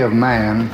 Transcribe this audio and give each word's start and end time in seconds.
of 0.00 0.12
man. 0.12 0.68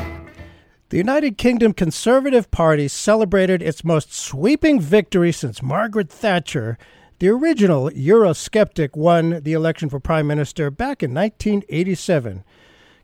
The 0.90 0.96
United 0.96 1.38
Kingdom 1.38 1.72
Conservative 1.72 2.50
Party 2.50 2.88
celebrated 2.88 3.62
its 3.62 3.84
most 3.84 4.12
sweeping 4.12 4.80
victory 4.80 5.30
since 5.30 5.62
Margaret 5.62 6.10
Thatcher. 6.10 6.78
The 7.20 7.28
original 7.28 7.90
Eurosceptic 7.90 8.96
won 8.96 9.42
the 9.42 9.52
election 9.52 9.88
for 9.88 10.00
Prime 10.00 10.26
Minister 10.26 10.70
back 10.70 11.02
in 11.02 11.14
1987. 11.14 12.44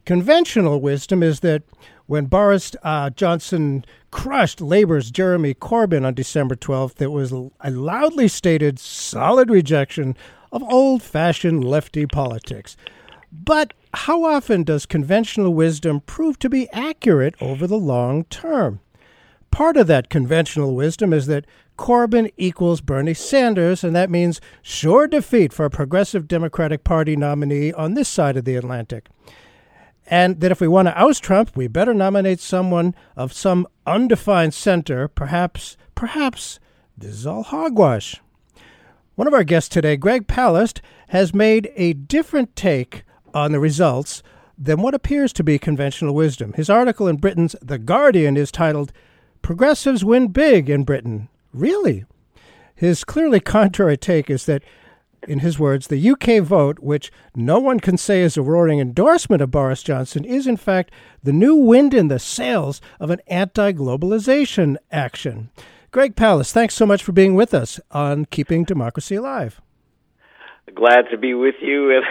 Conventional 0.04 0.80
wisdom 0.80 1.22
is 1.22 1.40
that 1.40 1.62
when 2.06 2.26
Boris 2.26 2.74
uh, 2.82 3.10
Johnson 3.10 3.84
crushed 4.10 4.60
Labour's 4.60 5.10
Jeremy 5.10 5.54
Corbyn 5.54 6.06
on 6.06 6.14
December 6.14 6.54
12th, 6.54 7.00
it 7.02 7.08
was 7.08 7.32
a 7.32 7.70
loudly 7.70 8.28
stated 8.28 8.78
solid 8.78 9.50
rejection 9.50 10.16
of 10.52 10.62
old 10.62 11.02
fashioned 11.02 11.64
lefty 11.64 12.06
politics. 12.06 12.76
But 13.32 13.74
how 13.96 14.24
often 14.24 14.62
does 14.62 14.84
conventional 14.84 15.54
wisdom 15.54 16.00
prove 16.00 16.38
to 16.40 16.50
be 16.50 16.68
accurate 16.70 17.34
over 17.40 17.66
the 17.66 17.78
long 17.78 18.24
term? 18.24 18.80
Part 19.50 19.78
of 19.78 19.86
that 19.86 20.10
conventional 20.10 20.74
wisdom 20.74 21.14
is 21.14 21.26
that 21.26 21.46
Corbyn 21.78 22.30
equals 22.36 22.82
Bernie 22.82 23.14
Sanders, 23.14 23.82
and 23.82 23.96
that 23.96 24.10
means 24.10 24.40
sure 24.60 25.06
defeat 25.06 25.52
for 25.52 25.64
a 25.64 25.70
progressive 25.70 26.28
Democratic 26.28 26.84
Party 26.84 27.16
nominee 27.16 27.72
on 27.72 27.94
this 27.94 28.08
side 28.08 28.36
of 28.36 28.44
the 28.44 28.56
Atlantic. 28.56 29.08
And 30.06 30.40
that 30.40 30.52
if 30.52 30.60
we 30.60 30.68
want 30.68 30.88
to 30.88 31.00
oust 31.00 31.22
Trump, 31.22 31.56
we 31.56 31.66
better 31.66 31.94
nominate 31.94 32.40
someone 32.40 32.94
of 33.16 33.32
some 33.32 33.66
undefined 33.86 34.52
center, 34.52 35.08
perhaps, 35.08 35.76
perhaps 35.94 36.60
this 36.96 37.12
is 37.12 37.26
all 37.26 37.44
hogwash. 37.44 38.20
One 39.14 39.26
of 39.26 39.34
our 39.34 39.44
guests 39.44 39.70
today, 39.70 39.96
Greg 39.96 40.26
Palast, 40.26 40.80
has 41.08 41.32
made 41.32 41.70
a 41.76 41.94
different 41.94 42.54
take 42.54 43.04
on 43.34 43.52
the 43.52 43.60
results 43.60 44.22
than 44.58 44.80
what 44.80 44.94
appears 44.94 45.32
to 45.34 45.44
be 45.44 45.58
conventional 45.58 46.14
wisdom. 46.14 46.52
His 46.54 46.70
article 46.70 47.08
in 47.08 47.16
Britain's 47.16 47.56
The 47.60 47.78
Guardian 47.78 48.36
is 48.36 48.50
titled 48.50 48.92
Progressives 49.42 50.04
Win 50.04 50.28
Big 50.28 50.70
in 50.70 50.84
Britain. 50.84 51.28
Really? 51.52 52.04
His 52.74 53.04
clearly 53.04 53.40
contrary 53.40 53.96
take 53.96 54.28
is 54.28 54.46
that, 54.46 54.62
in 55.26 55.40
his 55.40 55.58
words, 55.58 55.86
the 55.86 56.10
UK 56.10 56.42
vote, 56.42 56.78
which 56.80 57.10
no 57.34 57.58
one 57.58 57.80
can 57.80 57.96
say 57.96 58.22
is 58.22 58.36
a 58.36 58.42
roaring 58.42 58.80
endorsement 58.80 59.42
of 59.42 59.50
Boris 59.50 59.82
Johnson, 59.82 60.24
is 60.24 60.46
in 60.46 60.56
fact 60.56 60.90
the 61.22 61.32
new 61.32 61.54
wind 61.54 61.94
in 61.94 62.08
the 62.08 62.18
sails 62.18 62.80
of 63.00 63.10
an 63.10 63.20
anti 63.26 63.72
globalization 63.72 64.76
action. 64.90 65.50
Greg 65.90 66.14
Palast, 66.14 66.52
thanks 66.52 66.74
so 66.74 66.84
much 66.84 67.02
for 67.02 67.12
being 67.12 67.34
with 67.34 67.54
us 67.54 67.80
on 67.90 68.26
Keeping 68.26 68.64
Democracy 68.64 69.14
Alive. 69.14 69.60
Glad 70.74 71.08
to 71.10 71.16
be 71.16 71.32
with 71.32 71.54
you, 71.60 71.96
and, 71.96 72.04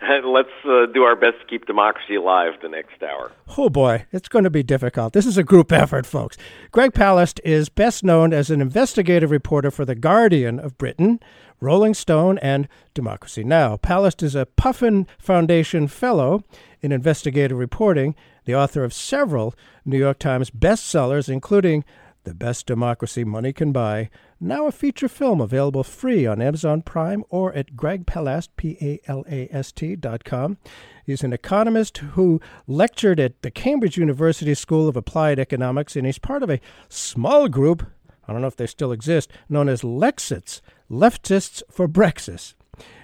and 0.00 0.26
let's 0.26 0.48
uh, 0.64 0.86
do 0.86 1.02
our 1.02 1.16
best 1.16 1.40
to 1.40 1.46
keep 1.48 1.66
democracy 1.66 2.14
alive 2.14 2.52
the 2.62 2.68
next 2.68 3.02
hour. 3.02 3.32
Oh 3.58 3.68
boy, 3.68 4.06
it's 4.12 4.28
going 4.28 4.44
to 4.44 4.50
be 4.50 4.62
difficult. 4.62 5.12
This 5.12 5.26
is 5.26 5.36
a 5.36 5.42
group 5.42 5.72
effort, 5.72 6.06
folks. 6.06 6.36
Greg 6.70 6.92
Palast 6.92 7.40
is 7.42 7.68
best 7.68 8.04
known 8.04 8.32
as 8.32 8.48
an 8.48 8.60
investigative 8.60 9.32
reporter 9.32 9.72
for 9.72 9.84
The 9.84 9.96
Guardian 9.96 10.60
of 10.60 10.78
Britain, 10.78 11.18
Rolling 11.60 11.94
Stone, 11.94 12.38
and 12.38 12.68
Democracy 12.94 13.42
Now! 13.42 13.76
Palast 13.76 14.22
is 14.22 14.36
a 14.36 14.46
Puffin 14.46 15.08
Foundation 15.18 15.88
Fellow 15.88 16.44
in 16.80 16.92
investigative 16.92 17.58
reporting, 17.58 18.14
the 18.44 18.54
author 18.54 18.84
of 18.84 18.94
several 18.94 19.54
New 19.84 19.98
York 19.98 20.20
Times 20.20 20.50
bestsellers, 20.50 21.28
including 21.28 21.84
The 22.24 22.34
Best 22.34 22.66
Democracy 22.66 23.22
Money 23.22 23.52
Can 23.52 23.70
Buy, 23.70 24.08
now 24.40 24.66
a 24.66 24.72
feature 24.72 25.08
film 25.08 25.42
available 25.42 25.84
free 25.84 26.26
on 26.26 26.40
Amazon 26.40 26.80
Prime 26.80 27.22
or 27.28 27.52
at 27.52 27.76
gregpalast, 27.76 28.48
P-A-L-A-S-T 28.56 29.96
dot 29.96 30.24
com. 30.24 30.56
He's 31.04 31.22
an 31.22 31.34
economist 31.34 31.98
who 31.98 32.40
lectured 32.66 33.20
at 33.20 33.42
the 33.42 33.50
Cambridge 33.50 33.98
University 33.98 34.54
School 34.54 34.88
of 34.88 34.96
Applied 34.96 35.38
Economics, 35.38 35.96
and 35.96 36.06
he's 36.06 36.18
part 36.18 36.42
of 36.42 36.50
a 36.50 36.60
small 36.88 37.48
group, 37.48 37.86
I 38.26 38.32
don't 38.32 38.40
know 38.40 38.48
if 38.48 38.56
they 38.56 38.66
still 38.66 38.90
exist, 38.90 39.30
known 39.50 39.68
as 39.68 39.82
Lexits, 39.82 40.62
Leftists 40.90 41.62
for 41.70 41.86
Brexit. 41.86 42.54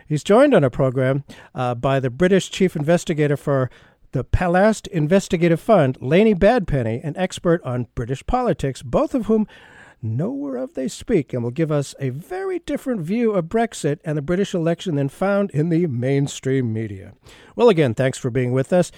He's 0.07 0.25
joined 0.25 0.55
on 0.55 0.65
a 0.65 0.71
program 0.71 1.25
uh, 1.55 1.75
by 1.77 2.01
the 2.01 2.11
British 2.11 2.51
chief 2.51 2.75
investigator 2.75 3.37
for 3.37 3.71
the 4.13 4.25
Palast 4.25 4.87
Investigative 4.89 5.61
Fund, 5.61 5.97
Leni 6.01 6.35
Badpenny, 6.35 7.01
an 7.05 7.17
expert 7.17 7.63
on 7.65 7.87
British 7.95 8.27
politics, 8.27 8.83
both 8.83 9.15
of 9.15 9.27
whom 9.27 9.47
know 10.03 10.31
whereof 10.31 10.75
they 10.75 10.89
speak 10.89 11.33
and 11.33 11.43
will 11.43 11.51
give 11.51 11.71
us 11.71 11.95
a 12.01 12.11
very 12.11 12.59
different 12.61 13.03
view 13.03 13.33
of 13.33 13.47
Brexit 13.47 13.99
and 14.05 14.17
the 14.17 14.23
British 14.23 14.55
election 14.55 14.97
than 14.97 15.09
found 15.09 15.51
in 15.51 15.69
the 15.69 15.87
mainstream 15.87 16.73
media. 16.73 17.13
Well, 17.55 17.69
again, 17.69 17.95
thanks 17.95 18.19
for 18.19 18.31
being 18.31 18.53
with 18.53 18.73
us. 18.73 18.91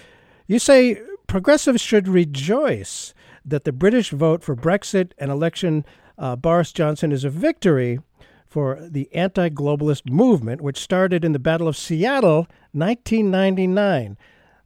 You 0.47 0.59
say 0.59 1.01
progressives 1.27 1.81
should 1.81 2.09
rejoice 2.09 3.15
that 3.45 3.65
the 3.65 3.73
British 3.73 4.11
vote 4.11 4.43
for 4.43 4.55
Brexit 4.55 5.13
and 5.19 5.31
election 5.31 5.85
uh, 6.19 6.37
Boris 6.37 6.73
Johnson 6.73 7.11
is 7.11 7.25
a 7.25 7.31
victory 7.31 7.99
for 8.47 8.79
the 8.81 9.13
anti 9.15 9.49
globalist 9.49 10.11
movement, 10.11 10.61
which 10.61 10.79
started 10.79 11.25
in 11.25 11.33
the 11.33 11.39
Battle 11.39 11.67
of 11.69 11.77
Seattle, 11.77 12.47
1999. 12.73 14.17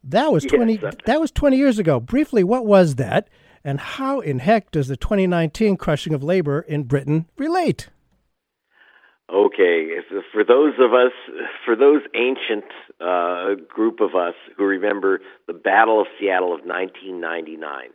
That 0.09 0.33
was 0.33 0.45
20, 0.45 0.79
Yes. 0.81 0.95
that 1.07 1.21
was 1.21 1.31
20 1.33 1.57
years 1.57 1.79
ago. 1.79 1.99
Briefly, 2.01 2.45
what 2.45 2.65
was 2.65 2.95
that? 2.95 3.29
And 3.65 3.81
how 3.81 4.21
in 4.21 4.39
heck 4.39 4.71
does 4.71 4.87
the 4.87 4.97
2019 4.97 5.77
crushing 5.77 6.15
of 6.15 6.23
labor 6.23 6.61
in 6.61 6.85
Britain 6.85 7.27
relate? 7.37 7.89
Okay, 9.29 9.89
if, 9.91 10.05
for 10.33 10.45
those 10.45 10.75
of 10.79 10.95
us, 10.95 11.11
for 11.65 11.75
those 11.75 12.03
ancient 12.15 12.65
uh, 13.01 13.55
group 13.69 13.99
of 14.01 14.15
us 14.15 14.35
who 14.57 14.65
remember 14.65 15.21
the 15.49 15.53
Battle 15.53 16.01
of 16.01 16.07
Seattle 16.21 16.55
of 16.55 16.61
1999, 16.65 17.91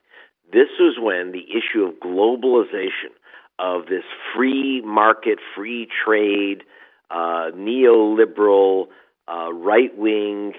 this 0.51 0.67
was 0.78 0.97
when 0.99 1.31
the 1.31 1.45
issue 1.49 1.83
of 1.85 1.93
globalization, 2.03 3.16
of 3.59 3.85
this 3.85 4.03
free 4.35 4.81
market, 4.81 5.39
free 5.55 5.88
trade, 6.05 6.63
uh, 7.09 7.51
neoliberal, 7.55 8.88
uh, 9.31 9.53
right 9.53 9.97
wing, 9.97 10.51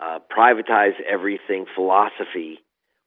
uh, 0.00 0.18
privatize 0.34 0.94
everything 1.08 1.66
philosophy 1.74 2.60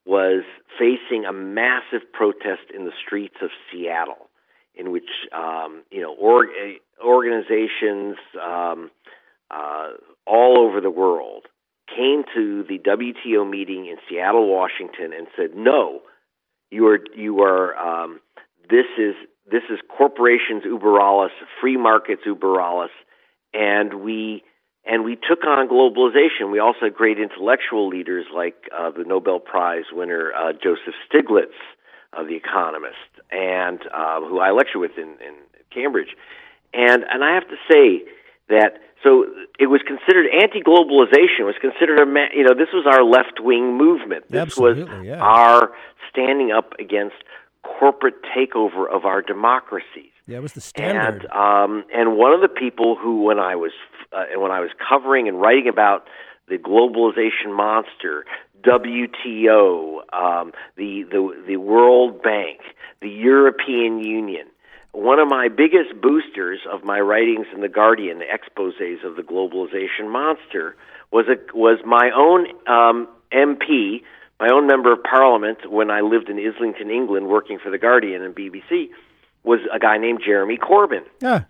was 0.06 0.44
facing 0.78 1.26
a 1.26 1.34
massive 1.34 2.12
protest 2.12 2.72
in 2.76 2.86
the 2.86 2.92
streets 3.06 3.36
of 3.42 3.50
Seattle, 3.72 4.30
in 4.76 4.92
which 4.92 5.10
um, 5.36 5.84
you 5.92 6.02
know 6.02 6.14
org- 6.14 6.50
organizations 7.04 8.18
um, 8.42 8.92
uh, 9.50 9.92
all 10.26 10.60
over 10.60 10.82
the 10.82 10.90
world 10.90 11.44
came 11.96 12.24
to 12.34 12.64
the 12.64 12.80
WTO 12.80 13.50
meeting 13.50 13.86
in 13.86 13.98
Seattle, 14.10 14.48
Washington, 14.50 15.14
and 15.18 15.28
said, 15.38 15.56
"No, 15.56 16.02
you 16.70 16.88
are 16.88 17.00
you 17.16 17.42
are 17.42 17.76
um, 17.78 18.20
this 18.70 18.86
is 18.98 19.16
this 19.50 19.64
is 19.70 19.80
corporations 19.96 20.64
uber 20.66 21.00
alles, 21.00 21.32
free 21.62 21.78
markets 21.78 22.24
uber 22.26 22.60
alles, 22.60 22.92
and 23.54 24.02
we." 24.02 24.44
And 24.86 25.06
we 25.06 25.16
took 25.16 25.46
on 25.46 25.70
globalization. 25.70 26.52
We 26.52 26.60
also 26.60 26.80
had 26.84 26.94
great 26.94 27.18
intellectual 27.18 27.88
leaders 27.88 28.26
like 28.36 28.56
uh, 28.78 28.92
the 28.92 29.06
Nobel 29.06 29.40
Prize 29.40 29.86
winner 29.94 30.34
uh, 30.34 30.52
Joseph 30.52 30.96
Stiglitz, 31.10 31.56
of 32.18 32.28
The 32.28 32.36
Economist, 32.36 33.10
and 33.32 33.80
uh, 33.94 34.22
who 34.22 34.40
I 34.40 34.52
lecture 34.52 34.80
with 34.80 34.98
in, 34.98 35.16
in 35.26 35.36
Cambridge. 35.74 36.16
And 36.74 37.04
and 37.04 37.24
I 37.24 37.34
have 37.36 37.48
to 37.50 37.56
say 37.70 38.04
that 38.50 38.82
so 39.04 39.26
it 39.60 39.68
was 39.68 39.82
considered 39.86 40.28
anti-globalization 40.32 41.46
was 41.46 41.56
considered 41.60 42.00
a 42.00 42.36
you 42.36 42.44
know 42.44 42.54
this 42.54 42.70
was 42.74 42.86
our 42.88 43.04
left-wing 43.04 43.78
movement. 43.78 44.26
This 44.30 44.42
Absolutely, 44.42 44.84
was 44.84 45.06
yeah. 45.06 45.20
our 45.20 45.72
standing 46.10 46.52
up 46.52 46.74
against 46.80 47.16
corporate 47.64 48.16
takeover 48.36 48.90
of 48.90 49.06
our 49.06 49.22
democracies. 49.22 50.13
Yeah, 50.26 50.38
it 50.38 50.42
was 50.42 50.54
the 50.54 50.62
standard. 50.62 51.26
And 51.26 51.32
um, 51.32 51.84
and 51.94 52.18
one 52.18 52.34
of 52.34 52.42
the 52.42 52.48
people 52.48 52.96
who, 52.96 53.24
when 53.24 53.40
I 53.40 53.56
was 53.56 53.72
uh, 54.14 54.40
when 54.40 54.52
I 54.52 54.62
was 54.62 54.70
covering 54.88 55.28
and 55.28 55.40
writing 55.40 55.68
about 55.68 56.08
the 56.48 56.58
globalization 56.58 57.56
monster, 57.56 58.26
WTO, 58.62 59.98
um, 60.14 60.54
the 60.78 61.04
the 61.04 61.44
the 61.48 61.58
World 61.58 62.22
Bank, 62.24 62.60
the 63.02 63.10
European 63.10 64.00
Union. 64.00 64.48
One 64.94 65.18
of 65.18 65.28
my 65.28 65.48
biggest 65.50 66.00
boosters 66.00 66.60
of 66.72 66.84
my 66.84 67.00
writings 67.00 67.48
in 67.54 67.62
the 67.62 67.68
Guardian, 67.68 68.20
the 68.20 68.26
exposés 68.26 69.04
of 69.04 69.16
the 69.16 69.24
globalization 69.24 70.08
monster, 70.08 70.76
was 71.12 71.26
a, 71.28 71.58
was 71.58 71.80
my 71.84 72.12
own 72.16 72.46
um, 72.68 73.08
MP, 73.34 74.04
my 74.40 74.50
own 74.54 74.68
member 74.68 74.94
of 74.94 75.02
parliament 75.02 75.72
when 75.72 75.90
I 75.90 76.02
lived 76.02 76.30
in 76.30 76.38
Islington, 76.38 76.92
England, 76.92 77.28
working 77.28 77.58
for 77.58 77.72
the 77.72 77.80
Guardian 77.80 78.22
and 78.22 78.36
BBC, 78.36 78.90
was 79.44 79.60
a 79.74 79.80
guy 79.80 79.98
named 79.98 80.22
Jeremy 80.26 80.58
Corbyn. 80.58 81.04
Yeah. 81.22 81.44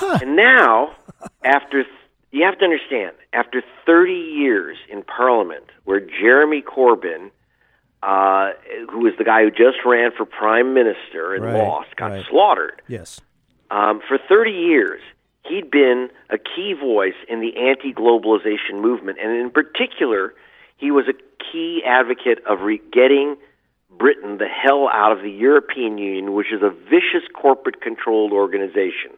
And 0.00 0.36
now, 0.36 0.96
after 1.44 1.84
th- 1.84 1.94
you 2.32 2.44
have 2.44 2.58
to 2.58 2.64
understand, 2.64 3.12
after 3.32 3.62
30 3.86 4.12
years 4.12 4.76
in 4.88 5.02
Parliament, 5.02 5.64
where 5.84 6.00
Jeremy 6.00 6.62
Corbyn, 6.62 7.30
uh, 8.02 8.50
who 8.90 8.98
was 9.00 9.12
the 9.18 9.24
guy 9.24 9.42
who 9.42 9.50
just 9.50 9.78
ran 9.84 10.10
for 10.16 10.24
Prime 10.24 10.74
Minister 10.74 11.34
and 11.34 11.44
Right, 11.44 11.54
lost, 11.54 11.94
got 11.96 12.10
right. 12.10 12.24
slaughtered. 12.28 12.82
Yes. 12.88 13.20
Um, 13.70 14.00
for 14.06 14.18
30 14.18 14.50
years, 14.50 15.00
he'd 15.44 15.70
been 15.70 16.08
a 16.30 16.38
key 16.38 16.72
voice 16.74 17.14
in 17.28 17.40
the 17.40 17.56
anti 17.56 17.92
globalization 17.92 18.80
movement, 18.80 19.18
and 19.22 19.32
in 19.36 19.50
particular, 19.50 20.34
he 20.76 20.90
was 20.90 21.06
a 21.08 21.14
key 21.52 21.82
advocate 21.86 22.44
of 22.46 22.60
re- 22.62 22.80
getting 22.92 23.36
Britain 23.98 24.38
the 24.38 24.46
hell 24.48 24.88
out 24.92 25.12
of 25.12 25.22
the 25.22 25.30
European 25.30 25.98
Union, 25.98 26.34
which 26.34 26.52
is 26.52 26.62
a 26.62 26.70
vicious 26.70 27.26
corporate 27.34 27.80
controlled 27.80 28.32
organization. 28.32 29.10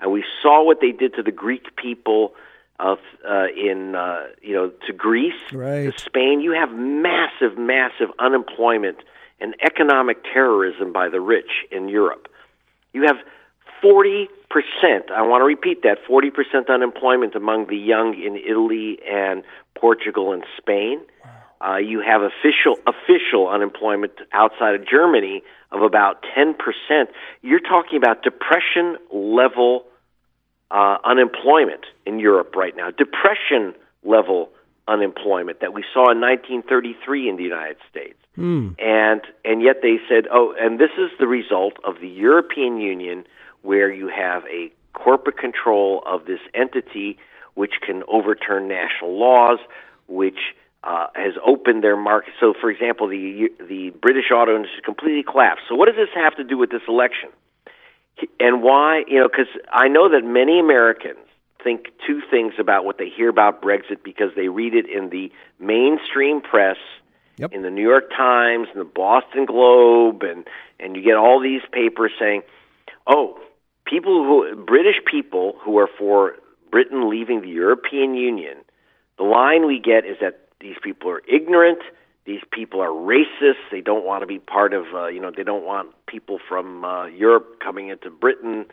And 0.00 0.12
we 0.12 0.24
saw 0.42 0.64
what 0.64 0.80
they 0.80 0.92
did 0.92 1.14
to 1.14 1.22
the 1.22 1.32
Greek 1.32 1.76
people 1.76 2.34
of 2.78 2.98
uh, 3.28 3.46
in 3.56 3.94
uh, 3.94 4.24
you 4.42 4.54
know 4.54 4.70
to 4.86 4.92
Greece, 4.92 5.32
Right. 5.52 5.92
to 5.92 6.00
Spain. 6.00 6.40
You 6.40 6.52
have 6.52 6.70
massive, 6.72 7.56
massive 7.56 8.08
unemployment 8.18 8.98
and 9.40 9.54
economic 9.64 10.22
terrorism 10.24 10.92
by 10.92 11.08
the 11.08 11.20
rich 11.20 11.50
in 11.70 11.88
Europe. 11.88 12.28
You 12.92 13.02
have 13.02 13.16
40%, 13.82 14.28
I 15.10 15.22
want 15.22 15.42
to 15.42 15.44
repeat 15.44 15.82
that, 15.82 15.98
40% 16.08 16.68
unemployment 16.68 17.34
among 17.34 17.66
the 17.66 17.76
young 17.76 18.14
in 18.14 18.36
Italy 18.36 18.98
and 19.10 19.42
Portugal 19.74 20.32
and 20.32 20.44
Spain. 20.56 21.00
Uh, 21.60 21.76
you 21.76 22.00
have 22.00 22.22
official 22.22 22.76
official 22.86 23.48
unemployment 23.48 24.12
outside 24.32 24.74
of 24.74 24.86
Germany 24.86 25.42
of 25.72 25.82
about 25.82 26.24
10%. 26.36 26.54
You're 27.42 27.60
talking 27.60 27.96
about 27.96 28.22
depression 28.22 28.96
level 29.10 29.84
uh, 30.70 30.98
unemployment 31.04 31.86
in 32.04 32.18
Europe 32.18 32.54
right 32.56 32.76
now. 32.76 32.90
Depression 32.90 33.74
level 34.04 34.50
unemployment 34.88 35.60
that 35.60 35.72
we 35.72 35.82
saw 35.92 36.10
in 36.10 36.20
1933 36.20 37.28
in 37.28 37.36
the 37.36 37.42
United 37.42 37.76
States. 37.90 38.18
And 38.78 39.22
and 39.44 39.62
yet 39.62 39.76
they 39.82 39.96
said, 40.08 40.26
"Oh, 40.30 40.54
and 40.58 40.78
this 40.78 40.92
is 40.98 41.10
the 41.18 41.26
result 41.26 41.74
of 41.84 42.00
the 42.00 42.08
European 42.08 42.78
Union 42.78 43.24
where 43.62 43.90
you 43.90 44.08
have 44.08 44.44
a 44.44 44.70
corporate 44.92 45.38
control 45.38 46.02
of 46.06 46.26
this 46.26 46.40
entity 46.54 47.18
which 47.54 47.74
can 47.84 48.02
overturn 48.08 48.68
national 48.68 49.18
laws, 49.18 49.58
which 50.06 50.38
uh, 50.86 51.08
has 51.16 51.34
opened 51.44 51.82
their 51.82 51.96
market. 51.96 52.32
So, 52.38 52.54
for 52.60 52.70
example, 52.70 53.08
the 53.08 53.48
the 53.58 53.90
British 54.00 54.30
auto 54.32 54.54
industry 54.54 54.82
completely 54.84 55.24
collapsed. 55.24 55.64
So, 55.68 55.74
what 55.74 55.86
does 55.86 55.96
this 55.96 56.14
have 56.14 56.36
to 56.36 56.44
do 56.44 56.56
with 56.56 56.70
this 56.70 56.82
election? 56.88 57.30
And 58.38 58.62
why? 58.62 59.02
You 59.08 59.20
know, 59.20 59.28
because 59.28 59.52
I 59.70 59.88
know 59.88 60.08
that 60.08 60.24
many 60.24 60.60
Americans 60.60 61.18
think 61.64 61.86
two 62.06 62.22
things 62.30 62.54
about 62.60 62.84
what 62.84 62.98
they 62.98 63.08
hear 63.08 63.28
about 63.28 63.60
Brexit 63.60 64.04
because 64.04 64.30
they 64.36 64.48
read 64.48 64.74
it 64.74 64.86
in 64.88 65.10
the 65.10 65.32
mainstream 65.58 66.40
press, 66.40 66.76
Yep. 67.38 67.52
in 67.52 67.62
the 67.62 67.70
New 67.70 67.82
York 67.82 68.10
Times, 68.16 68.68
and 68.72 68.80
the 68.80 68.84
Boston 68.84 69.44
Globe, 69.44 70.22
and 70.22 70.46
and 70.78 70.96
you 70.96 71.02
get 71.02 71.16
all 71.16 71.40
these 71.40 71.62
papers 71.72 72.12
saying, 72.18 72.42
"Oh, 73.08 73.38
people 73.84 74.24
who 74.24 74.54
British 74.54 75.04
people 75.04 75.56
who 75.62 75.78
are 75.78 75.88
for 75.98 76.36
Britain 76.70 77.10
leaving 77.10 77.40
the 77.40 77.48
European 77.48 78.14
Union." 78.14 78.58
The 79.18 79.24
line 79.24 79.66
we 79.66 79.80
get 79.80 80.04
is 80.06 80.18
that 80.20 80.45
these 80.60 80.76
people 80.82 81.10
are 81.10 81.22
ignorant. 81.28 81.78
These 82.24 82.40
people 82.50 82.80
are 82.80 82.88
racist. 82.88 83.62
They 83.70 83.80
don't 83.80 84.04
want 84.04 84.22
to 84.22 84.26
be 84.26 84.38
part 84.38 84.72
of, 84.74 84.86
uh, 84.94 85.06
you 85.06 85.20
know, 85.20 85.30
they 85.34 85.44
don't 85.44 85.64
want 85.64 85.90
people 86.06 86.38
from 86.48 86.84
uh, 86.84 87.06
Europe 87.06 87.60
coming 87.62 87.88
into 87.88 88.10
Britain. 88.10 88.66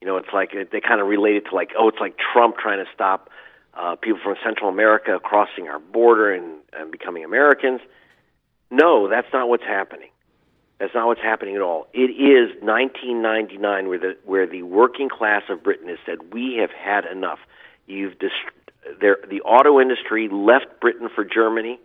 You 0.00 0.06
know, 0.06 0.16
it's 0.16 0.32
like 0.32 0.52
they 0.52 0.80
kind 0.80 1.00
of 1.00 1.06
relate 1.06 1.36
it 1.36 1.44
to 1.50 1.54
like, 1.54 1.70
oh, 1.78 1.88
it's 1.88 2.00
like 2.00 2.16
Trump 2.32 2.56
trying 2.58 2.84
to 2.84 2.90
stop 2.94 3.28
uh, 3.74 3.96
people 3.96 4.20
from 4.22 4.36
Central 4.44 4.70
America 4.70 5.18
crossing 5.22 5.68
our 5.68 5.78
border 5.78 6.32
and, 6.32 6.60
and 6.72 6.90
becoming 6.90 7.24
Americans. 7.24 7.80
No, 8.70 9.08
that's 9.08 9.28
not 9.32 9.48
what's 9.48 9.64
happening. 9.64 10.08
That's 10.78 10.94
not 10.94 11.06
what's 11.06 11.20
happening 11.20 11.54
at 11.54 11.62
all. 11.62 11.86
It 11.92 12.10
is 12.10 12.50
1999 12.60 13.88
where 13.88 13.98
the 13.98 14.16
where 14.24 14.46
the 14.46 14.62
working 14.62 15.08
class 15.08 15.42
of 15.48 15.62
Britain 15.62 15.88
has 15.88 15.98
said 16.04 16.32
we 16.32 16.56
have 16.60 16.70
had 16.70 17.04
enough. 17.04 17.38
You've 17.86 18.18
dist- 18.18 18.32
the 19.00 19.40
auto 19.42 19.80
industry 19.80 20.28
left 20.28 20.80
Britain 20.80 21.08
for 21.14 21.24
Germany, 21.24 21.78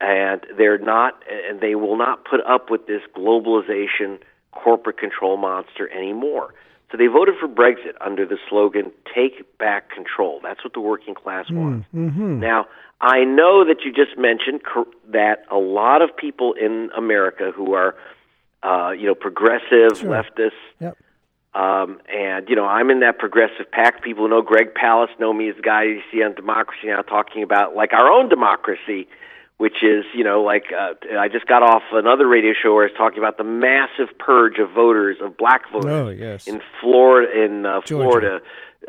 and 0.00 0.40
they're 0.56 0.78
not, 0.78 1.22
and 1.48 1.60
they 1.60 1.74
will 1.74 1.96
not 1.96 2.24
put 2.24 2.40
up 2.46 2.70
with 2.70 2.86
this 2.86 3.02
globalization 3.16 4.18
corporate 4.52 4.98
control 4.98 5.36
monster 5.36 5.88
anymore. 5.90 6.54
So 6.90 6.98
they 6.98 7.06
voted 7.06 7.34
for 7.40 7.48
Brexit 7.48 7.94
under 8.00 8.24
the 8.26 8.38
slogan 8.48 8.92
"Take 9.14 9.58
back 9.58 9.90
control." 9.90 10.40
That's 10.42 10.62
what 10.62 10.74
the 10.74 10.80
working 10.80 11.14
class 11.14 11.50
wants. 11.50 11.86
Now, 11.92 12.66
I 13.00 13.24
know 13.24 13.64
that 13.64 13.84
you 13.84 13.92
just 13.92 14.16
mentioned 14.16 14.62
cor- 14.64 14.86
that 15.08 15.44
a 15.50 15.56
lot 15.56 16.02
of 16.02 16.16
people 16.16 16.52
in 16.52 16.90
America 16.96 17.50
who 17.54 17.74
are, 17.74 17.96
uh, 18.62 18.90
you 18.90 19.06
know, 19.06 19.14
progressive 19.14 19.96
Sure. 19.98 20.10
leftists, 20.10 20.52
Yep. 20.80 20.96
Um, 21.54 22.00
and 22.12 22.48
you 22.48 22.56
know, 22.56 22.66
I'm 22.66 22.90
in 22.90 23.00
that 23.00 23.18
progressive 23.18 23.70
pack. 23.70 24.02
People 24.02 24.24
who 24.24 24.30
know 24.30 24.42
Greg 24.42 24.74
Palast 24.74 25.18
know 25.20 25.32
me 25.32 25.48
as 25.50 25.56
the 25.56 25.62
guy 25.62 25.84
you 25.84 26.00
see 26.10 26.22
on 26.22 26.34
Democracy 26.34 26.86
Now 26.88 27.02
talking 27.02 27.42
about 27.42 27.74
like 27.76 27.92
our 27.92 28.10
own 28.10 28.28
democracy, 28.28 29.06
which 29.58 29.82
is 29.82 30.04
you 30.14 30.24
know 30.24 30.42
like 30.42 30.64
uh, 30.76 30.94
I 31.18 31.28
just 31.28 31.46
got 31.46 31.62
off 31.62 31.82
another 31.92 32.26
radio 32.26 32.52
show 32.60 32.74
where 32.74 32.84
I 32.84 32.88
was 32.90 32.96
talking 32.96 33.18
about 33.18 33.38
the 33.38 33.44
massive 33.44 34.16
purge 34.18 34.58
of 34.58 34.70
voters 34.72 35.18
of 35.22 35.36
black 35.36 35.70
voters 35.72 35.90
Oh, 35.92 36.08
yes. 36.08 36.46
in 36.48 36.60
Florida, 36.80 37.44
in 37.44 37.64
uh, 37.66 37.80
Georgia. 37.86 38.40
Florida, 38.40 38.40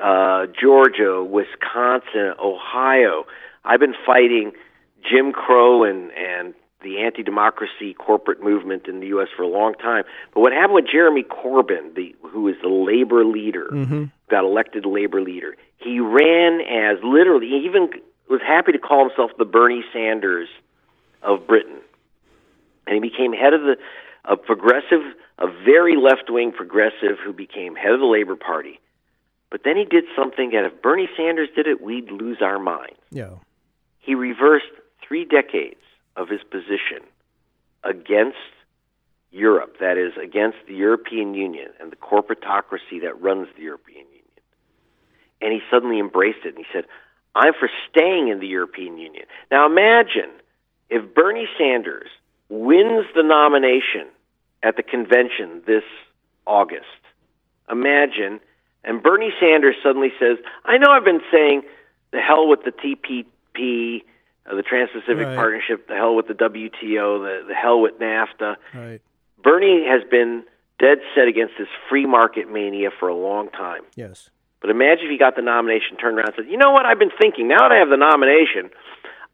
uh, 0.03 0.47
Georgia, 0.59 1.23
Wisconsin, 1.23 2.33
Ohio. 2.43 3.25
I've 3.63 3.79
been 3.79 3.95
fighting 4.05 4.51
Jim 5.09 5.31
Crow 5.33 5.83
and 5.83 6.11
and 6.11 6.53
the 6.85 6.99
anti-democracy 6.99 7.95
corporate 7.95 8.41
movement 8.41 8.87
in 8.87 8.99
the 8.99 9.07
U.S. 9.07 9.27
for 9.35 9.41
a 9.41 9.47
long 9.47 9.73
time. 9.73 10.03
But 10.33 10.41
what 10.41 10.53
happened 10.53 10.75
with 10.75 10.87
Jeremy 10.89 11.23
Corbyn, 11.23 11.95
the 11.95 12.15
who 12.21 12.47
is 12.47 12.55
the 12.61 12.69
labor 12.69 13.25
leader, 13.25 13.67
mm-hmm. 13.71 14.05
got 14.29 14.43
elected 14.43 14.85
labor 14.85 15.21
leader. 15.21 15.57
He 15.77 15.99
ran 15.99 16.61
as 16.61 17.03
literally, 17.03 17.47
he 17.47 17.65
even 17.65 17.89
was 18.29 18.41
happy 18.45 18.71
to 18.71 18.79
call 18.79 19.07
himself 19.07 19.31
the 19.37 19.45
Bernie 19.45 19.83
Sanders 19.91 20.47
of 21.21 21.47
Britain, 21.47 21.79
and 22.87 22.93
he 22.93 23.01
became 23.01 23.33
head 23.33 23.53
of 23.53 23.61
the 23.61 23.77
a 24.27 24.37
progressive, 24.37 25.01
a 25.37 25.47
very 25.47 25.95
left-wing 25.95 26.51
progressive 26.51 27.17
who 27.23 27.33
became 27.33 27.75
head 27.75 27.91
of 27.91 27.99
the 27.99 28.05
Labor 28.05 28.35
Party. 28.35 28.79
But 29.51 29.61
then 29.63 29.77
he 29.77 29.85
did 29.85 30.05
something 30.15 30.51
that 30.51 30.65
if 30.65 30.81
Bernie 30.81 31.09
Sanders 31.15 31.49
did 31.55 31.67
it, 31.67 31.81
we'd 31.81 32.09
lose 32.09 32.37
our 32.41 32.57
minds. 32.57 32.97
Yeah. 33.11 33.35
He 33.99 34.15
reversed 34.15 34.65
three 35.07 35.25
decades 35.25 35.77
of 36.15 36.29
his 36.29 36.41
position 36.43 37.03
against 37.83 38.37
Europe, 39.31 39.77
that 39.79 39.97
is, 39.97 40.13
against 40.21 40.57
the 40.67 40.75
European 40.75 41.33
Union 41.33 41.69
and 41.79 41.91
the 41.91 41.97
corporatocracy 41.97 43.01
that 43.01 43.21
runs 43.21 43.47
the 43.57 43.63
European 43.63 44.05
Union. 44.07 44.21
And 45.41 45.51
he 45.51 45.59
suddenly 45.69 45.99
embraced 45.99 46.45
it 46.45 46.55
and 46.55 46.57
he 46.57 46.65
said, 46.73 46.85
I'm 47.35 47.53
for 47.59 47.69
staying 47.89 48.29
in 48.29 48.39
the 48.39 48.47
European 48.47 48.97
Union. 48.97 49.25
Now 49.51 49.65
imagine 49.65 50.31
if 50.89 51.13
Bernie 51.13 51.49
Sanders 51.57 52.07
wins 52.49 53.05
the 53.13 53.23
nomination 53.23 54.07
at 54.63 54.77
the 54.77 54.83
convention 54.83 55.61
this 55.67 55.83
August. 56.47 56.85
Imagine, 57.69 58.39
and 58.83 59.03
Bernie 59.03 59.33
Sanders 59.39 59.75
suddenly 59.83 60.13
says, 60.19 60.37
I 60.63 60.77
know 60.77 60.91
I've 60.91 61.03
been 61.03 61.21
saying 61.31 61.63
the 62.11 62.19
hell 62.19 62.47
with 62.47 62.59
the 62.63 62.71
TPP, 62.71 64.03
uh, 64.49 64.55
the 64.55 64.63
Trans 64.63 64.89
Pacific 64.91 65.25
Right. 65.25 65.35
Partnership, 65.35 65.87
the 65.87 65.95
hell 65.95 66.15
with 66.15 66.27
the 66.27 66.33
WTO, 66.33 67.19
the, 67.19 67.47
the 67.47 67.55
hell 67.55 67.81
with 67.81 67.99
NAFTA. 67.99 68.55
Right. 68.73 69.01
Bernie 69.43 69.85
has 69.87 70.01
been 70.09 70.43
dead 70.79 70.99
set 71.15 71.27
against 71.27 71.53
this 71.57 71.67
free 71.89 72.05
market 72.05 72.51
mania 72.51 72.89
for 72.99 73.07
a 73.07 73.15
long 73.15 73.49
time. 73.49 73.81
Yes. 73.95 74.29
But 74.61 74.69
imagine 74.69 75.05
if 75.05 75.11
he 75.11 75.17
got 75.17 75.35
the 75.35 75.41
nomination, 75.41 75.97
turned 75.97 76.17
around 76.17 76.27
and 76.29 76.35
said, 76.37 76.51
"You 76.51 76.57
know 76.57 76.71
what? 76.71 76.85
I've 76.85 76.97
been 76.97 77.13
thinking. 77.21 77.47
Now 77.47 77.59
that 77.59 77.71
I 77.71 77.77
have 77.77 77.89
the 77.89 77.97
nomination, 77.97 78.71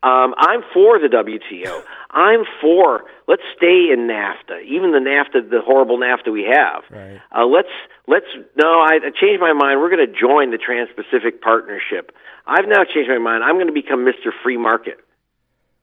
um, 0.04 0.34
I'm 0.36 0.62
for 0.74 0.98
the 0.98 1.08
WTO. 1.08 1.84
I'm 2.10 2.44
for 2.60 3.06
let's 3.28 3.44
stay 3.56 3.92
in 3.94 4.08
NAFTA, 4.10 4.64
even 4.66 4.92
the 4.92 5.00
NAFTA, 5.00 5.50
the 5.50 5.62
horrible 5.62 6.00
NAFTA 6.00 6.32
we 6.32 6.44
have. 6.44 6.84
Right. 6.90 7.22
Uh, 7.32 7.46
let's 7.46 7.70
let's 8.08 8.26
no, 8.56 8.82
I, 8.82 8.96
I 8.96 9.12
changed 9.14 9.40
my 9.40 9.54
mind. 9.54 9.80
We're 9.80 9.96
going 9.96 10.06
to 10.06 10.20
join 10.20 10.50
the 10.50 10.58
Trans-Pacific 10.58 11.42
Partnership. 11.42 12.12
I've 12.48 12.68
now 12.68 12.84
changed 12.84 13.10
my 13.10 13.20
mind. 13.20 13.44
I'm 13.44 13.56
going 13.56 13.68
to 13.68 13.74
become 13.74 14.04
Mr. 14.04 14.32
Free 14.42 14.58
Market. 14.58 14.98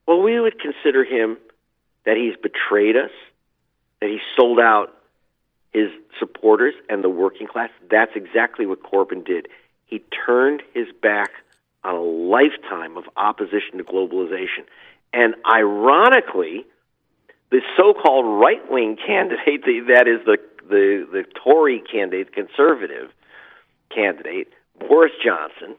Well, 0.06 0.20
we 0.20 0.40
would 0.40 0.58
consider 0.58 1.04
him 1.04 1.38
that 2.04 2.16
he's 2.16 2.34
betrayed 2.36 2.96
us, 2.96 3.10
that 4.00 4.08
he 4.08 4.18
sold 4.36 4.58
out 4.58 4.94
his 5.72 5.90
supporters 6.18 6.74
and 6.88 7.04
the 7.04 7.08
working 7.08 7.46
class. 7.46 7.70
That's 7.88 8.12
exactly 8.16 8.66
what 8.66 8.82
Corbyn 8.82 9.24
did. 9.24 9.46
He 9.86 10.02
turned 10.26 10.62
his 10.74 10.88
back 11.00 11.30
on 11.88 11.94
a 11.94 12.02
lifetime 12.02 12.96
of 12.96 13.04
opposition 13.16 13.78
to 13.78 13.84
globalization. 13.84 14.64
And 15.12 15.34
ironically, 15.50 16.66
the 17.50 17.60
so-called 17.76 18.26
right-wing 18.40 18.98
candidate, 19.04 19.64
that 19.88 20.06
is 20.06 20.24
the 20.26 20.36
the 20.68 21.06
the 21.10 21.24
Tory 21.42 21.82
candidate, 21.90 22.32
conservative 22.32 23.10
candidate, 23.94 24.48
Boris 24.78 25.12
Johnson, 25.24 25.76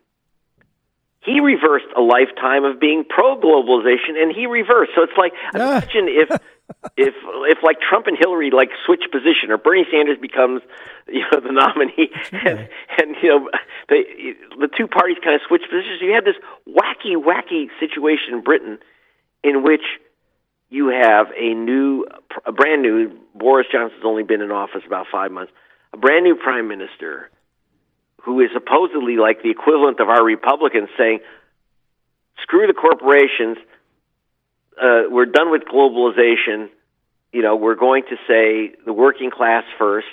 he 1.29 1.39
reversed 1.39 1.85
a 1.95 2.01
lifetime 2.01 2.65
of 2.65 2.79
being 2.79 3.05
pro-globalization, 3.07 4.17
and 4.17 4.33
he 4.35 4.45
reversed. 4.47 4.91
So 4.95 5.03
it's 5.03 5.17
like 5.17 5.33
ah. 5.53 5.77
imagine 5.77 6.07
if 6.09 6.29
if 6.97 7.13
if 7.15 7.57
like 7.63 7.77
Trump 7.81 8.07
and 8.07 8.17
Hillary 8.17 8.51
like 8.51 8.69
switch 8.85 9.03
position, 9.11 9.51
or 9.51 9.57
Bernie 9.57 9.85
Sanders 9.91 10.17
becomes 10.17 10.61
you 11.07 11.21
know 11.31 11.39
the 11.39 11.51
nominee, 11.51 12.09
and 12.31 12.67
and 12.97 13.15
you 13.21 13.29
know 13.29 13.49
they, 13.89 14.35
the 14.59 14.69
two 14.75 14.87
parties 14.87 15.17
kind 15.23 15.35
of 15.35 15.41
switch 15.47 15.63
positions. 15.69 16.01
You 16.01 16.13
had 16.13 16.25
this 16.25 16.39
wacky, 16.67 17.15
wacky 17.15 17.69
situation 17.79 18.33
in 18.33 18.41
Britain 18.41 18.79
in 19.43 19.63
which 19.63 19.85
you 20.69 20.89
have 20.89 21.27
a 21.35 21.53
new, 21.53 22.05
a 22.45 22.51
brand 22.51 22.81
new 22.81 23.11
Boris 23.33 23.67
Johnson's 23.71 24.03
only 24.05 24.23
been 24.23 24.41
in 24.41 24.51
office 24.51 24.83
about 24.85 25.07
five 25.11 25.31
months, 25.31 25.51
a 25.93 25.97
brand 25.97 26.23
new 26.23 26.35
prime 26.35 26.67
minister 26.67 27.29
who 28.23 28.41
is 28.41 28.49
supposedly 28.53 29.17
like 29.17 29.41
the 29.43 29.49
equivalent 29.49 29.99
of 29.99 30.09
our 30.09 30.23
Republicans 30.23 30.89
saying, 30.97 31.19
"Screw 32.41 32.67
the 32.67 32.73
corporations." 32.73 33.57
Uh, 34.81 35.09
we're 35.09 35.25
done 35.25 35.51
with 35.51 35.63
globalization. 35.63 36.69
You 37.33 37.41
know, 37.41 37.55
we're 37.57 37.75
going 37.75 38.03
to 38.03 38.15
say 38.27 38.75
the 38.85 38.93
working 38.93 39.29
class 39.29 39.63
first. 39.77 40.07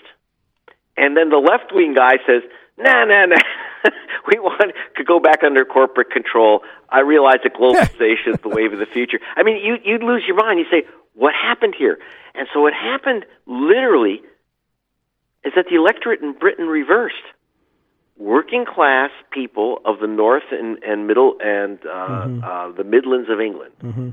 And 0.96 1.16
then 1.16 1.28
the 1.28 1.38
left 1.38 1.72
wing 1.72 1.94
guy 1.94 2.16
says, 2.26 2.42
nah, 2.78 3.04
nah, 3.04 3.26
nah. 3.26 3.36
we 4.26 4.38
want 4.38 4.72
to 4.96 5.04
go 5.04 5.20
back 5.20 5.42
under 5.44 5.64
corporate 5.64 6.10
control. 6.10 6.62
I 6.88 7.00
realize 7.00 7.38
that 7.44 7.54
globalization 7.54 8.34
is 8.34 8.40
the 8.42 8.48
wave 8.48 8.72
of 8.72 8.78
the 8.78 8.86
future. 8.86 9.18
I 9.36 9.42
mean, 9.42 9.64
you, 9.64 9.76
you'd 9.84 10.02
lose 10.02 10.24
your 10.26 10.36
mind. 10.36 10.58
You 10.58 10.66
say, 10.70 10.86
what 11.14 11.34
happened 11.34 11.74
here? 11.76 11.98
And 12.34 12.48
so 12.52 12.60
what 12.60 12.72
happened 12.72 13.24
literally 13.46 14.20
is 15.44 15.52
that 15.54 15.66
the 15.70 15.76
electorate 15.76 16.20
in 16.20 16.32
Britain 16.32 16.66
reversed. 16.66 17.14
Working 18.18 18.64
class 18.64 19.10
people 19.30 19.80
of 19.84 20.00
the 20.00 20.06
north 20.06 20.44
and, 20.50 20.82
and 20.82 21.06
middle 21.06 21.36
and 21.40 21.78
uh, 21.80 21.88
mm-hmm. 21.88 22.44
uh, 22.44 22.72
the 22.72 22.84
Midlands 22.84 23.28
of 23.28 23.40
England, 23.40 23.72
mm-hmm. 23.82 24.10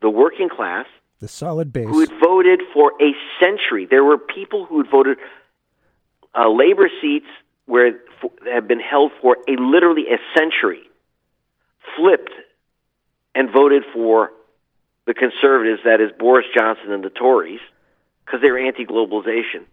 the 0.00 0.10
working 0.10 0.48
class, 0.48 0.86
the 1.20 1.28
solid 1.28 1.72
base, 1.72 1.88
who 1.88 1.98
had 2.00 2.12
voted 2.22 2.62
for 2.72 2.92
a 3.02 3.12
century. 3.40 3.86
There 3.90 4.04
were 4.04 4.18
people 4.18 4.66
who 4.66 4.78
had 4.78 4.90
voted 4.90 5.18
uh, 6.32 6.48
labor 6.48 6.88
seats 7.00 7.26
where 7.66 8.00
for, 8.20 8.30
have 8.52 8.68
been 8.68 8.80
held 8.80 9.10
for 9.20 9.36
a 9.48 9.60
literally 9.60 10.04
a 10.08 10.18
century, 10.38 10.82
flipped 11.96 12.32
and 13.34 13.50
voted 13.50 13.82
for 13.92 14.30
the 15.06 15.14
conservatives, 15.14 15.80
that 15.84 16.00
is 16.00 16.10
Boris 16.18 16.46
Johnson 16.56 16.92
and 16.92 17.02
the 17.02 17.10
Tories, 17.10 17.60
because 18.24 18.40
they 18.42 18.50
were 18.50 18.58
anti-globalization. 18.58 19.64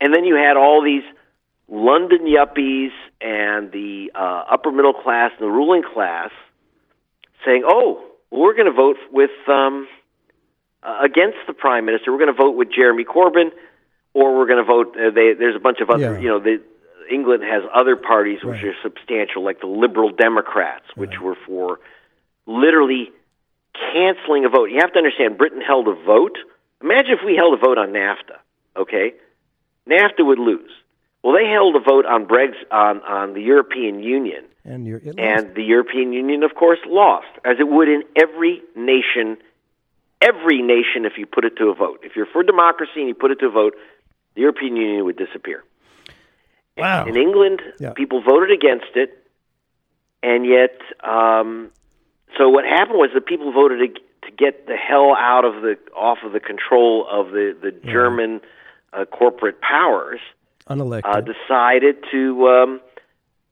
And 0.00 0.12
then 0.14 0.24
you 0.24 0.34
had 0.34 0.56
all 0.56 0.82
these 0.82 1.04
London 1.68 2.26
yuppies 2.26 2.90
and 3.20 3.72
the 3.72 4.10
uh, 4.14 4.44
upper 4.50 4.70
middle 4.70 4.92
class 4.92 5.30
and 5.38 5.40
the 5.46 5.50
ruling 5.50 5.82
class 5.82 6.30
saying, 7.44 7.62
"Oh, 7.66 8.04
we're 8.30 8.54
going 8.54 8.66
to 8.66 8.72
vote 8.72 8.96
with 9.12 9.30
um, 9.48 9.88
uh, 10.82 10.98
against 11.02 11.38
the 11.46 11.52
prime 11.54 11.86
minister. 11.86 12.12
We're 12.12 12.18
going 12.18 12.34
to 12.34 12.42
vote 12.42 12.56
with 12.56 12.68
Jeremy 12.70 13.04
Corbyn, 13.04 13.50
or 14.12 14.36
we're 14.36 14.46
going 14.46 14.64
to 14.64 14.64
vote." 14.64 14.94
Uh, 14.96 15.10
they, 15.10 15.32
there's 15.38 15.56
a 15.56 15.60
bunch 15.60 15.80
of 15.80 15.90
other, 15.90 16.14
Yeah. 16.14 16.18
you 16.20 16.28
know, 16.28 16.38
the, 16.40 16.60
England 17.10 17.42
has 17.44 17.62
other 17.74 17.96
parties 17.96 18.38
which 18.42 18.62
Right. 18.62 18.64
are 18.66 18.74
substantial, 18.82 19.42
like 19.44 19.60
the 19.60 19.66
Liberal 19.66 20.10
Democrats, 20.10 20.84
which 20.94 21.10
Right. 21.12 21.20
were 21.22 21.36
for 21.46 21.80
literally 22.46 23.10
canceling 23.92 24.44
a 24.44 24.48
vote. 24.48 24.66
You 24.70 24.78
have 24.80 24.92
to 24.92 24.98
understand, 24.98 25.38
Britain 25.38 25.60
held 25.60 25.88
a 25.88 25.94
vote. 25.94 26.36
Imagine 26.82 27.12
if 27.12 27.24
we 27.24 27.36
held 27.36 27.54
a 27.54 27.56
vote 27.56 27.78
on 27.78 27.88
NAFTA. 27.92 28.36
Okay, 28.76 29.14
NAFTA 29.88 30.24
would 30.26 30.38
lose. 30.38 30.70
Well, 31.24 31.34
they 31.34 31.46
held 31.48 31.74
a 31.74 31.80
vote 31.80 32.04
on 32.04 32.26
Brexit 32.26 32.70
on 32.70 33.00
on 33.02 33.32
the 33.32 33.40
European 33.40 34.02
Union, 34.02 34.44
and 34.64 34.86
you're 34.86 34.98
it 34.98 35.16
lost. 35.16 35.18
and 35.18 35.54
the 35.56 35.62
European 35.64 36.12
Union, 36.12 36.42
of 36.42 36.54
course, 36.54 36.78
lost, 36.86 37.26
as 37.46 37.56
it 37.58 37.66
would 37.66 37.88
in 37.88 38.02
every 38.14 38.60
nation. 38.76 39.38
Every 40.20 40.60
nation, 40.62 41.04
if 41.06 41.14
you 41.18 41.26
put 41.26 41.44
it 41.44 41.56
to 41.56 41.68
a 41.70 41.74
vote, 41.74 42.00
if 42.02 42.14
you're 42.16 42.26
for 42.26 42.42
democracy 42.42 42.92
and 43.00 43.08
you 43.08 43.14
put 43.14 43.30
it 43.30 43.40
to 43.40 43.46
a 43.46 43.50
vote, 43.50 43.74
the 44.34 44.42
European 44.42 44.76
Union 44.76 45.04
would 45.06 45.16
disappear. 45.16 45.64
wow. 46.76 47.04
In 47.06 47.16
England, 47.16 47.62
Yeah. 47.80 47.92
people 47.94 48.20
voted 48.22 48.50
against 48.50 48.94
it, 48.96 49.10
and 50.22 50.44
yet, 50.46 50.76
um, 51.02 51.70
so 52.36 52.48
what 52.48 52.64
happened 52.64 52.98
was 52.98 53.10
that 53.14 53.26
people 53.26 53.50
voted 53.52 53.80
ag- 53.82 54.00
to 54.26 54.30
get 54.30 54.66
the 54.66 54.76
hell 54.76 55.14
out 55.14 55.44
of 55.44 55.62
the 55.62 55.78
off 55.94 56.18
of 56.24 56.32
the 56.32 56.40
control 56.40 57.06
of 57.10 57.30
the 57.30 57.56
the 57.64 57.70
German 57.96 58.40
uh, 58.92 59.04
corporate 59.06 59.60
powers. 59.60 60.20
Unelected. 60.68 61.02
Uh, 61.04 61.20
decided 61.20 61.96
to 62.10 62.48
um, 62.48 62.80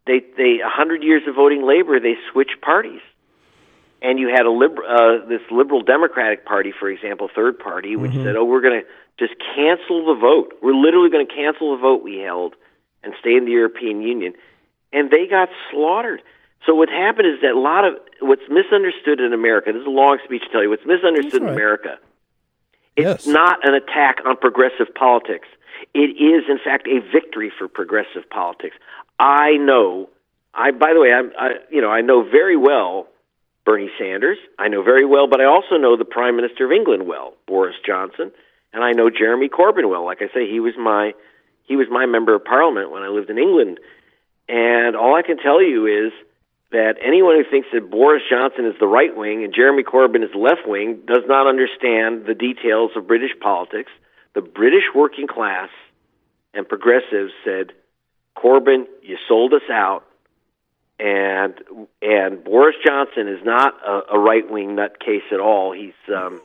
they 0.06 0.20
they 0.36 0.60
a 0.64 0.68
hundred 0.68 1.02
years 1.02 1.22
of 1.28 1.34
voting 1.34 1.62
labor. 1.66 2.00
They 2.00 2.14
switched 2.32 2.60
parties, 2.62 3.02
and 4.00 4.18
you 4.18 4.28
had 4.28 4.46
a 4.46 4.50
liber- 4.50 4.84
uh, 4.84 5.26
this 5.28 5.42
liberal 5.50 5.82
Democratic 5.82 6.46
Party, 6.46 6.72
for 6.78 6.88
example, 6.88 7.28
third 7.34 7.58
party, 7.58 7.96
which 7.96 8.12
said, 8.12 8.34
"Oh, 8.36 8.44
we're 8.44 8.62
going 8.62 8.80
to 8.82 8.86
just 9.18 9.34
cancel 9.54 10.06
the 10.06 10.18
vote. 10.18 10.54
We're 10.62 10.74
literally 10.74 11.10
going 11.10 11.26
to 11.26 11.34
cancel 11.34 11.76
the 11.76 11.80
vote 11.82 12.02
we 12.02 12.16
held 12.18 12.54
and 13.04 13.12
stay 13.20 13.34
in 13.36 13.44
the 13.44 13.52
European 13.52 14.00
Union." 14.00 14.32
And 14.94 15.10
they 15.10 15.26
got 15.26 15.48
slaughtered. 15.70 16.22
So 16.64 16.74
what 16.74 16.88
happened 16.88 17.26
is 17.26 17.40
that 17.42 17.50
a 17.52 17.58
lot 17.58 17.84
of 17.84 17.94
what's 18.20 18.42
misunderstood 18.48 19.20
in 19.20 19.32
America. 19.34 19.72
This 19.72 19.80
is 19.80 19.86
a 19.86 19.90
long 19.90 20.18
speech 20.24 20.42
to 20.44 20.48
tell 20.48 20.62
you 20.62 20.70
what's 20.70 20.86
misunderstood 20.86 21.42
That's 21.42 21.48
in. 21.50 21.54
America. 21.54 21.98
It's 22.96 23.26
Yes. 23.26 23.26
not 23.26 23.66
an 23.66 23.74
attack 23.74 24.18
on 24.26 24.36
progressive 24.36 24.94
politics. 24.94 25.48
It 25.94 26.16
is, 26.20 26.44
in 26.48 26.58
fact, 26.64 26.88
a 26.88 27.00
victory 27.12 27.52
for 27.56 27.68
progressive 27.68 28.28
politics. 28.30 28.76
I 29.18 29.52
know. 29.52 30.08
I, 30.54 30.70
by 30.70 30.92
the 30.92 31.00
way, 31.00 31.12
I'm, 31.12 31.32
I, 31.38 31.50
you 31.70 31.80
know, 31.80 31.90
I 31.90 32.00
know 32.00 32.22
very 32.22 32.56
well 32.56 33.08
Bernie 33.64 33.90
Sanders. 33.98 34.38
I 34.58 34.68
know 34.68 34.82
very 34.82 35.04
well, 35.04 35.26
but 35.26 35.40
I 35.40 35.44
also 35.44 35.76
know 35.76 35.96
the 35.96 36.04
Prime 36.04 36.36
Minister 36.36 36.66
of 36.66 36.72
England 36.72 37.06
well, 37.06 37.34
Boris 37.46 37.76
Johnson, 37.86 38.32
and 38.72 38.82
I 38.82 38.92
know 38.92 39.10
Jeremy 39.10 39.48
Corbyn 39.48 39.88
well. 39.88 40.04
Like 40.04 40.20
I 40.20 40.26
say, 40.34 40.50
he 40.50 40.60
was 40.60 40.74
my 40.78 41.14
he 41.64 41.76
was 41.76 41.86
my 41.90 42.06
member 42.06 42.34
of 42.34 42.44
Parliament 42.44 42.90
when 42.90 43.02
I 43.02 43.08
lived 43.08 43.30
in 43.30 43.38
England, 43.38 43.78
and 44.48 44.96
all 44.96 45.14
I 45.14 45.22
can 45.22 45.38
tell 45.38 45.62
you 45.62 45.86
is 45.86 46.12
that 46.72 46.96
anyone 47.04 47.36
who 47.36 47.48
thinks 47.48 47.68
that 47.72 47.90
Boris 47.90 48.22
Johnson 48.28 48.66
is 48.66 48.74
the 48.80 48.86
right 48.86 49.14
wing 49.14 49.44
and 49.44 49.54
Jeremy 49.54 49.84
Corbyn 49.84 50.24
is 50.24 50.34
left 50.34 50.66
wing 50.66 51.00
does 51.06 51.22
not 51.26 51.46
understand 51.46 52.24
the 52.26 52.34
details 52.34 52.90
of 52.96 53.06
British 53.06 53.32
politics. 53.40 53.92
The 54.34 54.40
British 54.40 54.84
working 54.94 55.26
class 55.26 55.68
and 56.54 56.68
progressives 56.68 57.32
said, 57.44 57.72
"Corbyn, 58.36 58.86
you 59.02 59.16
sold 59.28 59.52
us 59.52 59.68
out." 59.70 60.04
And 60.98 61.54
and 62.00 62.44
Boris 62.44 62.76
Johnson 62.84 63.28
is 63.28 63.44
not 63.44 63.74
a, 63.86 64.14
a 64.14 64.18
right 64.18 64.48
wing 64.48 64.76
nutcase 64.76 65.32
at 65.32 65.40
all. 65.40 65.72
He's 65.72 65.94
um, 66.14 66.40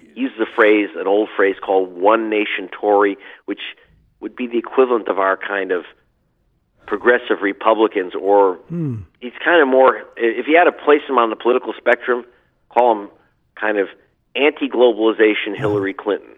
he 0.00 0.20
uses 0.20 0.38
a 0.40 0.46
phrase, 0.54 0.90
an 0.96 1.06
old 1.06 1.28
phrase 1.36 1.56
called 1.60 1.92
"one 1.92 2.30
nation 2.30 2.68
Tory," 2.68 3.16
which 3.46 3.60
would 4.20 4.36
be 4.36 4.46
the 4.46 4.58
equivalent 4.58 5.08
of 5.08 5.18
our 5.18 5.36
kind 5.36 5.72
of 5.72 5.84
progressive 6.86 7.42
Republicans, 7.42 8.14
or 8.14 8.58
he's 9.20 9.32
kind 9.44 9.60
of 9.60 9.68
more. 9.68 10.04
If 10.16 10.46
you 10.46 10.56
had 10.56 10.64
to 10.64 10.72
place 10.72 11.02
him 11.08 11.18
on 11.18 11.30
the 11.30 11.36
political 11.36 11.74
spectrum, 11.76 12.24
call 12.68 12.92
him 12.92 13.10
kind 13.60 13.78
of 13.78 13.88
anti-globalization 14.36 15.56
Hillary 15.56 15.94
Clinton. 15.94 16.36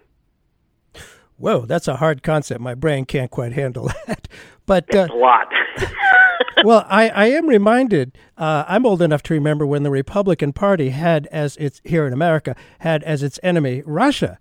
Whoa, 1.39 1.65
that's 1.67 1.89
a 1.89 1.97
hard 1.97 2.23
concept. 2.23 2.61
My 2.61 2.75
brain 2.75 3.05
can't 3.05 3.31
quite 3.31 3.53
handle 3.53 3.91
that. 4.07 4.29
But 4.67 4.95
uh, 4.95 5.09
A 5.11 5.15
lot. 5.15 5.49
well, 6.65 6.85
I, 6.89 7.09
I 7.09 7.27
am 7.27 7.47
reminded. 7.49 8.19
Uh, 8.37 8.65
I'm 8.67 8.85
old 8.85 9.01
enough 9.01 9.23
to 9.25 9.35
remember 9.35 9.65
when 9.67 9.85
the 9.85 9.91
Republican 9.91 10.53
Party 10.53 10.91
had 10.91 11.27
as 11.29 11.57
its 11.57 11.81
here 11.85 12.07
in 12.07 12.13
America 12.13 12.57
had 12.81 13.03
as 13.05 13.23
its 13.23 13.39
enemy 13.43 13.83
Russia. 13.87 14.39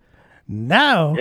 Now 0.48 1.16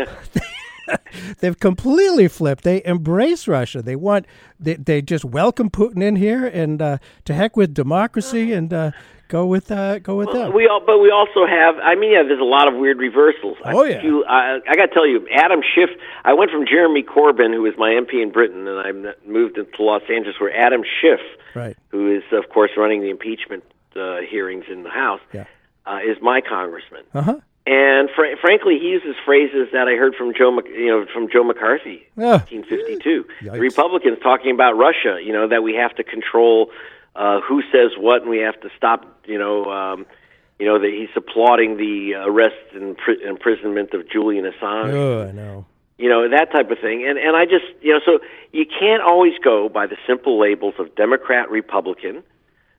they've 1.40 1.59
completely 1.59 2.28
flipped. 2.28 2.64
They 2.64 2.83
embrace 2.85 3.47
Russia. 3.49 3.83
They 3.83 3.97
want 3.97 4.26
they, 4.61 4.75
they 4.75 5.02
just 5.02 5.25
welcome 5.25 5.71
Putin 5.71 6.02
in 6.02 6.16
here 6.16 6.47
and 6.47 6.81
uh, 6.81 6.99
to 7.25 7.35
heck 7.35 7.57
with 7.57 7.75
democracy 7.75 8.52
and 8.52 8.73
uh, 8.73 8.90
go 9.28 9.47
with 9.47 9.71
uh, 9.71 9.99
go 10.00 10.16
with 10.16 10.33
them. 10.33 10.55
we 10.55 10.66
all, 10.69 10.81
but 10.85 10.99
we 10.99 11.11
also 11.11 11.47
have. 11.47 11.76
I 11.78 11.95
mean, 11.95 12.12
yeah, 12.12 12.23
there's 12.23 12.40
a 12.40 12.45
lot 12.45 12.69
of 12.69 12.75
weird 12.78 12.99
reversals. 12.99 13.57
Oh, 13.64 13.85
I, 13.85 13.88
yeah. 13.88 14.02
You, 14.02 14.25
I, 14.25 14.59
I 14.69 14.75
got 14.76 14.87
to 14.87 14.95
tell 14.95 15.07
you, 15.07 15.26
Adam 15.35 15.61
Schiff. 15.75 15.90
I 16.25 16.33
went 16.35 16.50
from 16.50 16.64
Jeremy 16.66 17.02
Corbyn, 17.02 17.52
who 17.52 17.62
was 17.62 17.75
my 17.78 17.90
MP 17.90 18.23
in 18.23 18.31
Britain, 18.33 18.66
and 18.69 18.78
I 18.78 18.93
moved 19.28 19.57
to 19.57 19.66
Los 19.83 20.02
Angeles, 20.11 20.37
where 20.40 20.55
Adam 20.57 20.83
Schiff, 21.00 21.21
Right. 21.55 21.76
who 21.88 22.14
is 22.14 22.23
of 22.33 22.49
course 22.50 22.71
running 22.76 23.00
the 23.00 23.11
impeachment 23.11 23.64
uh, 23.97 24.19
hearings 24.28 24.64
in 24.71 24.83
the 24.83 24.90
House, 24.90 25.21
Yeah. 25.33 25.45
uh, 25.87 25.99
is 26.07 26.19
my 26.23 26.40
congressman. 26.40 27.02
Uh 27.14 27.23
huh. 27.23 27.37
And 27.66 28.08
fr- 28.14 28.37
frankly, 28.40 28.78
he 28.80 28.87
uses 28.88 29.16
phrases 29.25 29.68
that 29.73 29.88
I 29.88 29.96
heard 29.96 30.14
from 30.14 30.32
Joe, 30.38 30.52
Mc- 30.52 30.68
you 30.68 30.87
know, 30.87 31.06
from 31.12 31.28
Joe 31.28 31.42
McCarthy, 31.42 32.06
Yeah. 32.16 32.38
1952. 32.46 33.25
Yikes. 33.42 33.58
Republicans 33.61 34.18
talking 34.23 34.52
about 34.52 34.76
Russia, 34.76 35.18
you 35.23 35.32
know, 35.32 35.49
that 35.49 35.62
we 35.64 35.75
have 35.75 35.94
to 35.96 36.04
control 36.04 36.70
uh, 37.16 37.40
who 37.40 37.62
says 37.73 37.92
what, 37.99 38.20
and 38.23 38.30
we 38.30 38.38
have 38.38 38.61
to 38.61 38.68
stop, 38.76 39.04
you 39.26 39.38
know, 39.38 39.64
um, 39.73 40.06
you 40.61 40.66
know, 40.66 40.78
that 40.78 40.90
he's 40.90 41.08
applauding 41.16 41.76
the 41.76 42.14
arrest 42.14 42.54
and 42.75 42.96
pri- 42.96 43.16
imprisonment 43.26 43.92
of 43.94 44.08
Julian 44.08 44.44
Assange 44.44 44.92
Oh, 44.92 45.26
I 45.28 45.32
know. 45.32 45.66
you 45.99 46.08
know 46.08 46.28
that 46.28 46.52
type 46.52 46.70
of 46.70 46.78
thing 46.78 47.06
and 47.08 47.18
and 47.18 47.35
i 47.35 47.44
just 47.46 47.64
you 47.80 47.90
know 47.92 48.00
so 48.04 48.18
you 48.52 48.66
can't 48.66 49.02
always 49.02 49.32
go 49.42 49.68
by 49.70 49.87
the 49.87 49.96
simple 50.06 50.38
labels 50.38 50.75
of 50.78 50.94
democrat 50.94 51.50
republican 51.50 52.23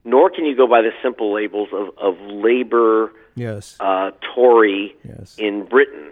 nor 0.05 0.29
can 0.29 0.45
you 0.45 0.55
go 0.55 0.67
by 0.67 0.81
the 0.83 0.91
simple 1.01 1.33
labels 1.33 1.69
of 1.73 1.87
of 1.97 2.13
labor 2.29 3.11
Yes. 3.37 3.77
uh 3.79 4.11
tory 4.35 4.95
Yes. 5.07 5.35
in 5.37 5.63
britain 5.65 6.11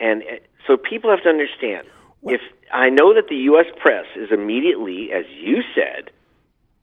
and 0.00 0.22
uh, 0.22 0.36
so 0.66 0.76
people 0.76 1.10
have 1.10 1.22
to 1.22 1.28
understand 1.28 1.86
if 2.24 2.40
i 2.72 2.88
know 2.88 3.14
that 3.14 3.28
the 3.28 3.36
us 3.36 3.66
press 3.80 4.06
is 4.16 4.30
immediately 4.32 5.12
as 5.12 5.24
you 5.40 5.62
said 5.74 6.10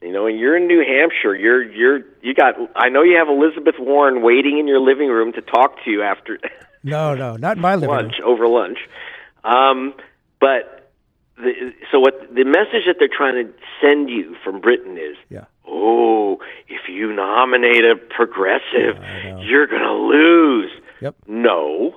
you 0.01 0.13
know, 0.13 0.27
and 0.27 0.39
you're 0.39 0.55
in 0.55 0.65
New 0.67 0.79
Hampshire. 0.79 1.35
You're 1.35 1.61
you're 1.61 1.99
you 2.21 2.33
got. 2.33 2.55
I 2.73 2.87
know 2.87 3.01
you 3.01 3.17
have 3.17 3.27
Elizabeth 3.27 3.75
Warren 3.79 4.21
waiting 4.21 4.57
in 4.57 4.65
your 4.65 4.79
living 4.79 5.09
room 5.09 5.33
to 5.33 5.41
talk 5.41 5.75
to 5.83 5.91
you 5.91 6.03
after 6.03 6.39
No, 6.85 7.15
no, 7.15 7.35
not 7.35 7.57
my 7.57 7.75
living 7.75 7.89
room. 7.89 8.03
lunch 8.05 8.15
over 8.23 8.47
lunch. 8.47 8.77
Um, 9.43 9.93
but 10.39 10.89
the, 11.35 11.73
so 11.91 11.99
what 11.99 12.33
the 12.33 12.45
message 12.45 12.85
that 12.87 12.95
they're 12.97 13.09
trying 13.13 13.45
to 13.45 13.53
send 13.81 14.09
you 14.09 14.37
from 14.41 14.61
Britain 14.61 14.97
is, 14.97 15.17
Yeah. 15.29 15.43
Oh, 15.69 16.37
if 16.67 16.89
you 16.89 17.13
nominate 17.13 17.85
a 17.85 17.95
progressive, 17.95 19.01
know. 19.01 19.41
you're 19.41 19.67
going 19.67 19.81
to 19.81 19.93
lose. 19.93 20.71
Yep. 21.01 21.15
No, 21.27 21.95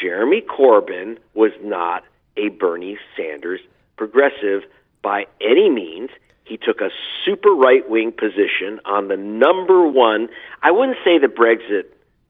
Jeremy 0.00 0.42
Corbyn 0.42 1.18
was 1.34 1.52
not 1.62 2.04
a 2.36 2.48
Bernie 2.48 2.98
Sanders 3.16 3.60
progressive 3.96 4.62
by 5.02 5.26
any 5.40 5.68
means. 5.70 6.10
He 6.44 6.56
took 6.56 6.80
a 6.80 6.90
super 7.24 7.50
right 7.50 7.88
wing 7.88 8.12
position 8.12 8.80
on 8.84 9.08
the 9.08 9.16
number 9.16 9.86
one. 9.86 10.28
I 10.62 10.70
wouldn't 10.70 10.98
say 11.04 11.18
that 11.18 11.36
Brexit, 11.36 11.84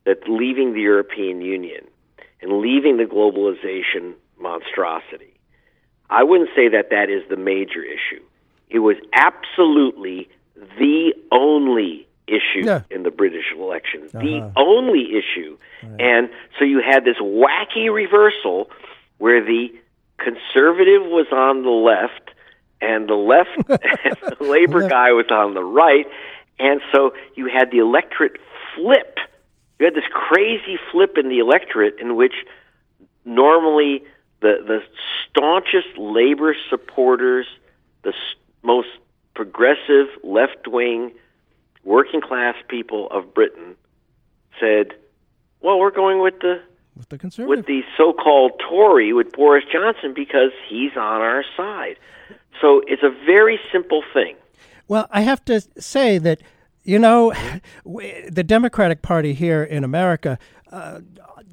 that 0.05 0.29
leaving 0.29 0.73
the 0.73 0.81
European 0.81 1.41
Union 1.41 1.85
and 2.41 2.61
leaving 2.61 2.97
the 2.97 3.05
globalization 3.05 4.15
monstrosity, 4.41 5.39
I 6.11 6.25
wouldn't 6.25 6.51
say 6.57 6.69
that 6.69 6.91
that 6.91 7.11
is 7.11 7.23
the 7.29 7.37
major 7.37 7.83
issue. 7.83 8.23
It 8.71 8.81
was 8.81 8.97
absolutely 9.13 10.29
the 10.79 11.15
only 11.33 12.07
issue 12.27 12.65
Yeah. 12.65 12.83
in 12.91 13.03
the 13.05 13.11
British 13.11 13.53
election, 13.55 14.09
the 14.13 14.39
Uh-huh. 14.39 14.51
only 14.57 15.17
issue. 15.17 15.57
And 15.99 16.29
so 16.59 16.65
you 16.65 16.81
had 16.81 17.05
this 17.05 17.17
wacky 17.19 17.93
reversal 17.93 18.71
where 19.19 19.41
the 19.43 19.73
conservative 20.19 21.03
was 21.07 21.27
on 21.33 21.63
the 21.63 21.71
left 21.71 22.31
and 22.81 23.09
the 23.09 23.15
left 23.15 23.51
and 23.69 24.17
the 24.39 24.45
labor 24.45 24.81
Left. 24.81 24.91
guy 24.91 25.13
was 25.13 25.31
on 25.31 25.55
the 25.55 25.65
right. 25.65 26.07
And 26.59 26.81
so 26.93 27.15
you 27.35 27.47
had 27.47 27.71
the 27.71 27.79
electorate 27.79 28.37
flip. 28.75 29.19
You 29.79 29.87
had 29.87 29.95
this 29.95 30.09
crazy 30.13 30.77
flip 30.91 31.17
in 31.19 31.29
the 31.29 31.39
electorate 31.39 31.99
in 32.01 32.17
which 32.17 32.35
normally 33.25 34.03
the 34.41 34.59
the 34.67 34.83
staunchest 35.31 35.97
labor 35.97 36.55
supporters, 36.69 37.47
the 38.03 38.13
most 38.63 38.89
progressive 39.39 40.09
left 40.25 40.67
wing 40.67 41.13
working 41.85 42.21
class 42.21 42.57
people 42.69 43.07
of 43.13 43.33
Britain 43.35 43.77
said, 44.59 44.95
"Well, 45.61 45.79
we're 45.79 45.93
going 45.93 46.21
with 46.21 46.41
the 46.41 46.61
With 46.97 47.09
the 47.09 47.19
conservative. 47.19 47.59
with 47.59 47.67
the 47.67 47.83
so-called 47.97 48.61
Tory 48.69 49.13
with 49.13 49.31
Boris 49.31 49.65
Johnson 49.73 50.13
because 50.13 50.51
he's 50.69 50.91
on 50.97 51.21
our 51.21 51.45
side." 51.57 51.99
So 52.61 52.83
it's 52.89 53.05
a 53.05 53.11
very 53.25 53.61
simple 53.71 54.03
thing. 54.13 54.35
Well, 54.89 55.07
I 55.13 55.21
have 55.21 55.45
to 55.45 55.61
say 55.79 56.19
that, 56.19 56.41
you 56.83 56.99
know, 56.99 57.33
the 57.85 58.43
Democratic 58.45 59.03
Party 59.03 59.35
here 59.35 59.63
in 59.63 59.85
America 59.85 60.37
uh, 60.73 60.99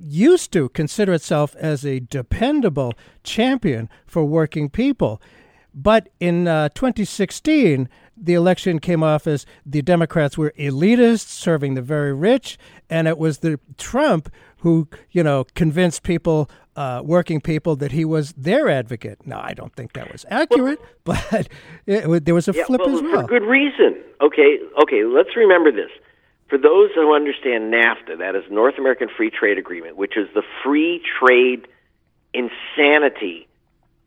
used 0.01 0.51
to 0.53 0.69
consider 0.69 1.13
itself 1.13 1.55
as 1.57 1.85
a 1.85 1.99
dependable 1.99 2.93
champion 3.23 3.89
for 4.07 4.25
working 4.25 4.69
people. 4.69 5.21
But 5.75 6.07
in 6.21 6.47
uh, 6.47 6.69
2016, 6.69 7.89
the 8.15 8.33
election 8.33 8.79
came 8.79 9.03
off 9.03 9.27
as 9.27 9.45
the 9.65 9.81
Democrats 9.81 10.37
were 10.37 10.53
elitists 10.57 11.27
serving 11.27 11.73
the 11.73 11.81
very 11.81 12.13
rich, 12.13 12.57
and 12.89 13.09
it 13.09 13.17
was 13.17 13.39
the 13.39 13.59
Trump 13.77 14.31
who, 14.59 14.87
you 15.11 15.21
know, 15.21 15.43
convinced 15.53 16.03
people, 16.03 16.49
uh, 16.77 17.01
working 17.03 17.41
people, 17.41 17.75
that 17.75 17.91
he 17.91 18.05
was 18.05 18.31
their 18.33 18.69
advocate. 18.69 19.27
Now, 19.27 19.41
I 19.43 19.53
don't 19.53 19.75
think 19.75 19.93
that 19.93 20.11
was 20.11 20.25
accurate, 20.29 20.79
but 21.03 21.49
it, 21.85 22.23
there 22.23 22.33
was 22.33 22.47
a 22.47 22.53
Yeah, 22.53 22.63
flip 22.65 22.79
well, 22.85 22.95
as 22.95 23.01
well. 23.01 23.21
for 23.23 23.27
good 23.27 23.43
reason. 23.43 23.97
Okay, 24.21 24.59
okay. 24.81 25.03
Let's 25.03 25.35
remember 25.35 25.71
this. 25.73 25.91
For 26.47 26.57
those 26.57 26.91
who 26.95 27.13
understand 27.13 27.73
NAFTA, 27.73 28.17
that 28.19 28.35
is 28.35 28.43
North 28.49 28.77
American 28.77 29.09
Free 29.09 29.29
Trade 29.29 29.57
Agreement, 29.57 29.97
which 29.97 30.15
is 30.15 30.29
the 30.33 30.43
free 30.63 31.01
trade 31.19 31.67
insanity 32.33 33.47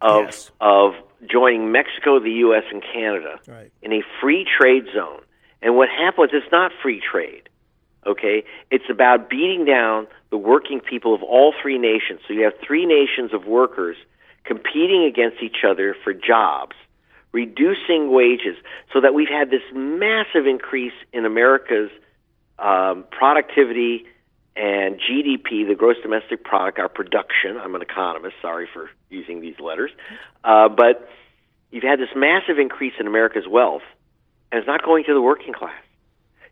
of 0.00 0.26
Yes. 0.26 0.50
of 0.60 0.94
joining 1.26 1.72
Mexico, 1.72 2.20
the 2.20 2.30
U.S., 2.46 2.64
and 2.70 2.82
Canada 2.82 3.40
Right. 3.48 3.70
in 3.82 3.92
a 3.92 4.02
free 4.20 4.44
trade 4.44 4.86
zone. 4.94 5.20
And 5.62 5.76
what 5.76 5.88
happened 5.88 6.30
was 6.32 6.42
it's 6.42 6.52
not 6.52 6.70
free 6.82 7.00
trade. 7.00 7.48
Okay, 8.06 8.44
it's 8.70 8.88
about 8.88 9.28
beating 9.28 9.64
down 9.64 10.06
the 10.30 10.36
working 10.38 10.80
people 10.80 11.14
of 11.14 11.22
all 11.22 11.52
three 11.60 11.78
nations. 11.78 12.20
So 12.26 12.32
you 12.32 12.42
have 12.44 12.54
three 12.64 12.86
nations 12.86 13.34
of 13.34 13.46
workers 13.46 13.96
competing 14.44 15.04
against 15.04 15.42
each 15.42 15.64
other 15.68 15.94
for 16.04 16.14
jobs, 16.14 16.76
reducing 17.32 18.10
wages, 18.10 18.56
so 18.92 19.00
that 19.00 19.12
we've 19.14 19.28
had 19.28 19.50
this 19.50 19.62
massive 19.74 20.46
increase 20.46 20.94
in 21.12 21.26
America's 21.26 21.90
um, 22.58 23.04
productivity 23.10 24.06
and 24.58 25.00
GDP, 25.00 25.66
the 25.66 25.76
gross 25.76 25.96
domestic 26.02 26.42
product, 26.42 26.80
our 26.80 26.88
production. 26.88 27.56
I'm 27.56 27.76
an 27.76 27.82
economist. 27.82 28.34
Sorry 28.42 28.68
for 28.72 28.90
using 29.08 29.40
these 29.40 29.58
letters, 29.60 29.92
uh, 30.42 30.68
but 30.68 31.08
you've 31.70 31.84
had 31.84 32.00
this 32.00 32.08
massive 32.16 32.58
increase 32.58 32.94
in 32.98 33.06
America's 33.06 33.46
wealth, 33.48 33.82
and 34.50 34.58
it's 34.58 34.66
not 34.66 34.84
going 34.84 35.04
to 35.04 35.14
the 35.14 35.22
working 35.22 35.52
class. 35.52 35.80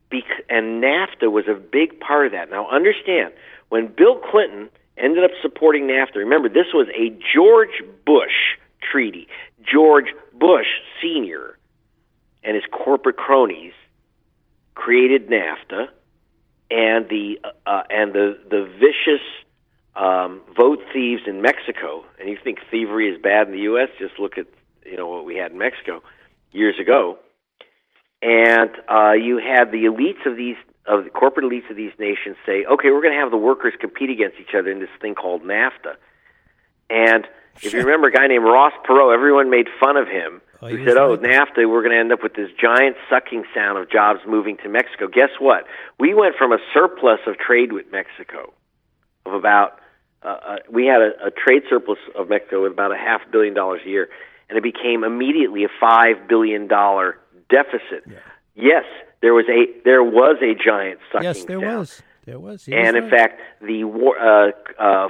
Bec- 0.08 0.44
and 0.48 0.82
NAFTA 0.82 1.32
was 1.32 1.48
a 1.48 1.54
big 1.54 1.98
part 1.98 2.26
of 2.26 2.32
that. 2.32 2.48
Now, 2.48 2.70
understand, 2.70 3.32
when 3.70 3.88
Bill 3.88 4.20
Clinton 4.30 4.68
ended 4.96 5.24
up 5.24 5.32
supporting 5.42 5.88
NAFTA, 5.88 6.16
remember, 6.16 6.48
this 6.48 6.72
was 6.72 6.86
a 6.94 7.10
George 7.34 7.82
Bush 8.06 8.54
treaty. 8.80 9.26
George 9.64 10.14
Bush 10.32 10.66
Sr. 11.02 11.58
and 12.44 12.54
his 12.54 12.64
corporate 12.70 13.16
cronies 13.16 13.72
created 14.76 15.28
NAFTA, 15.28 15.88
and 16.70 17.08
the 17.08 17.38
uh, 17.66 17.82
and 17.90 18.12
the 18.12 18.38
the 18.48 18.64
vicious 18.78 19.24
um, 19.94 20.40
vote 20.56 20.80
thieves 20.92 21.22
in 21.26 21.42
Mexico. 21.42 22.04
And 22.18 22.28
you 22.28 22.38
think 22.42 22.58
thievery 22.70 23.08
is 23.08 23.20
bad 23.20 23.46
in 23.46 23.52
the 23.52 23.60
U.S.? 23.60 23.88
Just 23.98 24.18
look 24.18 24.38
at 24.38 24.46
you 24.84 24.96
know 24.96 25.08
what 25.08 25.24
we 25.24 25.36
had 25.36 25.52
in 25.52 25.58
Mexico 25.58 26.02
years 26.52 26.78
ago 26.80 27.18
and 28.22 28.70
uh, 28.90 29.12
you 29.12 29.38
had 29.38 29.70
the 29.70 29.84
elites 29.84 30.24
of 30.26 30.36
these 30.36 30.56
of 30.86 31.04
the 31.04 31.10
corporate 31.10 31.44
elites 31.44 31.68
of 31.70 31.76
these 31.76 31.92
nations 31.98 32.36
say, 32.46 32.64
"Okay, 32.64 32.90
we're 32.90 33.02
going 33.02 33.14
to 33.14 33.20
have 33.20 33.30
the 33.30 33.36
workers 33.36 33.74
compete 33.78 34.10
against 34.10 34.38
each 34.40 34.54
other 34.56 34.70
in 34.70 34.78
this 34.78 34.90
thing 35.00 35.14
called 35.14 35.42
NAFTA." 35.42 35.96
And 36.88 37.26
if 37.62 37.72
you 37.72 37.80
remember 37.80 38.08
a 38.08 38.12
guy 38.12 38.26
named 38.26 38.44
Ross 38.44 38.72
Perot, 38.88 39.12
everyone 39.12 39.50
made 39.50 39.66
fun 39.80 39.96
of 39.96 40.08
him. 40.08 40.40
Oh, 40.62 40.66
he 40.68 40.76
who 40.76 40.86
said, 40.86 40.96
"Oh. 40.96 41.16
NAFTA, 41.16 41.68
we're 41.68 41.82
going 41.82 41.92
to 41.92 41.98
end 41.98 42.12
up 42.12 42.22
with 42.22 42.34
this 42.34 42.50
giant 42.60 42.96
sucking 43.10 43.44
sound 43.54 43.78
of 43.78 43.90
jobs 43.90 44.20
moving 44.26 44.56
to 44.58 44.68
Mexico." 44.68 45.08
Guess 45.08 45.30
what? 45.38 45.64
We 45.98 46.14
went 46.14 46.36
from 46.36 46.52
a 46.52 46.58
surplus 46.72 47.20
of 47.26 47.38
trade 47.38 47.72
with 47.72 47.86
Mexico 47.92 48.52
of 49.24 49.32
about 49.34 49.78
uh, 50.22 50.28
uh, 50.28 50.56
we 50.70 50.86
had 50.86 51.00
a, 51.02 51.26
a 51.26 51.30
trade 51.30 51.62
surplus 51.68 51.98
of 52.18 52.28
Mexico 52.28 52.62
with 52.62 52.72
about 52.72 52.92
a 52.92 52.96
half 52.96 53.20
billion 53.30 53.54
dollars 53.54 53.80
a 53.84 53.88
year, 53.88 54.08
and 54.48 54.56
it 54.56 54.62
became 54.62 55.04
immediately 55.04 55.64
a 55.64 55.68
five 55.80 56.26
billion 56.28 56.66
dollar 56.68 57.18
deficit. 57.50 58.04
Yes, 58.54 58.84
there 59.20 59.34
was 59.34 59.44
a 59.48 59.66
there 59.84 60.02
was 60.02 60.36
a 60.42 60.54
giant 60.54 61.00
sucking 61.12 61.24
yes, 61.24 61.44
there 61.44 61.60
sound. 61.60 61.78
was. 61.78 62.02
There 62.24 62.40
was. 62.40 62.64
He 62.64 62.74
And 62.74 62.96
was 62.96 63.04
in 63.04 63.10
right. 63.10 63.10
fact, 63.20 63.40
the 63.62 63.84
war, 63.84 64.18
uh, 64.18 64.50
uh, 64.82 65.08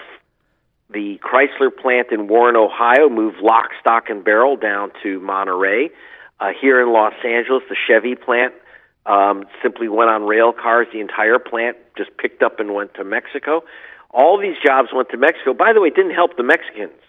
the 0.90 1.18
Chrysler 1.22 1.75
plant 1.75 2.09
in 2.12 2.29
Warren, 2.29 2.57
Ohio, 2.57 3.09
moved 3.09 3.38
lock, 3.42 3.70
stock, 3.81 4.05
and 4.09 4.25
barrel 4.25 4.57
down 4.57 4.92
to 5.03 5.20
Monterrey. 5.20 5.90
Uh, 6.38 6.51
here 6.61 6.81
in 6.81 6.92
Los 6.92 7.14
Angeles, 7.25 7.62
the 7.68 7.77
Chevy 7.88 8.14
plant 8.14 8.55
um, 9.05 9.44
simply 9.62 9.88
went 9.88 10.11
on 10.11 10.25
rail 10.25 10.53
cars. 10.53 10.87
The 10.92 11.01
entire 11.01 11.38
plant 11.38 11.77
just 11.96 12.11
picked 12.18 12.42
up 12.42 12.61
and 12.61 12.75
went 12.75 12.94
to 12.94 13.05
Mexico. 13.05 13.62
All 14.11 14.38
these 14.38 14.57
jobs 14.64 14.88
went 14.94 15.09
to 15.11 15.16
Mexico. 15.16 15.55
By 15.55 15.72
the 15.72 15.81
way, 15.81 15.88
it 15.88 15.96
didn't 15.96 16.14
help 16.14 16.37
the 16.37 16.42
Mexicans 16.42 17.01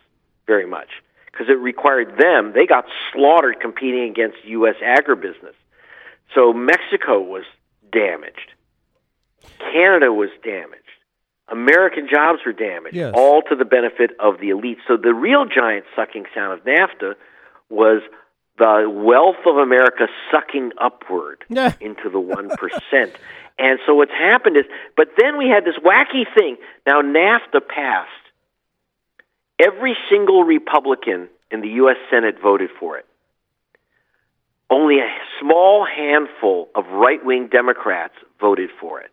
very 0.46 0.66
much 0.66 0.90
because 1.32 1.48
it 1.50 1.60
required 1.60 2.18
them. 2.18 2.54
They 2.54 2.66
got 2.66 2.86
slaughtered 3.14 3.60
competing 3.60 4.10
against 4.10 4.38
U.S. 4.46 4.76
agribusiness. 4.84 5.56
So 6.34 6.52
Mexico 6.54 7.22
was 7.22 7.44
damaged. 7.92 8.52
Canada 9.60 10.12
was 10.12 10.30
damaged. 10.44 10.87
American 11.50 12.08
jobs 12.12 12.40
were 12.46 12.54
damaged, 12.54 12.96
Yes. 12.96 13.14
all 13.16 13.42
to 13.44 13.56
the 13.56 13.66
benefit 13.66 14.12
of 14.20 14.40
the 14.40 14.50
elite. 14.50 14.80
So 14.88 14.98
the 14.98 15.14
real 15.14 15.46
giant 15.46 15.86
sucking 15.96 16.26
sound 16.36 16.60
of 16.60 16.66
NAFTA 16.66 17.16
was 17.70 18.02
the 18.58 18.90
wealth 18.92 19.46
of 19.46 19.58
America 19.58 20.08
sucking 20.32 20.72
upward 20.80 21.44
into 21.50 22.10
the 22.10 22.20
1%. 22.20 23.12
and 23.60 23.80
so 23.86 23.94
what's 23.96 24.12
happened 24.12 24.58
is, 24.58 24.66
but 24.96 25.10
then 25.18 25.38
we 25.38 25.48
had 25.48 25.64
this 25.64 25.76
wacky 25.84 26.26
thing. 26.36 26.58
Now, 26.86 27.02
NAFTA 27.02 27.66
passed. 27.68 28.10
Every 29.60 29.96
single 30.10 30.44
Republican 30.44 31.30
in 31.50 31.62
the 31.62 31.70
U.S. 31.82 31.98
Senate 32.12 32.36
voted 32.42 32.70
for 32.80 32.98
it. 32.98 33.06
Only 34.70 35.00
a 35.00 35.10
small 35.40 35.86
handful 35.86 36.68
of 36.76 36.86
right 36.88 37.24
wing 37.24 37.48
Democrats 37.50 38.14
voted 38.40 38.70
for 38.82 39.00
it. 39.00 39.12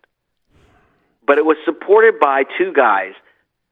But 1.27 1.39
it 1.39 1.45
was 1.45 1.57
supported 1.65 2.19
by 2.21 2.45
two 2.59 2.73
guys 2.73 3.13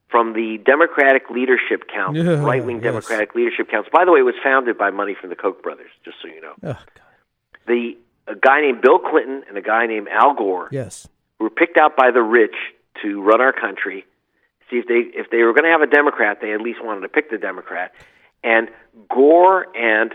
from 0.09 0.35
the 0.35 0.59
Democratic 0.65 1.31
Leadership 1.31 1.85
Council, 1.93 2.25
Yeah, 2.25 2.45
right 2.45 2.65
wing 2.65 2.77
yes. 2.77 2.85
Democratic 2.85 3.35
Leadership 3.35 3.71
Council. 3.71 3.91
By 3.93 4.05
the 4.05 4.13
way, 4.13 4.21
it 4.21 4.25
was 4.25 4.35
founded 4.43 4.77
by 4.77 4.91
money 4.91 5.17
from 5.19 5.31
the 5.31 5.37
Koch 5.37 5.63
brothers, 5.63 5.91
just 6.05 6.19
so 6.23 6.29
you 6.29 6.41
know. 6.41 6.53
Oh, 6.63 6.69
Ugh, 6.71 6.77
The 7.67 7.97
a 8.29 8.35
guy 8.37 8.61
named 8.61 8.83
Bill 8.83 8.99
Clinton 8.99 9.43
and 9.49 9.57
a 9.59 9.63
guy 9.63 9.87
named 9.87 10.09
Al 10.09 10.35
Gore 10.35 10.69
yes. 10.71 11.09
were 11.41 11.51
picked 11.51 11.77
out 11.77 11.97
by 11.97 12.11
the 12.11 12.23
rich 12.23 12.55
to 13.03 13.21
run 13.23 13.41
our 13.41 13.53
country. 13.53 14.05
See 14.71 14.77
if 14.77 14.87
they 14.87 15.19
if 15.19 15.31
they 15.31 15.39
were 15.43 15.53
going 15.53 15.65
to 15.65 15.71
have 15.71 15.83
a 15.83 15.87
Democrat, 15.87 16.39
they 16.41 16.53
at 16.53 16.61
least 16.61 16.79
wanted 16.83 17.01
to 17.01 17.09
pick 17.09 17.31
the 17.31 17.39
Democrat. 17.39 17.93
And 18.45 18.69
Gore 19.09 19.67
and 19.77 20.13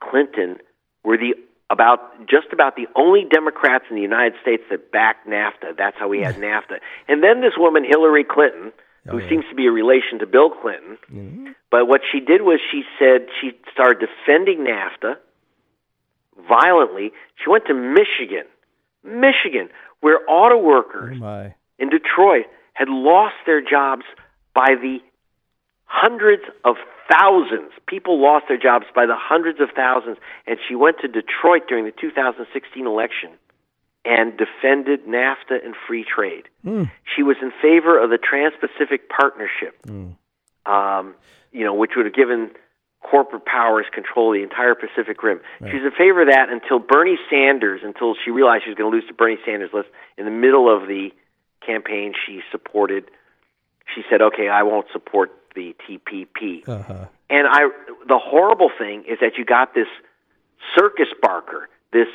Clinton 0.00 0.56
were 1.04 1.16
the 1.16 1.34
about 1.70 2.26
just 2.28 2.48
about 2.52 2.76
the 2.76 2.86
only 2.96 3.24
Democrats 3.24 3.84
in 3.90 3.96
the 3.96 4.02
United 4.02 4.34
States 4.40 4.62
that 4.70 4.90
backed 4.90 5.26
NAFTA. 5.28 5.76
That's 5.76 5.96
how 5.98 6.08
we 6.08 6.20
had 6.20 6.36
NAFTA. 6.36 6.78
And 7.08 7.22
then 7.22 7.40
this 7.40 7.52
woman 7.56 7.84
Hillary 7.84 8.24
Clinton, 8.24 8.72
who 9.06 9.20
oh, 9.20 9.28
seems 9.28 9.44
to 9.50 9.54
be 9.54 9.66
a 9.66 9.70
relation 9.70 10.18
to 10.20 10.26
Bill 10.26 10.50
Clinton, 10.50 10.98
mm-hmm. 11.12 11.48
but 11.70 11.86
what 11.86 12.00
she 12.10 12.20
did 12.20 12.42
was 12.42 12.60
she 12.70 12.84
said 12.98 13.28
she 13.40 13.52
started 13.72 14.06
defending 14.06 14.66
NAFTA 14.66 15.16
violently. 16.48 17.12
She 17.42 17.50
went 17.50 17.66
to 17.66 17.74
Michigan, 17.74 18.44
Michigan, 19.04 19.68
where 20.00 20.20
auto 20.28 20.56
Oh 20.56 20.62
workers 20.62 21.18
my. 21.18 21.54
in 21.78 21.90
Detroit 21.90 22.46
had 22.72 22.88
lost 22.88 23.34
their 23.44 23.60
jobs 23.60 24.04
by 24.54 24.74
the 24.80 25.00
hundreds 25.88 26.44
of 26.64 26.76
thousands. 27.10 27.72
People 27.86 28.20
lost 28.22 28.44
their 28.48 28.58
jobs 28.58 28.84
by 28.94 29.06
the 29.06 29.16
hundreds 29.16 29.60
of 29.60 29.70
thousands. 29.74 30.18
And 30.46 30.58
she 30.68 30.74
went 30.74 30.98
to 31.00 31.08
Detroit 31.08 31.62
during 31.68 31.84
the 31.84 31.92
2016 31.98 32.86
election 32.86 33.30
and 34.04 34.36
defended 34.36 35.06
NAFTA 35.06 35.64
and 35.64 35.74
free 35.86 36.04
trade. 36.04 36.44
She 37.16 37.22
was 37.22 37.36
in 37.42 37.50
favor 37.60 37.98
of 38.02 38.10
the 38.10 38.18
Trans 38.18 38.54
Pacific 38.60 39.08
Partnership, 39.08 39.74
um, 40.66 41.14
you 41.52 41.64
know, 41.64 41.74
which 41.74 41.92
would 41.96 42.06
have 42.06 42.14
given 42.14 42.50
corporate 43.02 43.44
powers 43.46 43.86
control 43.92 44.32
of 44.32 44.38
the 44.38 44.42
entire 44.42 44.74
Pacific 44.74 45.22
Rim. 45.22 45.40
She 45.60 45.76
was 45.76 45.84
in 45.84 45.92
favor 45.92 46.22
of 46.22 46.28
that 46.28 46.50
until 46.50 46.78
Bernie 46.78 47.18
Sanders, 47.30 47.80
until 47.82 48.14
she 48.22 48.30
realized 48.30 48.64
she 48.64 48.70
was 48.70 48.76
going 48.76 48.90
to 48.90 48.96
lose 48.96 49.06
to 49.08 49.14
Bernie 49.14 49.38
Sanders. 49.46 49.70
In 50.18 50.24
the 50.26 50.30
middle 50.30 50.68
of 50.74 50.86
the 50.88 51.10
campaign, 51.64 52.12
she 52.26 52.40
supported. 52.50 53.04
She 53.94 54.02
said, 54.10 54.20
"Okay, 54.20 54.48
I 54.48 54.62
won't 54.64 54.86
support 54.92 55.30
the 55.58 55.74
TPP." 55.84 56.68
Uh-huh. 56.68 57.06
And 57.30 57.46
I, 57.46 57.68
the 58.06 58.18
horrible 58.18 58.70
thing 58.78 59.04
is 59.12 59.18
that 59.20 59.32
you 59.36 59.44
got 59.44 59.74
this 59.74 59.88
circus 60.76 61.08
barker, 61.20 61.68
this 61.92 62.08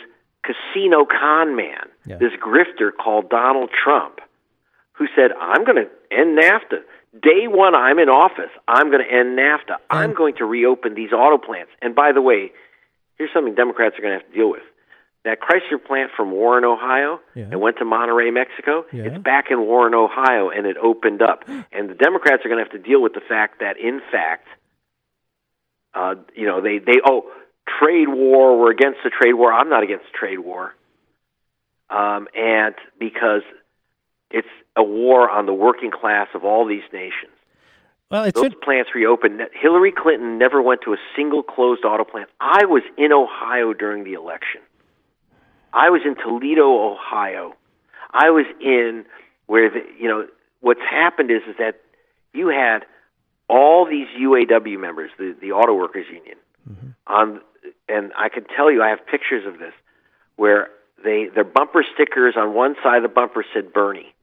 casino 0.48 1.06
con 1.06 1.56
man, 1.56 1.86
Yeah. 2.06 2.18
this 2.18 2.34
grifter 2.34 2.90
called 3.04 3.30
Donald 3.30 3.70
Trump, 3.84 4.20
who 4.94 5.06
said, 5.16 5.32
"I'm 5.40 5.64
going 5.66 5.78
to 5.86 5.90
end 6.12 6.38
NAFTA." 6.38 6.82
Day 7.22 7.48
one, 7.48 7.76
I'm 7.76 8.00
in 8.00 8.10
office. 8.10 8.50
I'm 8.68 8.90
going 8.90 9.04
to 9.08 9.12
end 9.20 9.38
NAFTA. 9.38 9.76
I'm 9.90 10.14
going 10.16 10.36
to 10.38 10.46
reopen 10.46 10.96
these 10.96 11.12
auto 11.14 11.38
plants. 11.38 11.72
And 11.80 11.94
by 11.94 12.12
the 12.12 12.22
way, 12.22 12.52
here's 13.18 13.30
something 13.32 13.54
Democrats 13.54 13.96
are 14.00 14.02
going 14.02 14.18
to 14.18 14.20
have 14.24 14.28
to 14.32 14.36
deal 14.36 14.50
with. 14.50 14.64
That 15.26 15.40
Chrysler 15.40 15.82
plant 15.84 16.12
from 16.18 16.32
Warren, 16.32 16.66
Ohio, 16.66 17.22
Yeah. 17.34 17.44
and 17.44 17.62
went 17.62 17.78
to 17.78 17.86
Monterrey, 17.86 18.34
Mexico. 18.34 18.86
Yeah. 18.92 19.04
It's 19.04 19.18
back 19.18 19.52
in 19.52 19.62
Warren, 19.62 19.94
Ohio, 19.94 20.50
and 20.50 20.66
it 20.68 20.76
opened 20.78 21.22
up. 21.22 21.46
And 21.72 21.90
the 21.90 21.94
Democrats 21.96 22.46
are 22.46 22.50
going 22.50 22.64
to 22.64 22.70
have 22.70 22.74
to 22.74 22.90
deal 22.90 23.02
with 23.02 23.14
the 23.14 23.22
fact 23.22 23.60
that, 23.62 23.78
in 23.78 24.02
fact, 24.12 24.48
uh, 25.94 26.16
you 26.36 26.46
know, 26.46 26.60
they 26.62 26.80
they 26.80 27.00
oh 27.06 27.32
trade 27.80 28.10
war. 28.10 28.60
We're 28.60 28.72
against 28.72 29.00
the 29.04 29.10
trade 29.10 29.34
war. 29.34 29.54
I'm 29.54 29.70
not 29.70 29.84
against 29.84 30.06
the 30.12 30.18
trade 30.18 30.40
war. 30.40 30.76
Um, 31.90 32.28
and 32.36 32.76
because 33.00 33.44
it's 34.32 34.48
a 34.76 34.84
war 34.84 35.30
on 35.30 35.46
the 35.46 35.54
working 35.54 35.92
class 35.92 36.28
of 36.34 36.44
all 36.44 36.66
these 36.66 36.84
nations. 36.92 37.32
Well, 38.10 38.24
it's 38.26 38.36
Those 38.40 38.52
in, 38.52 38.60
plants 38.64 38.90
reopened. 38.96 39.40
Hillary 39.54 39.92
Clinton 39.92 40.38
never 40.38 40.62
went 40.62 40.82
to 40.86 40.94
a 40.94 40.98
single 41.16 41.44
closed 41.44 41.86
auto 41.86 42.04
plant. 42.04 42.30
I 42.40 42.66
was 42.66 42.84
in 42.98 43.12
Ohio 43.14 43.74
during 43.74 44.04
the 44.04 44.14
election. 44.14 44.62
I 45.74 45.90
was 45.90 46.02
in 46.06 46.16
Toledo, 46.16 46.92
Ohio. 46.92 47.54
I 48.12 48.30
was 48.30 48.46
in 48.62 49.06
where 49.48 49.70
the 49.70 49.82
you 50.00 50.08
know 50.08 50.28
what's 50.62 50.82
happened 50.82 51.32
is 51.32 51.42
is 51.48 51.56
that 51.58 51.82
you 52.34 52.48
had 52.48 52.86
all 53.50 53.86
these 53.86 54.08
UAW 54.20 54.80
members, 54.80 55.12
the 55.18 55.36
the 55.40 55.52
Auto 55.52 55.74
Workers 55.74 56.06
Union, 56.12 56.38
on, 57.08 57.42
and 57.90 58.12
I 58.18 58.30
can 58.30 58.46
tell 58.56 58.72
you, 58.72 58.82
I 58.82 58.90
have 58.90 59.06
pictures 59.06 59.46
of 59.46 59.60
this 59.60 59.74
where 60.36 60.70
they 61.04 61.28
their 61.34 61.44
bumper 61.44 61.84
stickers 61.94 62.36
on 62.38 62.54
one 62.54 62.76
side 62.84 62.98
of 62.98 63.04
the 63.04 63.10
bumper 63.10 63.44
said 63.54 63.74
Bernie, 63.74 64.14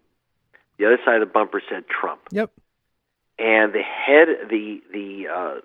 the 0.79 0.87
other 0.87 0.99
side 1.05 1.21
of 1.21 1.29
the 1.29 1.33
bumper 1.33 1.63
said 1.69 1.85
Trump 1.89 2.21
yep. 2.31 2.51
and 3.39 3.73
the 3.73 3.83
head, 3.83 4.29
the 4.49 4.81
the 4.93 5.29
uh, 5.29 5.61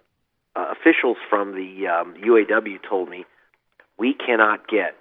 uh, 0.56 0.71
officials 0.71 1.17
from 1.30 1.54
the 1.54 1.88
um, 1.88 2.15
UAW 2.15 2.78
told 2.88 3.10
me 3.10 3.26
we 3.98 4.13
cannot 4.13 4.67
get. 4.67 4.95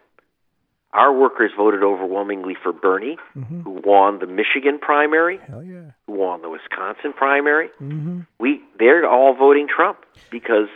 Our 0.94 1.12
workers 1.12 1.50
voted 1.56 1.82
overwhelmingly 1.82 2.54
for 2.62 2.72
Bernie, 2.72 3.18
who 3.34 3.80
won 3.84 4.20
the 4.20 4.26
Michigan 4.26 4.78
primary, 4.80 5.40
yeah. 5.48 5.90
who 6.06 6.12
won 6.12 6.40
the 6.42 6.48
Wisconsin 6.48 7.12
primary. 7.12 7.68
Mm-hmm. 7.82 8.20
We 8.38 8.62
they're 8.78 9.04
all 9.08 9.34
voting 9.34 9.66
Trump 9.68 9.98
because 10.30 10.68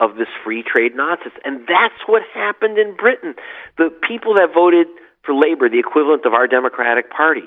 of 0.00 0.16
this 0.16 0.28
free 0.42 0.62
trade 0.62 0.96
nonsense, 0.96 1.34
and 1.44 1.60
that's 1.60 2.00
what 2.06 2.22
happened 2.34 2.78
in 2.78 2.96
Britain. 2.96 3.34
The 3.76 3.90
people 4.08 4.34
that 4.34 4.48
voted 4.54 4.86
for 5.24 5.34
Labor, 5.34 5.68
the 5.68 5.78
equivalent 5.78 6.24
of 6.24 6.32
our 6.32 6.48
Democratic 6.48 7.10
Party, 7.10 7.44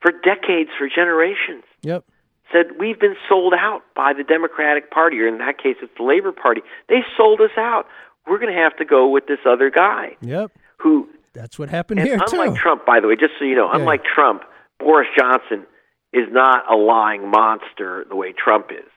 for 0.00 0.10
decades, 0.12 0.70
for 0.76 0.88
generations 0.88 1.64
Yep. 1.82 2.04
said 2.52 2.66
we've 2.78 2.98
been 3.00 3.16
sold 3.28 3.54
out 3.56 3.82
by 3.94 4.12
the 4.12 4.24
Democratic 4.24 4.90
Party, 4.90 5.20
or 5.20 5.28
in 5.28 5.38
that 5.38 5.58
case, 5.58 5.76
it's 5.80 5.92
the 5.96 6.04
Labor 6.04 6.32
Party. 6.32 6.62
They 6.88 7.00
sold 7.16 7.40
us 7.40 7.56
out. 7.56 7.86
We're 8.28 8.38
going 8.38 8.52
to 8.54 8.60
have 8.60 8.76
to 8.78 8.84
go 8.84 9.08
with 9.08 9.26
this 9.26 9.38
other 9.46 9.70
guy 9.70 10.16
Yep. 10.20 10.52
who, 10.78 11.08
That's 11.34 11.58
what 11.58 11.68
happened 11.70 12.00
here 12.00 12.18
unlike 12.30 12.54
too. 12.54 12.60
Trump, 12.60 12.84
by 12.86 13.00
the 13.00 13.08
way, 13.08 13.16
just 13.16 13.34
so 13.38 13.44
you 13.44 13.54
know, 13.56 13.66
Yeah. 13.72 13.78
unlike 13.80 14.04
Trump, 14.04 14.42
Boris 14.78 15.08
Johnson 15.18 15.66
is 16.12 16.26
not 16.30 16.70
a 16.72 16.76
lying 16.76 17.28
monster 17.30 18.04
the 18.08 18.16
way 18.16 18.32
Trump 18.32 18.70
is. 18.70 18.90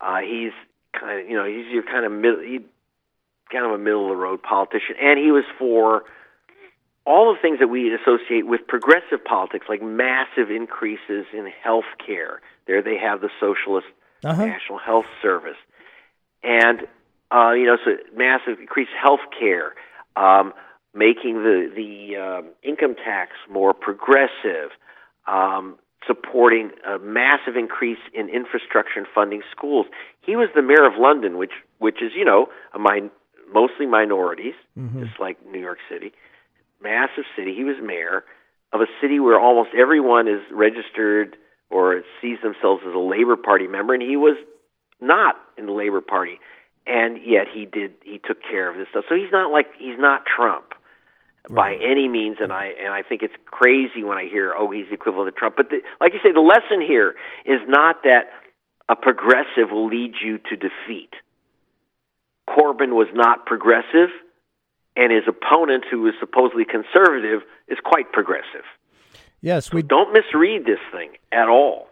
Uh, 0.00 0.18
he's 0.18 0.52
kind 0.98 1.20
of, 1.20 1.28
you 1.28 1.36
know, 1.36 1.44
he's 1.44 1.66
your 1.66 1.82
kind 1.82 2.04
of 2.06 2.12
middle, 2.12 2.40
he, 2.40 2.60
kind 3.50 3.64
of 3.66 3.72
a 3.72 3.78
middle 3.78 4.04
of 4.04 4.10
the 4.10 4.16
road 4.16 4.42
politician, 4.42 4.94
and 5.00 5.18
he 5.18 5.30
was 5.32 5.44
for 5.58 6.04
all 7.04 7.32
the 7.32 7.40
things 7.40 7.58
that 7.58 7.68
we 7.68 7.92
associate 7.94 8.46
with 8.46 8.66
progressive 8.68 9.24
politics, 9.24 9.66
like 9.68 9.80
massive 9.82 10.50
increases 10.50 11.24
in 11.32 11.46
health 11.62 11.86
care. 12.04 12.40
There 12.66 12.82
they 12.82 12.98
have 12.98 13.20
the 13.22 13.30
socialist 13.40 13.86
Uh-huh. 14.24 14.44
National 14.46 14.78
Health 14.78 15.06
Service, 15.22 15.56
and 16.42 16.86
uh, 17.30 17.52
you 17.52 17.66
know, 17.66 17.76
so 17.84 17.92
massive 18.16 18.58
increased 18.60 18.92
health 19.00 19.20
care, 19.38 19.74
um, 20.16 20.52
making 20.94 21.42
the 21.42 21.70
the 21.74 22.16
um, 22.16 22.50
income 22.62 22.94
tax 22.94 23.32
more 23.50 23.74
progressive, 23.74 24.70
um, 25.26 25.78
supporting 26.06 26.70
a 26.86 26.98
massive 26.98 27.56
increase 27.56 27.98
in 28.14 28.28
infrastructure 28.28 28.98
and 28.98 29.06
funding 29.14 29.42
schools. 29.50 29.86
He 30.22 30.36
was 30.36 30.48
the 30.54 30.62
mayor 30.62 30.86
of 30.86 30.94
London, 30.98 31.36
which 31.38 31.52
which 31.78 32.02
is 32.02 32.12
you 32.16 32.24
know 32.24 32.46
a 32.74 32.78
min- 32.78 33.10
mostly 33.52 33.86
minorities, 33.86 34.54
just 35.04 35.20
like 35.20 35.36
New 35.50 35.60
York 35.60 35.78
City, 35.90 36.12
massive 36.82 37.24
city. 37.36 37.54
He 37.54 37.64
was 37.64 37.76
mayor 37.82 38.24
of 38.72 38.80
a 38.80 38.86
city 39.00 39.18
where 39.20 39.38
almost 39.40 39.70
everyone 39.78 40.28
is 40.28 40.40
registered 40.52 41.36
or 41.70 42.02
sees 42.20 42.38
themselves 42.42 42.82
as 42.86 42.94
a 42.94 42.98
Labor 42.98 43.36
Party 43.36 43.66
member, 43.66 43.92
and 43.94 44.02
he 44.02 44.16
was 44.16 44.36
not 45.00 45.36
in 45.56 45.66
the 45.66 45.72
Labor 45.72 46.00
Party, 46.00 46.38
and 46.88 47.18
yet 47.24 47.46
he 47.52 47.66
did 47.66 47.92
he 48.02 48.18
took 48.18 48.42
care 48.42 48.70
of 48.70 48.76
this 48.76 48.88
stuff. 48.90 49.04
So 49.08 49.14
he's 49.14 49.30
not 49.30 49.52
like 49.52 49.66
he's 49.78 49.98
not 49.98 50.24
Trump 50.24 50.74
by 51.50 51.74
any 51.74 52.08
means, 52.08 52.38
and 52.40 52.52
I 52.52 52.72
and 52.82 52.92
I 52.92 53.02
think 53.02 53.22
it's 53.22 53.34
crazy 53.46 54.02
when 54.02 54.18
I 54.18 54.28
hear 54.28 54.54
oh 54.56 54.70
he's 54.70 54.86
the 54.88 54.94
equivalent 54.94 55.28
of 55.28 55.36
Trump. 55.36 55.56
But 55.56 55.70
the, 55.70 55.80
like 56.00 56.12
you 56.12 56.20
say, 56.22 56.32
the 56.32 56.40
lesson 56.40 56.80
here 56.80 57.14
is 57.44 57.60
not 57.66 58.02
that 58.04 58.30
a 58.88 58.96
progressive 58.96 59.70
will 59.70 59.86
lead 59.86 60.14
you 60.22 60.38
to 60.38 60.56
defeat. 60.56 61.12
Corbyn 62.48 62.96
was 62.96 63.08
not 63.12 63.44
progressive, 63.44 64.08
and 64.96 65.12
his 65.12 65.24
opponent, 65.28 65.84
who 65.90 66.06
is 66.06 66.14
supposedly 66.18 66.64
conservative, 66.64 67.42
is 67.68 67.78
quite 67.84 68.12
progressive. 68.12 68.64
Yes, 69.40 69.72
we 69.72 69.82
so 69.82 69.88
don't 69.88 70.12
misread 70.12 70.64
this 70.64 70.80
thing 70.90 71.10
at 71.30 71.48
all. 71.48 71.88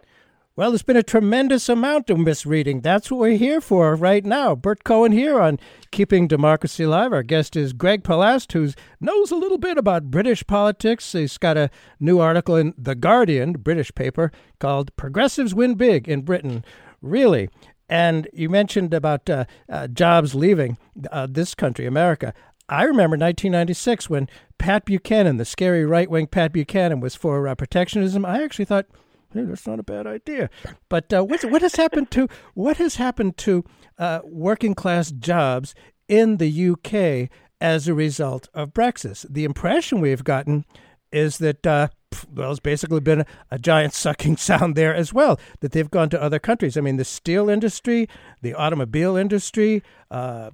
Well, 0.57 0.71
there's 0.71 0.81
been 0.81 0.97
a 0.97 1.03
tremendous 1.03 1.69
amount 1.69 2.09
of 2.09 2.17
misreading. 2.17 2.81
That's 2.81 3.11
what 3.11 3.19
we're 3.19 3.37
here 3.37 3.61
for 3.61 3.93
right 3.93 4.25
now. 4.25 4.55
Burt 4.55 4.83
Cohen 4.83 5.11
here 5.11 5.39
on 5.39 5.59
Keeping 5.91 6.27
Democracy 6.27 6.81
Alive. 6.81 7.13
Our 7.13 7.21
guest 7.21 7.55
is 7.55 7.73
Greg 7.73 8.01
Palast, 8.01 8.51
who 8.53 8.71
knows 8.99 9.29
a 9.29 9.35
little 9.35 9.59
bit 9.59 9.77
about 9.77 10.09
British 10.09 10.47
politics. 10.47 11.11
He's 11.11 11.37
got 11.37 11.57
a 11.57 11.69
new 11.99 12.17
article 12.17 12.55
in 12.55 12.73
The 12.75 12.95
Guardian, 12.95 13.53
British 13.53 13.93
paper, 13.93 14.31
called 14.59 14.95
Progressives 14.95 15.53
Win 15.53 15.75
Big 15.75 16.09
in 16.09 16.23
Britain. 16.23 16.65
Really? 17.03 17.51
And 17.87 18.27
you 18.33 18.49
mentioned 18.49 18.95
about 18.95 19.29
uh, 19.29 19.45
uh, 19.69 19.85
jobs 19.89 20.33
leaving 20.33 20.79
uh, 21.11 21.27
this 21.29 21.53
country, 21.53 21.85
America. 21.85 22.33
I 22.67 22.85
remember 22.85 23.15
1996 23.15 24.09
when 24.09 24.27
Pat 24.57 24.85
Buchanan, 24.85 25.37
the 25.37 25.45
scary 25.45 25.85
right 25.85 26.09
wing 26.09 26.25
Pat 26.25 26.51
Buchanan, 26.51 26.99
was 26.99 27.13
for 27.13 27.47
uh, 27.47 27.53
protectionism. 27.53 28.25
I 28.25 28.41
actually 28.43 28.65
thought, 28.65 28.87
hey, 29.33 29.43
that's 29.43 29.67
not 29.67 29.79
a 29.79 29.83
bad 29.83 30.07
idea. 30.07 30.49
But 30.89 31.11
uh, 31.13 31.23
what, 31.23 31.43
what 31.45 31.61
has 31.61 31.75
happened 31.75 32.11
to 32.11 32.27
what 32.53 32.77
has 32.77 32.95
happened 32.95 33.37
to 33.37 33.63
uh, 33.97 34.19
working 34.23 34.73
class 34.73 35.11
jobs 35.11 35.75
in 36.07 36.37
the 36.37 36.69
UK 36.69 37.29
as 37.59 37.87
a 37.87 37.93
result 37.93 38.49
of 38.53 38.73
Brexit? 38.73 39.25
The 39.29 39.43
impression 39.45 40.01
we've 40.01 40.23
gotten 40.23 40.65
is 41.11 41.37
that 41.37 41.65
uh, 41.65 41.87
well, 42.33 42.51
it's 42.51 42.59
basically 42.59 42.99
been 42.99 43.21
a, 43.21 43.25
a, 43.51 43.59
giant 43.59 43.93
sucking 43.93 44.37
sound 44.49 44.75
there 44.75 44.95
as 44.95 45.13
well. 45.13 45.39
That 45.59 45.71
they've 45.71 45.89
gone 45.89 46.09
to 46.09 46.21
other 46.21 46.39
countries. 46.39 46.77
I 46.77 46.81
mean, 46.81 46.97
the 46.97 47.05
steel 47.05 47.49
industry, 47.49 48.07
the 48.41 48.53
automobile 48.53 49.15
industry. 49.15 49.83
Uh, 50.09 50.51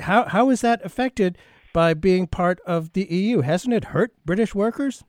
how 0.00 0.24
how 0.24 0.50
is 0.50 0.60
that 0.60 0.84
affected 0.84 1.38
by 1.72 1.94
being 1.94 2.26
part 2.26 2.60
of 2.66 2.92
the 2.92 3.04
EU? 3.04 3.40
Hasn't 3.40 3.74
it 3.74 3.86
hurt 3.86 4.12
British 4.24 4.54
workers? 4.54 5.04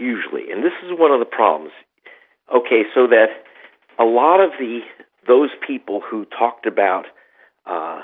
Hugely. 0.00 0.50
And 0.50 0.64
this 0.64 0.72
is 0.82 0.98
one 0.98 1.12
of 1.12 1.20
the 1.20 1.28
problems. 1.28 1.72
Okay, 2.48 2.82
so 2.94 3.06
that 3.06 3.28
a 3.98 4.04
lot 4.04 4.40
of 4.40 4.50
the 4.58 4.80
those 5.28 5.50
people 5.66 6.00
who 6.00 6.24
talked 6.24 6.66
about 6.66 7.04
uh, 7.66 8.00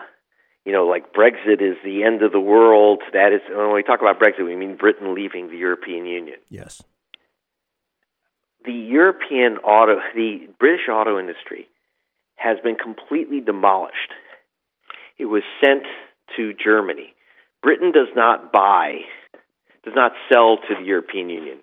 you 0.67 0.73
know, 0.73 0.87
like 0.87 1.15
Brexit 1.15 1.63
is 1.63 1.77
the 1.85 2.03
end 2.03 2.23
of 2.23 2.33
the 2.33 2.41
world. 2.41 3.01
That 3.13 3.33
is, 3.33 3.41
when 3.49 3.73
we 3.73 3.85
talk 3.85 4.01
about 4.01 4.19
Brexit, 4.19 4.45
we 4.45 4.57
mean 4.57 4.77
Britain 4.77 5.15
leaving 5.15 5.49
the 5.49 5.57
European 5.57 6.07
Union. 6.07 6.39
Yes. 6.51 6.83
The 8.65 8.73
European 8.73 9.59
auto, 9.59 10.01
the 10.17 10.49
British 10.59 10.89
auto 10.91 11.21
industry 11.21 11.69
has 12.35 12.59
been 12.65 12.75
completely 12.75 13.41
demolished. 13.41 14.13
It 15.19 15.27
was 15.27 15.45
sent 15.65 15.85
to 16.37 16.53
Germany. 16.53 17.15
Britain 17.63 17.93
does 17.93 18.09
not 18.17 18.53
buy, 18.53 18.99
does 19.85 19.95
not 19.95 20.13
sell 20.31 20.57
to 20.57 20.75
the 20.81 20.85
European 20.85 21.31
Union. 21.31 21.59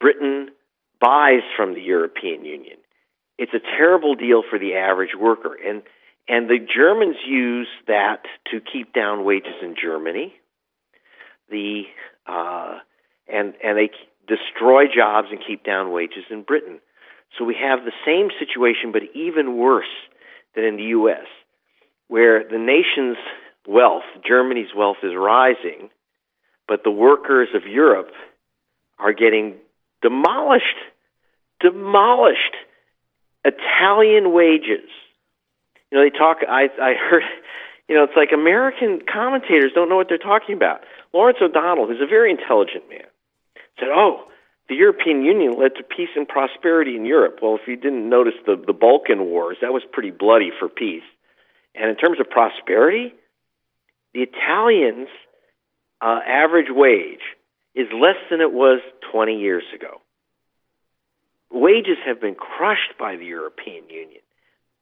Britain 0.00 0.48
buys 1.00 1.42
from 1.56 1.74
the 1.74 1.80
European 1.80 2.44
Union. 2.44 2.78
It's 3.38 3.54
a 3.54 3.60
terrible 3.60 4.14
deal 4.14 4.42
for 4.48 4.58
the 4.58 4.74
average 4.74 5.14
worker. 5.18 5.54
And, 5.54 5.82
and 6.28 6.48
the 6.48 6.58
Germans 6.58 7.16
use 7.26 7.68
that 7.86 8.22
to 8.50 8.60
keep 8.60 8.92
down 8.92 9.24
wages 9.24 9.54
in 9.62 9.74
Germany. 9.80 10.34
The, 11.50 11.84
uh, 12.26 12.78
and, 13.28 13.54
and 13.64 13.78
they 13.78 13.90
destroy 14.26 14.84
jobs 14.94 15.28
and 15.30 15.40
keep 15.46 15.64
down 15.64 15.92
wages 15.92 16.24
in 16.30 16.42
Britain. 16.42 16.80
So 17.38 17.44
we 17.44 17.56
have 17.60 17.80
the 17.84 17.92
same 18.04 18.28
situation, 18.38 18.92
but 18.92 19.02
even 19.14 19.56
worse 19.56 19.84
than 20.54 20.64
in 20.64 20.76
the 20.76 20.84
U.S., 20.84 21.26
where 22.08 22.42
the 22.42 22.58
nation's 22.58 23.16
wealth, 23.66 24.02
Germany's 24.26 24.74
wealth, 24.76 24.98
is 25.02 25.12
rising, 25.16 25.90
but 26.66 26.82
the 26.84 26.90
workers 26.90 27.48
of 27.54 27.66
Europe 27.66 28.10
are 28.98 29.12
getting 29.12 29.56
demolished, 30.02 30.76
demolished 31.60 32.56
Italian 33.44 34.32
wages. 34.32 34.88
You 35.90 35.98
know, 35.98 36.04
they 36.04 36.10
talk. 36.10 36.38
I 36.48 36.68
I 36.80 36.94
heard. 36.94 37.22
You 37.88 37.96
know, 37.96 38.04
it's 38.04 38.16
like 38.16 38.30
American 38.32 39.00
commentators 39.12 39.72
don't 39.74 39.88
know 39.88 39.96
what 39.96 40.08
they're 40.08 40.16
talking 40.16 40.54
about. 40.54 40.82
Lawrence 41.12 41.38
O'Donnell, 41.42 41.88
who's 41.88 42.00
a 42.00 42.06
very 42.06 42.30
intelligent 42.30 42.88
man, 42.88 43.06
said, 43.80 43.88
"Oh, 43.88 44.28
the 44.68 44.76
European 44.76 45.24
Union 45.24 45.58
led 45.58 45.74
to 45.74 45.82
peace 45.82 46.10
and 46.14 46.28
prosperity 46.28 46.94
in 46.94 47.04
Europe." 47.04 47.40
Well, 47.42 47.56
if 47.60 47.66
you 47.66 47.74
didn't 47.74 48.08
notice 48.08 48.34
the 48.46 48.54
the 48.54 48.72
Balkan 48.72 49.24
Wars, 49.24 49.56
that 49.60 49.72
was 49.72 49.82
pretty 49.90 50.12
bloody 50.12 50.52
for 50.56 50.68
peace. 50.68 51.02
And 51.74 51.90
in 51.90 51.96
terms 51.96 52.20
of 52.20 52.30
prosperity, 52.30 53.12
the 54.14 54.22
Italians' 54.22 55.08
uh, 56.00 56.20
average 56.26 56.70
wage 56.70 57.22
is 57.74 57.86
less 57.92 58.16
than 58.30 58.40
it 58.40 58.52
was 58.52 58.80
20 59.12 59.38
years 59.38 59.64
ago. 59.74 60.00
Wages 61.50 61.98
have 62.06 62.20
been 62.20 62.34
crushed 62.34 62.98
by 62.98 63.16
the 63.16 63.24
European 63.24 63.88
Union, 63.88 64.20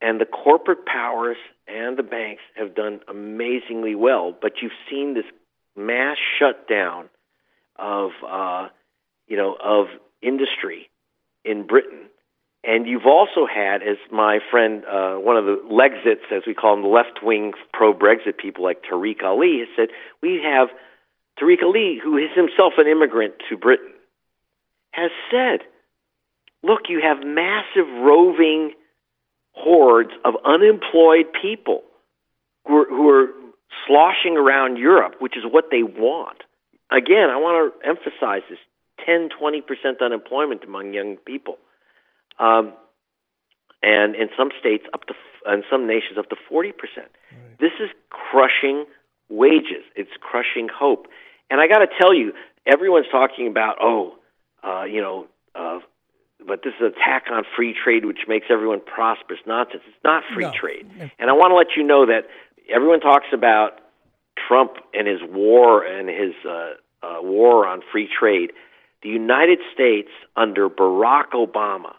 and 0.00 0.20
the 0.20 0.26
corporate 0.26 0.86
powers 0.86 1.36
and 1.66 1.96
the 1.96 2.02
banks 2.02 2.42
have 2.54 2.74
done 2.74 3.00
amazingly 3.08 3.94
well. 3.94 4.34
But 4.38 4.52
you've 4.62 4.72
seen 4.90 5.14
this 5.14 5.24
mass 5.76 6.16
shutdown 6.38 7.08
of, 7.76 8.10
uh, 8.26 8.68
you 9.26 9.36
know, 9.36 9.56
of 9.62 9.86
industry 10.22 10.90
in 11.44 11.66
Britain. 11.66 12.08
And 12.64 12.86
you've 12.86 13.06
also 13.06 13.46
had, 13.46 13.82
as 13.82 13.96
my 14.10 14.40
friend, 14.50 14.84
uh, 14.84 15.14
one 15.14 15.36
of 15.36 15.44
the 15.44 15.62
Lexits, 15.70 16.36
as 16.36 16.42
we 16.46 16.54
call 16.54 16.74
them, 16.74 16.82
the 16.82 16.88
left 16.88 17.20
wing 17.22 17.52
pro 17.72 17.94
Brexit 17.94 18.36
people 18.36 18.64
like 18.64 18.82
Tariq 18.82 19.22
Ali, 19.22 19.60
has 19.60 19.68
said, 19.76 19.88
we 20.20 20.40
have 20.44 20.68
Tariq 21.40 21.62
Ali, 21.62 22.00
who 22.02 22.16
is 22.16 22.30
himself 22.34 22.74
an 22.78 22.86
immigrant 22.86 23.34
to 23.48 23.56
Britain, 23.56 23.92
has 24.92 25.10
said, 25.30 25.60
look, 26.62 26.82
you 26.88 27.00
have 27.02 27.24
massive 27.24 27.86
roving 27.86 28.72
hordes 29.52 30.10
of 30.24 30.34
unemployed 30.44 31.26
people 31.40 31.82
who 32.66 32.82
are, 32.82 32.88
who 32.88 33.08
are 33.08 33.28
sloshing 33.86 34.36
around 34.36 34.76
Europe, 34.76 35.14
which 35.20 35.36
is 35.36 35.44
what 35.48 35.66
they 35.70 35.82
want. 35.82 36.38
Again, 36.90 37.28
I 37.30 37.36
want 37.36 37.72
to 37.74 37.88
emphasize 37.88 38.42
this 38.48 38.58
10, 39.04 39.28
20% 39.40 39.62
unemployment 40.00 40.64
among 40.64 40.94
young 40.94 41.16
people. 41.16 41.58
Um, 42.38 42.72
and 43.82 44.16
in 44.16 44.28
some 44.36 44.50
states, 44.58 44.84
up 44.92 45.04
to, 45.06 45.14
in 45.52 45.62
some 45.70 45.86
nations, 45.86 46.18
up 46.18 46.28
to 46.30 46.36
40%. 46.50 46.72
Right. 46.74 47.10
This 47.60 47.72
is 47.80 47.90
crushing 48.10 48.86
wages. 49.28 49.84
It's 49.96 50.10
crushing 50.20 50.68
hope. 50.68 51.06
And 51.50 51.60
I 51.60 51.68
got 51.68 51.78
to 51.78 51.88
tell 51.98 52.14
you, 52.14 52.32
everyone's 52.66 53.06
talking 53.10 53.46
about, 53.46 53.76
oh, 53.80 54.14
uh, 54.62 54.84
you 54.84 55.00
know, 55.00 55.26
uh, 55.54 55.80
but 56.46 56.62
this 56.62 56.74
is 56.74 56.80
an 56.80 56.86
attack 56.86 57.24
on 57.30 57.44
free 57.56 57.74
trade, 57.74 58.04
which 58.04 58.20
makes 58.28 58.46
everyone 58.50 58.80
prosperous. 58.80 59.40
Nonsense. 59.46 59.82
It's 59.86 60.04
not 60.04 60.22
free 60.34 60.44
no. 60.44 60.52
trade. 60.52 60.86
And 61.18 61.30
I 61.30 61.32
want 61.32 61.50
to 61.50 61.56
let 61.56 61.76
you 61.76 61.82
know 61.82 62.06
that 62.06 62.28
everyone 62.68 63.00
talks 63.00 63.26
about 63.32 63.80
Trump 64.46 64.72
and 64.94 65.08
his 65.08 65.20
war 65.22 65.84
and 65.84 66.08
his 66.08 66.34
uh, 66.48 66.74
uh, 67.02 67.22
war 67.22 67.66
on 67.66 67.82
free 67.90 68.08
trade. 68.08 68.52
The 69.02 69.08
United 69.08 69.58
States, 69.72 70.08
under 70.36 70.68
Barack 70.68 71.30
Obama, 71.34 71.94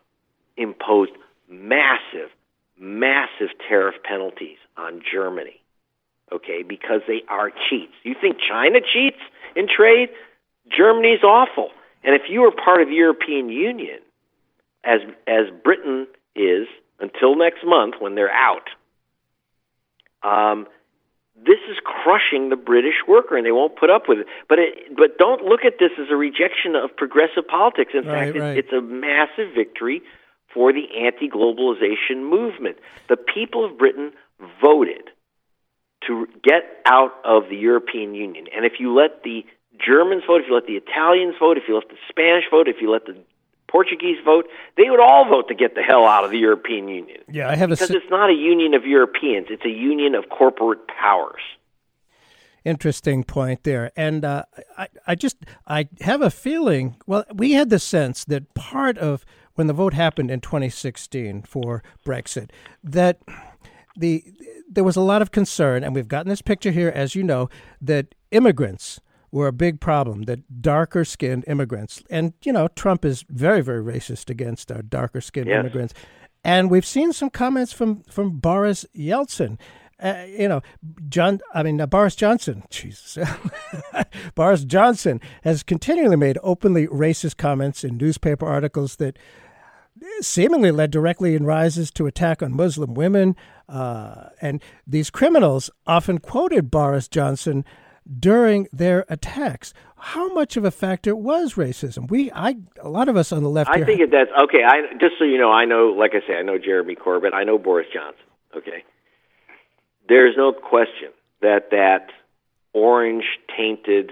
imposed 0.58 1.12
massive, 1.50 2.30
massive 2.78 3.50
tariff 3.68 3.96
penalties 4.04 4.58
on 4.78 5.02
Germany. 5.12 5.62
Okay, 6.32 6.64
because 6.64 7.02
they 7.08 7.24
are 7.28 7.52
cheats. 7.70 7.94
You 8.04 8.16
think 8.20 8.38
China 8.40 8.80
cheats? 8.82 9.20
in 9.56 9.68
trade, 9.68 10.10
Germany's 10.76 11.24
awful. 11.24 11.70
And 12.04 12.16
if 12.16 12.24
you 12.30 12.44
are 12.46 12.52
part 12.52 12.82
of 12.82 12.88
the 12.88 12.96
European 12.96 13.50
Union, 13.50 14.00
as 14.84 15.02
as 15.28 15.46
Britain 15.64 16.08
is 16.36 16.68
until 17.00 17.36
next 17.36 17.66
month 17.66 17.96
when 18.00 18.16
they're 18.16 18.32
out, 18.32 18.70
um, 20.24 20.68
this 21.36 21.60
is 21.70 21.78
crushing 21.84 22.50
the 22.50 22.56
British 22.56 22.96
worker, 23.08 23.36
and 23.36 23.46
they 23.46 23.52
won't 23.52 23.76
put 23.78 23.90
up 23.90 24.04
with 24.08 24.20
it. 24.20 24.28
But 24.48 24.60
it, 24.60 24.96
but 24.96 25.18
don't 25.18 25.44
look 25.44 25.66
at 25.66 25.74
this 25.80 25.92
as 26.00 26.08
a 26.10 26.16
rejection 26.16 26.76
of 26.76 26.96
progressive 26.96 27.48
politics. 27.48 27.92
In 27.94 28.06
right, 28.06 28.34
fact, 28.34 28.40
right. 28.40 28.58
It's, 28.58 28.70
it's 28.72 28.74
a 28.74 28.82
massive 28.82 29.54
victory 29.54 30.02
for 30.54 30.72
the 30.74 30.88
anti-globalization 31.06 32.28
movement. 32.30 32.78
The 33.08 33.18
people 33.18 33.66
of 33.66 33.78
Britain 33.78 34.14
voted 34.62 35.10
to 36.08 36.28
get 36.44 36.64
out 36.86 37.14
of 37.24 37.50
the 37.50 37.56
European 37.56 38.16
Union. 38.16 38.46
And 38.56 38.66
if 38.66 38.74
you 38.80 38.96
let 38.96 39.24
the 39.24 39.46
Germans 39.86 40.24
vote, 40.28 40.42
if 40.42 40.48
you 40.48 40.56
let 40.56 40.66
the 40.66 40.76
Italians 40.78 41.36
vote, 41.40 41.58
if 41.58 41.64
you 41.68 41.76
let 41.76 41.90
the 41.90 41.98
Spanish 42.10 42.46
vote, 42.52 42.68
if 42.68 42.78
you 42.82 42.92
let 42.92 43.06
the 43.06 43.16
Portuguese 43.70 44.18
vote, 44.26 44.48
they 44.78 44.90
would 44.90 45.00
all 45.00 45.30
vote 45.30 45.48
to 45.48 45.56
get 45.56 45.76
the 45.76 45.82
hell 45.82 46.06
out 46.06 46.24
of 46.24 46.32
the 46.32 46.38
European 46.38 46.88
Union. 46.88 47.22
Yeah, 47.30 47.50
I 47.50 47.56
have 47.56 47.70
because 47.70 47.90
a 47.90 47.94
because 47.94 48.04
it's 48.04 48.12
not 48.12 48.30
a 48.30 48.34
union 48.34 48.74
of 48.74 48.86
Europeans; 48.86 49.48
it's 49.50 49.66
a 49.66 49.70
union 49.70 50.16
of 50.16 50.30
corporate 50.30 50.88
powers. 50.88 51.42
Interesting 52.66 53.24
point 53.24 53.64
there, 53.64 53.92
and 53.96 54.26
uh, 54.26 54.44
I, 54.78 54.88
I 55.08 55.16
just 55.16 55.38
I 55.68 55.88
have 56.02 56.22
a 56.22 56.32
feeling. 56.32 56.98
Well, 57.06 57.26
we 57.34 57.54
had 57.54 57.70
the 57.70 57.80
sense 57.80 58.26
that 58.26 58.54
part 58.54 58.98
of 58.98 59.24
when 59.56 59.68
the 59.68 59.74
vote 59.74 59.94
happened 59.94 60.32
in 60.32 60.42
2016 60.42 61.44
for 61.44 61.84
Brexit, 62.06 62.50
that 62.84 63.20
the 64.00 64.24
there 64.72 64.84
was 64.84 64.96
a 64.96 65.02
lot 65.02 65.22
of 65.22 65.32
concern, 65.32 65.84
and 65.84 65.96
we've 65.96 66.08
gotten 66.08 66.30
this 66.30 66.42
picture 66.42 66.72
here, 66.72 66.90
as 66.94 67.16
you 67.16 67.24
know, 67.24 67.50
that 67.82 68.14
immigrants 68.32 69.00
were 69.32 69.48
a 69.48 69.52
big 69.54 69.80
problem, 69.80 70.24
that 70.24 70.62
darker 70.62 71.04
skinned 71.06 71.44
immigrants, 71.48 72.04
and, 72.10 72.34
you 72.44 72.54
know, 72.54 72.68
Trump 72.70 73.04
is 73.06 73.26
very, 73.30 73.62
very 73.62 73.84
racist 73.84 74.30
against 74.30 74.72
our 74.72 74.82
darker 74.82 75.22
skinned 75.22 75.48
Yes. 75.48 75.60
immigrants. 75.60 75.94
And 76.44 76.70
we've 76.72 76.86
seen 76.86 77.14
some 77.14 77.30
comments 77.30 77.74
from, 77.74 78.04
from 78.10 78.38
Boris 78.40 78.86
Yeltsin. 78.96 79.58
Uh, 80.02 80.24
you 80.28 80.48
know, 80.48 80.62
John, 81.10 81.42
I 81.54 81.64
mean, 81.64 81.82
uh, 81.82 81.86
Boris 81.86 82.16
Johnson, 82.16 82.64
Jesus. 82.70 83.18
Boris 84.36 84.64
Johnson 84.64 85.20
has 85.44 85.62
continually 85.64 86.16
made 86.16 86.38
openly 86.42 86.88
racist 86.88 87.38
comments 87.38 87.84
in 87.84 87.98
newspaper 87.98 88.46
articles 88.46 88.96
that 88.98 89.18
seemingly 90.22 90.72
led 90.72 90.92
directly 90.92 91.36
in 91.36 91.46
rises 91.46 91.92
to 91.92 92.08
attack 92.08 92.42
on 92.42 92.56
Muslim 92.56 92.94
women. 92.94 93.36
Uh, 93.70 94.30
and 94.42 94.62
these 94.88 95.10
criminals 95.10 95.70
often 95.86 96.18
quoted 96.18 96.72
Boris 96.72 97.08
Johnson 97.08 97.64
during 98.20 98.68
their 98.74 99.06
attacks. 99.10 99.74
How 99.98 100.34
much 100.34 100.58
of 100.58 100.66
a 100.66 100.72
factor 100.72 101.16
was 101.16 101.54
racism? 101.54 102.10
We, 102.10 102.32
I, 102.32 102.56
a 102.82 102.90
lot 102.90 103.10
of 103.10 103.16
us 103.16 103.32
on 103.32 103.44
the 103.44 103.50
left. 103.50 103.70
I 103.70 103.78
here, 103.78 103.86
think 103.86 104.12
that's 104.12 104.32
okay. 104.46 104.64
I 104.64 104.82
just 105.00 105.16
so 105.20 105.26
you 105.26 105.38
know, 105.38 105.52
I 105.52 105.66
know, 105.66 105.94
like 105.96 106.12
I 106.16 106.26
say, 106.26 106.36
I 106.36 106.42
know 106.42 106.58
Jeremy 106.58 106.96
Corbyn. 106.96 107.34
I 107.34 107.44
know 107.44 107.58
Boris 107.58 107.88
Johnson. 107.94 108.24
Okay, 108.56 108.84
there's 110.08 110.36
no 110.36 110.52
question 110.54 111.10
that 111.42 111.70
that 111.72 112.08
orange 112.74 113.26
tainted, 113.56 114.12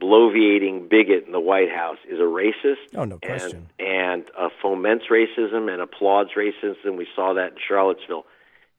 bloviating 0.00 0.88
bigot 0.88 1.24
in 1.26 1.32
the 1.32 1.40
White 1.40 1.70
House 1.70 1.98
is 2.08 2.18
a 2.18 2.22
racist. 2.22 2.94
Oh, 2.94 3.04
no 3.04 3.18
question. 3.18 3.68
And, 3.78 3.88
and 3.88 4.30
uh, 4.38 4.48
foments 4.62 5.06
racism 5.10 5.72
and 5.72 5.80
applauds 5.80 6.30
racism. 6.36 6.96
We 6.96 7.08
saw 7.16 7.34
that 7.34 7.52
in 7.52 7.58
Charlottesville. 7.66 8.26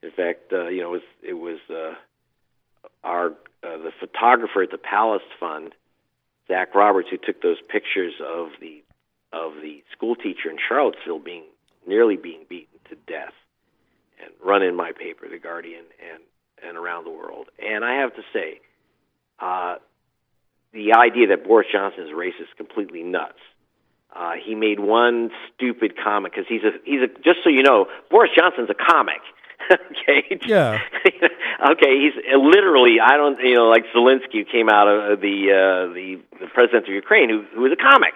In 0.04 0.12
fact, 0.12 0.54
uh, 0.54 0.68
you 0.68 0.82
know, 0.82 0.94
it 0.94 1.02
was, 1.02 1.02
it 1.24 1.34
was 1.34 1.60
uh, 1.70 1.96
our 3.04 3.28
uh, 3.64 3.78
the 3.78 3.92
photographer 4.00 4.64
at 4.64 4.72
the 4.72 4.78
Palast 4.78 5.28
Fund, 5.40 5.74
Zach 6.48 6.76
Roberts, 6.76 7.10
who 7.10 7.18
took 7.18 7.42
those 7.42 7.58
pictures 7.68 8.14
of 8.24 8.50
the 8.62 8.84
of 9.34 9.56
the 9.62 9.84
school 9.92 10.16
teacher 10.16 10.50
in 10.50 10.58
Charlottesville 10.68 11.20
being 11.20 11.44
nearly 11.88 12.16
being 12.16 12.46
beaten 12.48 12.80
to 12.90 12.96
death, 13.08 13.34
and 14.22 14.32
run 14.44 14.62
in 14.62 14.76
my 14.76 14.92
paper, 14.92 15.28
The 15.28 15.40
Guardian, 15.40 15.84
and 16.12 16.22
and 16.64 16.78
around 16.78 17.06
the 17.06 17.12
world. 17.12 17.48
And 17.60 17.84
I 17.84 18.02
have 18.02 18.16
to 18.16 18.22
say, 18.34 18.60
uh, 19.40 19.76
the 20.74 20.94
idea 20.94 21.28
that 21.28 21.44
Boris 21.44 21.68
Johnson 21.72 22.04
is 22.04 22.12
racist 22.12 22.42
is 22.42 22.48
completely 22.58 23.04
nuts. 23.04 23.40
Uh, 24.16 24.34
he 24.44 24.56
made 24.56 24.80
one 24.80 25.32
stupid 25.54 25.94
comment 26.02 26.34
because 26.34 26.48
he's 26.48 26.64
a 26.64 26.72
he's 26.86 27.02
a 27.02 27.08
just 27.08 27.40
so 27.44 27.50
you 27.50 27.64
know, 27.64 27.88
Boris 28.10 28.32
Johnson's 28.36 28.70
a 28.70 28.74
comic. 28.74 29.22
Okay. 29.72 30.40
Yeah. 30.46 30.80
okay. 31.72 32.00
He's 32.00 32.14
literally 32.36 33.00
I 33.00 33.18
don't 33.18 33.40
you 33.40 33.56
know 33.56 33.68
like 33.68 33.86
Zelensky 33.96 34.40
who 34.40 34.46
came 34.46 34.70
out 34.70 34.88
of 34.88 35.22
the 35.22 35.52
uh, 35.52 35.94
the 35.94 36.20
the 36.40 36.48
president 36.54 36.88
of 36.88 36.94
Ukraine 36.94 37.30
who 37.30 37.46
who 37.54 37.62
was 37.62 37.72
a 37.72 37.76
comic, 37.76 38.14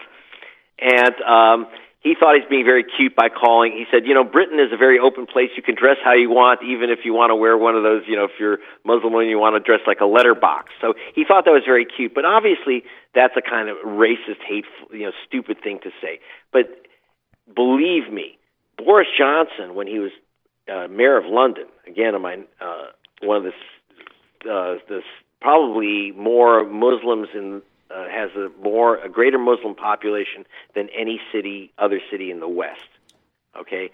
and 0.80 1.16
um, 1.22 1.68
he 2.02 2.16
thought 2.20 2.36
he's 2.36 2.50
being 2.50 2.66
very 2.66 2.84
cute 2.84 3.16
by 3.16 3.30
calling. 3.30 3.74
He 3.74 3.86
said, 3.92 4.08
you 4.08 4.16
know, 4.16 4.24
Britain 4.24 4.60
is 4.60 4.74
a 4.74 4.78
very 4.78 4.98
open 4.98 5.28
place. 5.28 5.50
You 5.56 5.62
can 5.62 5.76
dress 5.76 5.98
how 6.04 6.14
you 6.14 6.32
want, 6.32 6.64
even 6.64 6.90
if 6.90 7.06
you 7.06 7.14
want 7.14 7.30
to 7.30 7.36
wear 7.36 7.56
one 7.56 7.76
of 7.76 7.84
those. 7.84 8.02
You 8.08 8.16
know, 8.16 8.26
if 8.26 8.32
you're 8.40 8.58
Muslim 8.84 9.14
and 9.16 9.30
you 9.30 9.38
want 9.38 9.56
to 9.56 9.60
dress 9.60 9.82
like 9.86 10.02
a 10.02 10.06
letterbox. 10.06 10.72
So 10.82 10.96
he 11.14 11.24
thought 11.24 11.46
that 11.46 11.52
was 11.52 11.64
very 11.64 11.86
cute. 11.86 12.16
But 12.16 12.26
obviously, 12.26 12.84
that's 13.14 13.36
a 13.38 13.42
kind 13.42 13.70
of 13.70 13.78
racist, 13.86 14.42
hateful, 14.42 14.98
you 14.98 15.06
know, 15.06 15.12
stupid 15.28 15.62
thing 15.62 15.80
to 15.84 15.92
say. 16.02 16.20
But 16.52 16.74
believe 17.54 18.12
me, 18.12 18.40
Boris 18.78 19.08
Johnson, 19.16 19.76
when 19.76 19.86
he 19.86 20.00
was 20.00 20.12
uh, 20.72 20.88
mayor 20.88 21.18
of 21.18 21.26
London, 21.26 21.66
again, 21.88 22.16
uh, 22.16 22.86
one 23.22 23.38
of 23.38 23.44
the 23.44 24.50
uh, 24.50 24.78
this 24.90 25.04
probably 25.40 26.12
more 26.12 26.66
Muslims 26.66 27.28
in 27.34 27.62
uh, 27.90 28.08
has 28.10 28.32
a 28.36 28.50
more 28.64 28.98
a 28.98 29.10
greater 29.10 29.38
Muslim 29.38 29.76
population 29.76 30.46
than 30.76 30.90
any 30.90 31.20
city 31.32 31.72
other 31.78 32.00
city 32.10 32.32
in 32.32 32.40
the 32.40 32.48
West. 32.48 32.80
Okay, 33.60 33.92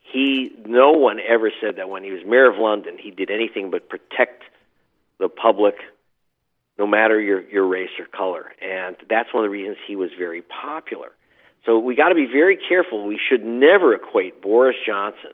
he 0.00 0.52
no 0.64 0.92
one 0.92 1.18
ever 1.20 1.50
said 1.60 1.76
that 1.76 1.88
when 1.88 2.02
he 2.02 2.10
was 2.10 2.24
mayor 2.26 2.50
of 2.50 2.58
London 2.58 2.96
he 2.98 3.10
did 3.10 3.30
anything 3.30 3.70
but 3.70 3.88
protect 3.88 4.42
the 5.18 5.28
public, 5.28 5.76
no 6.78 6.86
matter 6.86 7.20
your 7.20 7.42
your 7.50 7.66
race 7.66 7.90
or 7.98 8.06
color, 8.06 8.52
and 8.60 8.96
that's 9.08 9.32
one 9.34 9.44
of 9.44 9.50
the 9.50 9.52
reasons 9.52 9.76
he 9.86 9.96
was 9.96 10.10
very 10.18 10.42
popular. 10.42 11.10
So 11.66 11.78
we 11.78 11.94
got 11.94 12.08
to 12.08 12.16
be 12.16 12.26
very 12.26 12.56
careful. 12.56 13.06
We 13.06 13.20
should 13.28 13.44
never 13.44 13.94
equate 13.94 14.42
Boris 14.42 14.74
Johnson 14.84 15.30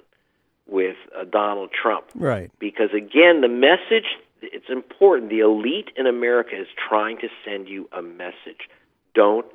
with 0.68 0.96
uh, 1.18 1.24
Donald 1.24 1.70
Trump 1.72 2.07
right. 2.14 2.50
because 2.59 2.90
again 2.96 3.40
the 3.40 3.48
message 3.48 4.07
it's 4.42 4.68
important 4.70 5.31
the 5.31 5.40
elite 5.40 5.88
in 5.96 6.07
america 6.07 6.54
is 6.61 6.68
trying 6.88 7.18
to 7.18 7.28
send 7.44 7.68
you 7.68 7.88
a 7.92 8.02
message 8.02 8.68
don't 9.14 9.46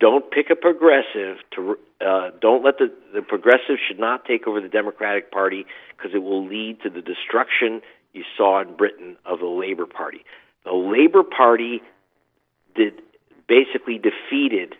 don't 0.00 0.30
pick 0.30 0.48
a 0.50 0.56
progressive 0.56 1.36
to 1.54 1.76
uh, 2.00 2.30
don't 2.40 2.64
let 2.64 2.78
the 2.78 2.90
the 3.12 3.22
progressive 3.22 3.76
should 3.86 3.98
not 3.98 4.24
take 4.24 4.46
over 4.46 4.60
the 4.60 4.68
democratic 4.68 5.30
party 5.30 5.66
because 5.96 6.12
it 6.14 6.22
will 6.22 6.46
lead 6.46 6.80
to 6.82 6.88
the 6.88 7.02
destruction 7.02 7.82
you 8.14 8.24
saw 8.36 8.62
in 8.62 8.74
britain 8.76 9.16
of 9.26 9.40
the 9.40 9.46
labor 9.46 9.86
party 9.86 10.24
the 10.64 10.72
labor 10.72 11.22
party 11.22 11.82
did 12.74 13.02
basically 13.48 13.98
defeated 13.98 14.74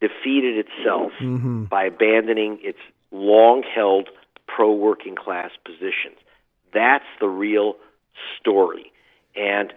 defeated 0.00 0.66
itself 0.66 1.12
Mm-hmm. 1.20 1.64
by 1.64 1.84
abandoning 1.84 2.58
its 2.62 2.78
long 3.10 3.62
held 3.62 4.10
pro 4.46 4.72
working 4.72 5.14
class 5.14 5.50
positions. 5.64 6.16
That's 6.72 7.04
the 7.20 7.28
real 7.28 7.76
story. 8.38 8.92
And 9.34 9.72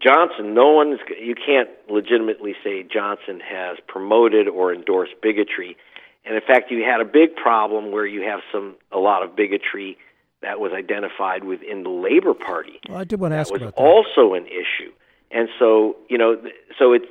Johnson, 0.00 0.54
no 0.54 0.72
one's 0.72 1.00
you 1.20 1.34
can't 1.34 1.68
legitimately 1.88 2.54
say 2.62 2.82
Johnson 2.82 3.40
has 3.40 3.78
promoted 3.86 4.48
or 4.48 4.74
endorsed 4.74 5.14
bigotry. 5.22 5.76
And 6.24 6.34
in 6.34 6.42
fact, 6.46 6.70
you 6.70 6.82
had 6.84 7.00
a 7.00 7.04
big 7.04 7.36
problem 7.36 7.92
where 7.92 8.06
you 8.06 8.22
have 8.22 8.40
some 8.52 8.76
a 8.92 8.98
lot 8.98 9.22
of 9.22 9.36
bigotry 9.36 9.96
that 10.42 10.60
was 10.60 10.72
identified 10.72 11.44
within 11.44 11.82
the 11.82 11.90
Labor 11.90 12.34
Party. 12.34 12.78
Well, 12.88 12.98
I 12.98 13.04
did 13.04 13.20
want 13.20 13.32
to 13.32 13.38
ask 13.38 13.50
was 13.50 13.62
about 13.62 13.76
that. 13.76 13.82
also 13.82 14.34
an 14.34 14.46
issue. 14.46 14.92
And 15.30 15.48
so, 15.58 15.96
you 16.08 16.18
know, 16.18 16.36
so 16.78 16.92
it's 16.92 17.06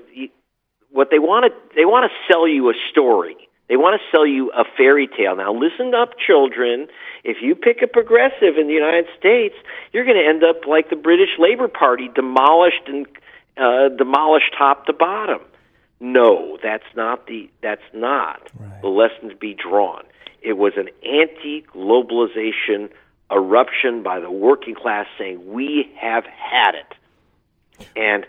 what 0.91 1.09
they 1.11 1.19
want 1.19 1.51
to 1.51 1.75
they 1.75 1.85
want 1.85 2.09
to 2.09 2.33
sell 2.33 2.47
you 2.47 2.69
a 2.69 2.73
story. 2.91 3.35
They 3.67 3.77
want 3.77 3.99
to 3.99 4.07
sell 4.15 4.27
you 4.27 4.51
a 4.51 4.63
fairy 4.77 5.07
tale. 5.07 5.35
Now, 5.35 5.51
listen 5.53 5.95
up, 5.95 6.11
children. 6.19 6.87
If 7.23 7.37
you 7.41 7.55
pick 7.55 7.81
a 7.81 7.87
progressive 7.87 8.57
in 8.59 8.67
the 8.67 8.73
United 8.73 9.07
States, 9.17 9.55
you're 9.91 10.05
going 10.05 10.17
to 10.17 10.27
end 10.27 10.43
up 10.43 10.67
like 10.67 10.89
the 10.91 10.95
British 10.95 11.39
Labor 11.39 11.67
Party, 11.67 12.09
demolished 12.13 12.87
and 12.87 13.07
uh, 13.57 13.89
demolished 13.89 14.53
top 14.57 14.85
to 14.85 14.93
bottom. 14.93 15.39
No, 15.99 16.57
that's 16.61 16.85
not 16.95 17.25
the 17.25 17.49
that's 17.61 17.81
not 17.93 18.41
the 18.81 18.89
lesson 18.89 19.29
to 19.29 19.35
be 19.35 19.55
drawn. 19.55 20.03
It 20.41 20.53
was 20.57 20.73
an 20.77 20.89
anti-globalization 21.03 22.91
eruption 23.31 24.03
by 24.03 24.19
the 24.19 24.29
working 24.29 24.75
class 24.75 25.07
saying 25.17 25.51
we 25.51 25.89
have 25.99 26.25
had 26.25 26.75
it, 26.75 27.87
and 27.95 28.27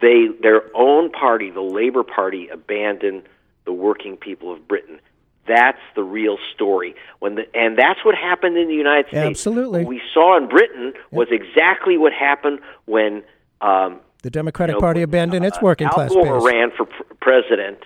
they 0.00 0.28
their 0.40 0.62
own 0.74 1.10
party, 1.10 1.50
the 1.50 1.60
Labor 1.60 2.04
Party, 2.04 2.48
abandoned 2.48 3.24
the 3.68 3.72
working 3.74 4.16
people 4.16 4.50
of 4.50 4.66
Britain. 4.66 4.98
That's 5.46 5.78
the 5.94 6.02
real 6.02 6.38
story. 6.54 6.94
When 7.18 7.34
the, 7.34 7.42
and 7.54 7.78
that's 7.78 8.02
what 8.02 8.14
happened 8.14 8.56
in 8.56 8.66
the 8.66 8.74
United 8.74 9.08
States. 9.08 9.26
Absolutely. 9.26 9.80
What 9.80 9.88
we 9.88 10.00
saw 10.14 10.38
in 10.38 10.48
Britain 10.48 10.94
was 11.10 11.28
exactly 11.30 11.98
what 11.98 12.14
happened 12.14 12.60
when 12.86 13.22
um, 13.60 14.00
The 14.22 14.30
Democratic 14.30 14.72
you 14.72 14.80
know, 14.80 14.86
Party 14.86 15.02
abandoned 15.02 15.44
its 15.44 15.60
working 15.60 15.86
Al 15.86 15.92
class 15.92 16.14
Gore 16.14 16.40
base. 16.40 16.50
ran 16.50 16.70
for 16.74 16.86
pr- 16.86 17.02
president 17.20 17.80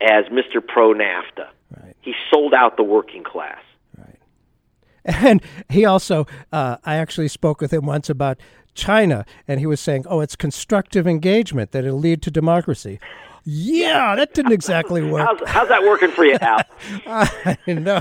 as 0.00 0.24
Mr. 0.32 0.66
Pro 0.66 0.94
NAFTA. 0.94 1.48
Right. 1.76 1.94
He 2.00 2.14
sold 2.32 2.54
out 2.54 2.78
the 2.78 2.82
working 2.82 3.22
class. 3.22 3.60
Right. 3.98 4.18
And 5.04 5.42
he 5.68 5.84
also, 5.84 6.26
uh, 6.52 6.78
I 6.84 6.96
actually 6.96 7.28
spoke 7.28 7.60
with 7.60 7.70
him 7.70 7.84
once 7.84 8.08
about 8.08 8.38
China, 8.72 9.26
and 9.46 9.60
he 9.60 9.66
was 9.66 9.80
saying, 9.80 10.04
"Oh, 10.08 10.20
it's 10.20 10.36
constructive 10.36 11.06
engagement 11.06 11.72
that 11.72 11.84
it'll 11.84 11.98
lead 11.98 12.22
to 12.22 12.30
democracy." 12.30 12.98
Yeah, 13.48 14.16
that 14.16 14.34
didn't 14.34 14.50
exactly 14.50 15.02
work. 15.02 15.24
How's, 15.24 15.48
how's 15.48 15.68
that 15.68 15.84
working 15.84 16.10
for 16.10 16.24
you, 16.24 16.36
Al? 16.40 16.62
I 17.06 17.56
know. 17.68 18.00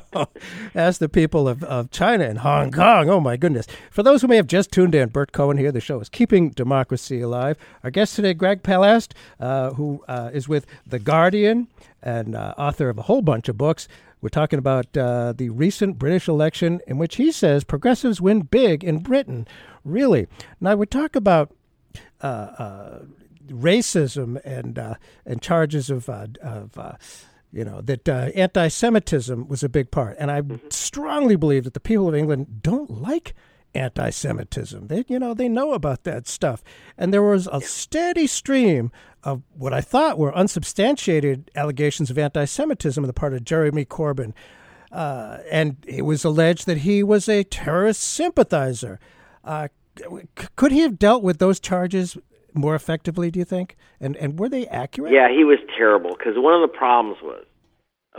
As 0.74 0.98
the 0.98 1.08
people 1.08 1.48
of, 1.48 1.64
of 1.64 1.92
China 1.92 2.24
and 2.24 2.40
Hong 2.40 2.72
Kong, 2.72 3.10
oh 3.12 3.20
my 3.20 3.38
goodness. 3.38 3.68
For 3.92 4.02
those 4.02 4.24
who 4.24 4.28
may 4.28 4.38
have 4.38 4.48
just 4.48 4.72
tuned 4.72 4.96
in, 4.96 5.10
Burt 5.10 5.34
Cohen 5.34 5.58
here. 5.58 5.72
The 5.72 5.80
show 5.80 6.00
is 6.00 6.10
Keeping 6.10 6.50
Democracy 6.50 7.22
Alive. 7.22 7.58
Our 7.84 7.92
guest 7.92 8.16
today, 8.16 8.34
Greg 8.34 8.64
Palast, 8.64 9.12
uh, 9.40 9.70
who 9.74 10.04
uh, 10.08 10.32
is 10.34 10.50
with 10.50 10.66
The 10.88 10.98
Guardian 10.98 11.68
and 12.02 12.36
uh, 12.36 12.56
author 12.58 12.90
of 12.90 12.98
a 12.98 13.04
whole 13.04 13.22
bunch 13.22 13.48
of 13.48 13.56
books. 13.56 13.88
We're 14.22 14.30
talking 14.30 14.58
about 14.58 14.98
uh, 14.98 15.34
the 15.34 15.52
recent 15.52 16.00
British 16.00 16.28
election 16.28 16.82
in 16.88 16.98
which 16.98 17.18
he 17.18 17.32
says 17.32 17.64
progressives 17.64 18.20
win 18.20 18.42
big 18.42 18.84
in 18.84 18.98
Britain. 18.98 19.48
Really. 19.84 20.26
Now, 20.60 20.76
we 20.76 20.88
talk 20.88 21.16
about 21.16 21.52
uh, 22.22 22.26
uh, 22.26 23.00
racism 23.48 24.40
and 24.44 24.78
uh, 24.78 24.96
and 25.26 25.42
charges 25.42 25.90
of 25.90 26.10
uh, 26.10 26.28
of 26.42 26.78
uh, 26.78 26.94
you 27.52 27.64
know 27.64 27.82
that 27.82 28.08
uh, 28.10 28.32
anti-Semitism 28.36 29.48
was 29.48 29.64
a 29.64 29.70
big 29.70 29.92
part, 29.92 30.16
and 30.20 30.32
I 30.32 30.42
strongly 30.70 31.36
believe 31.36 31.64
that 31.64 31.74
the 31.74 31.80
people 31.80 32.08
of 32.08 32.16
England 32.16 32.62
don't 32.62 32.90
like 32.90 33.34
anti-Semitism. 33.74 34.88
They, 34.88 35.04
you 35.08 35.20
know, 35.20 35.34
they 35.34 35.50
know 35.50 35.74
about 35.74 36.04
that 36.04 36.28
stuff, 36.28 36.64
and 36.98 37.14
there 37.14 37.22
was 37.24 37.48
a 37.52 37.62
steady 37.62 38.28
stream 38.28 38.92
of 39.24 39.42
what 39.54 39.74
I 39.74 39.82
thought 39.82 40.18
were 40.18 40.36
unsubstantiated 40.36 41.52
allegations 41.56 42.10
of 42.10 42.18
anti-Semitism 42.18 43.04
on 43.04 43.08
the 43.08 43.14
part 43.14 43.34
of 43.34 43.44
Jeremy 43.44 43.86
Corbyn, 43.86 44.34
uh, 44.92 45.40
and 45.52 45.78
it 45.88 46.04
was 46.04 46.24
alleged 46.24 46.66
that 46.68 46.80
he 46.80 47.04
was 47.04 47.28
a 47.28 47.44
terrorist 47.44 48.02
sympathizer. 48.02 49.00
Uh, 49.44 49.68
could 50.56 50.72
he 50.72 50.82
have 50.82 51.00
dealt 51.00 51.24
with 51.24 51.40
those 51.40 51.60
charges 51.60 52.18
more 52.56 52.76
effectively? 52.76 53.32
Do 53.32 53.40
you 53.40 53.46
think? 53.46 53.76
And 54.00 54.16
and 54.18 54.40
were 54.40 54.50
they 54.50 54.68
accurate? 54.68 55.14
Yeah, 55.14 55.28
he 55.30 55.44
was 55.44 55.60
terrible 55.78 56.12
because 56.18 56.34
one 56.36 56.54
of 56.54 56.62
the 56.62 56.76
problems 56.76 57.18
was, 57.22 57.46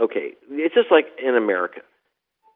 okay, 0.01 0.33
it's 0.49 0.75
just 0.75 0.91
like 0.91 1.05
in 1.23 1.35
America. 1.35 1.81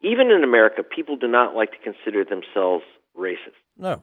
Even 0.03 0.31
in 0.31 0.43
America, 0.43 0.83
people 0.83 1.15
do 1.15 1.27
not 1.27 1.55
like 1.55 1.71
to 1.71 1.77
consider 1.77 2.23
themselves 2.23 2.83
racist. 3.17 3.59
No. 3.77 4.01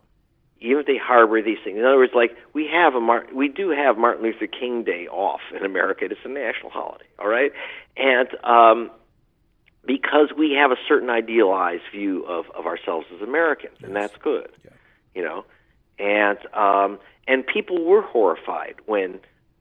Even 0.60 0.78
if 0.78 0.86
they 0.86 0.96
harbor 0.96 1.40
these 1.42 1.58
things. 1.64 1.78
In 1.78 1.84
other 1.84 1.96
words, 1.96 2.12
like 2.14 2.36
we 2.52 2.68
have 2.72 2.94
a 2.94 3.00
Mar- 3.00 3.26
we 3.32 3.48
do 3.48 3.70
have 3.70 3.96
Martin 3.96 4.24
Luther 4.24 4.46
King 4.46 4.82
Day 4.84 5.06
off 5.06 5.40
in 5.56 5.64
America. 5.64 6.04
It's 6.04 6.20
a 6.24 6.28
national 6.28 6.70
holiday, 6.70 7.06
all 7.18 7.28
right, 7.28 7.52
and 7.96 8.28
um, 8.44 8.90
because 9.86 10.32
we 10.36 10.56
have 10.60 10.72
a 10.72 10.76
certain 10.88 11.10
idealized 11.10 11.84
view 11.92 12.24
of, 12.26 12.46
of 12.56 12.66
ourselves 12.66 13.06
as 13.14 13.22
Americans, 13.22 13.74
yes. 13.78 13.86
and 13.86 13.96
that's 13.96 14.16
good, 14.16 14.50
yeah. 14.64 14.70
you 15.14 15.22
know, 15.22 15.44
and 15.98 16.38
um, 16.54 16.98
and 17.28 17.46
people 17.46 17.84
were 17.84 18.02
horrified 18.02 18.74
when 18.86 19.20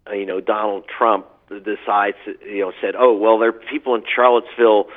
uh, 0.09 0.13
you 0.13 0.25
know 0.25 0.41
Donald 0.41 0.85
Trump 0.87 1.27
decides 1.49 2.17
you 2.41 2.61
know 2.61 2.71
said, 2.81 2.95
oh 2.97 3.15
well, 3.15 3.37
there 3.37 3.49
are 3.49 3.53
people 3.53 3.93
in 3.93 4.03
Charlottesville 4.13 4.87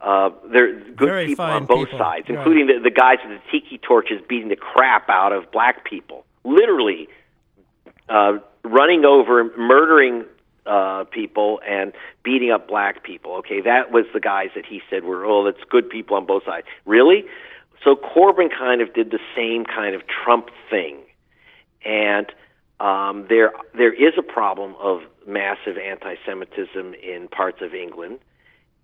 uh, 0.00 0.30
they're 0.52 0.78
good 0.78 1.08
Very 1.08 1.26
people 1.26 1.44
on 1.44 1.66
both 1.66 1.86
people. 1.86 1.98
sides, 1.98 2.26
including 2.28 2.68
right. 2.68 2.76
the, 2.82 2.90
the 2.90 2.94
guys 2.94 3.18
with 3.26 3.40
the 3.40 3.50
tiki 3.50 3.78
torches 3.78 4.20
beating 4.28 4.48
the 4.48 4.56
crap 4.56 5.08
out 5.08 5.32
of 5.32 5.50
black 5.50 5.84
people, 5.84 6.24
literally 6.44 7.08
uh, 8.08 8.34
running 8.62 9.04
over, 9.04 9.44
murdering 9.56 10.24
uh, 10.66 11.04
people, 11.10 11.60
and 11.68 11.92
beating 12.22 12.52
up 12.52 12.68
black 12.68 13.02
people. 13.02 13.36
Okay, 13.38 13.60
that 13.60 13.90
was 13.90 14.04
the 14.14 14.20
guys 14.20 14.50
that 14.54 14.64
he 14.64 14.80
said 14.88 15.02
were 15.02 15.24
oh, 15.24 15.44
that's 15.44 15.64
good 15.68 15.90
people 15.90 16.16
on 16.16 16.26
both 16.26 16.44
sides. 16.44 16.66
Really? 16.84 17.24
So 17.82 17.96
Corbyn 17.96 18.50
kind 18.56 18.80
of 18.80 18.94
did 18.94 19.10
the 19.10 19.20
same 19.34 19.64
kind 19.64 19.94
of 19.96 20.02
Trump 20.06 20.50
thing, 20.70 20.96
and 21.84 22.26
um, 22.80 23.26
there 23.28 23.52
there 23.74 23.92
is 23.92 24.14
a 24.18 24.22
problem 24.22 24.74
of 24.80 25.00
massive 25.26 25.76
anti-Semitism 25.76 26.94
in 26.94 27.28
parts 27.28 27.58
of 27.60 27.74
England 27.74 28.18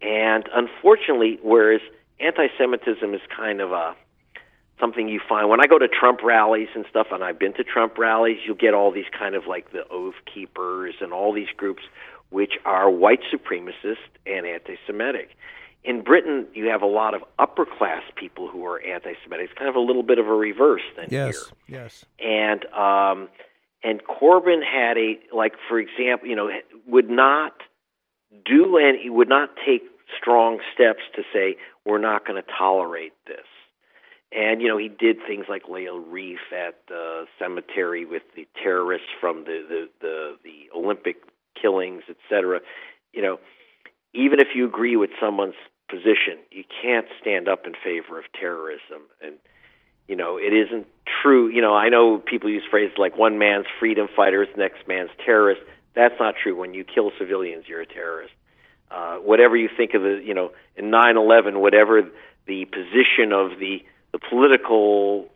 and 0.04 0.48
unfortunately, 0.54 1.38
whereas 1.42 1.80
anti-Semitism 2.20 3.14
is 3.14 3.20
kind 3.34 3.60
of 3.60 3.72
a 3.72 3.94
something 4.80 5.08
you 5.08 5.20
find 5.28 5.48
when 5.48 5.60
I 5.60 5.66
go 5.66 5.78
to 5.78 5.86
Trump 5.86 6.20
rallies 6.22 6.68
and 6.74 6.84
stuff, 6.90 7.06
and 7.12 7.22
I've 7.22 7.38
been 7.38 7.54
to 7.54 7.64
Trump 7.64 7.96
rallies, 7.96 8.38
you'll 8.44 8.56
get 8.56 8.74
all 8.74 8.90
these 8.90 9.08
kind 9.16 9.36
of 9.36 9.46
like 9.46 9.70
the 9.72 9.86
Oath 9.88 10.16
Keepers 10.32 10.96
and 11.00 11.12
all 11.12 11.32
these 11.32 11.48
groups 11.56 11.84
which 12.30 12.54
are 12.64 12.90
white 12.90 13.20
supremacist 13.32 14.02
and 14.26 14.44
anti-Semitic. 14.44 15.30
In 15.84 16.02
Britain, 16.02 16.46
you 16.54 16.66
have 16.70 16.80
a 16.80 16.86
lot 16.86 17.14
of 17.14 17.22
upper 17.38 17.66
class 17.66 18.02
people 18.16 18.48
who 18.48 18.64
are 18.64 18.80
anti-Semitic. 18.80 19.50
It's 19.50 19.58
kind 19.58 19.68
of 19.68 19.76
a 19.76 19.80
little 19.80 20.02
bit 20.02 20.18
of 20.18 20.26
a 20.26 20.32
reverse 20.32 20.82
than 20.96 21.08
yes, 21.10 21.34
here. 21.66 21.82
Yes, 21.82 22.04
And 22.18 22.64
um, 22.72 23.28
and 23.82 24.00
Corbyn 24.02 24.62
had 24.64 24.96
a 24.96 25.18
like, 25.34 25.52
for 25.68 25.78
example, 25.78 26.26
you 26.26 26.36
know, 26.36 26.48
would 26.86 27.10
not 27.10 27.52
do 28.44 28.78
and 28.78 28.98
he 29.00 29.10
would 29.10 29.28
not 29.28 29.50
take 29.66 29.82
strong 30.18 30.58
steps 30.74 31.02
to 31.16 31.22
say 31.32 31.56
we're 31.84 31.98
not 31.98 32.26
going 32.26 32.42
to 32.42 32.48
tolerate 32.58 33.12
this. 33.26 33.46
And 34.32 34.60
you 34.60 34.68
know 34.68 34.78
he 34.78 34.88
did 34.88 35.18
things 35.28 35.46
like 35.48 35.68
lay 35.68 35.84
a 35.84 35.94
wreath 35.94 36.50
at 36.50 36.80
the 36.88 37.26
cemetery 37.38 38.04
with 38.04 38.22
the 38.34 38.48
terrorists 38.60 39.06
from 39.20 39.44
the 39.44 39.64
the 39.68 39.88
the, 40.00 40.36
the 40.42 40.76
Olympic 40.76 41.16
killings, 41.60 42.02
etc. 42.08 42.60
You 43.12 43.22
know, 43.22 43.38
even 44.12 44.40
if 44.40 44.48
you 44.54 44.66
agree 44.66 44.96
with 44.96 45.10
someone's 45.20 45.54
position, 45.88 46.38
you 46.50 46.64
can't 46.82 47.06
stand 47.20 47.48
up 47.48 47.66
in 47.66 47.74
favor 47.82 48.18
of 48.18 48.24
terrorism. 48.38 49.02
And 49.22 49.36
you 50.08 50.16
know, 50.16 50.36
it 50.36 50.52
isn't 50.52 50.86
true. 51.22 51.48
You 51.48 51.62
know, 51.62 51.74
I 51.74 51.88
know 51.88 52.18
people 52.18 52.50
use 52.50 52.62
phrases 52.70 52.96
like 52.98 53.16
"one 53.16 53.38
man's 53.38 53.66
freedom 53.78 54.08
fighters, 54.14 54.48
next 54.56 54.86
man's 54.86 55.10
terrorist." 55.24 55.62
That's 55.94 56.14
not 56.18 56.34
true. 56.42 56.56
When 56.56 56.74
you 56.74 56.84
kill 56.84 57.12
civilians, 57.18 57.64
you're 57.68 57.80
a 57.80 57.86
terrorist. 57.86 58.34
Uh, 58.90 59.16
whatever 59.16 59.56
you 59.56 59.68
think 59.74 59.94
of 59.94 60.02
the, 60.02 60.20
you 60.24 60.34
know, 60.34 60.52
in 60.76 60.90
9/11, 60.90 61.60
whatever 61.60 62.02
the 62.46 62.64
position 62.66 63.32
of 63.32 63.58
the 63.58 63.84
the 64.12 64.18
political 64.18 65.28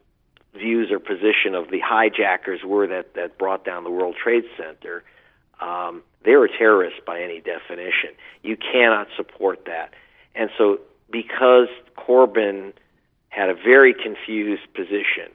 views 0.54 0.90
or 0.90 0.98
position 0.98 1.54
of 1.54 1.70
the 1.70 1.80
hijackers 1.80 2.60
were 2.64 2.86
that 2.86 3.14
that 3.14 3.38
brought 3.38 3.64
down 3.64 3.84
the 3.84 3.90
World 3.90 4.16
Trade 4.22 4.44
Center, 4.56 5.02
um, 5.60 6.02
they 6.24 6.36
were 6.36 6.48
terrorists 6.48 7.00
by 7.06 7.20
any 7.20 7.40
definition. 7.40 8.10
You 8.42 8.56
cannot 8.56 9.08
support 9.16 9.64
that, 9.66 9.94
and 10.38 10.50
so 10.56 10.78
because 11.10 11.68
Corbyn 11.96 12.72
had 13.28 13.50
a 13.50 13.54
very 13.54 13.92
confused 13.92 14.72
position, 14.72 15.30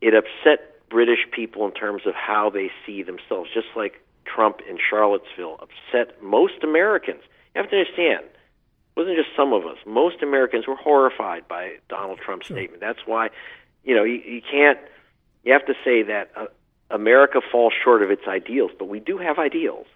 it 0.00 0.12
upset 0.12 0.88
British 0.90 1.20
people 1.30 1.64
in 1.64 1.72
terms 1.72 2.02
of 2.04 2.14
how 2.14 2.50
they 2.50 2.70
see 2.84 3.02
themselves, 3.02 3.48
just 3.54 3.68
like 3.76 4.02
Trump 4.26 4.60
in 4.68 4.76
Charlottesville 4.76 5.58
upset 5.60 6.22
most 6.22 6.62
Americans. 6.62 7.22
You 7.54 7.62
have 7.62 7.70
to 7.70 7.76
understand, 7.78 8.24
it 8.24 9.00
wasn't 9.00 9.16
just 9.16 9.30
some 9.36 9.52
of 9.52 9.64
us. 9.64 9.78
Most 9.86 10.22
Americans 10.22 10.66
were 10.66 10.76
horrified 10.76 11.46
by 11.48 11.76
Donald 11.88 12.18
Trump's 12.18 12.46
sure. 12.46 12.56
statement. 12.56 12.80
That's 12.80 13.06
why, 13.06 13.30
you 13.84 13.94
know, 13.94 14.04
you, 14.04 14.20
you 14.26 14.42
can't. 14.42 14.78
You 15.44 15.52
have 15.52 15.66
to 15.66 15.74
say 15.84 16.02
that 16.04 16.30
uh, 16.36 16.46
America 16.90 17.40
falls 17.50 17.72
short 17.82 18.02
of 18.02 18.10
its 18.10 18.22
ideals, 18.28 18.70
but 18.78 18.88
we 18.88 19.00
do 19.00 19.18
have 19.18 19.38
ideals, 19.38 19.86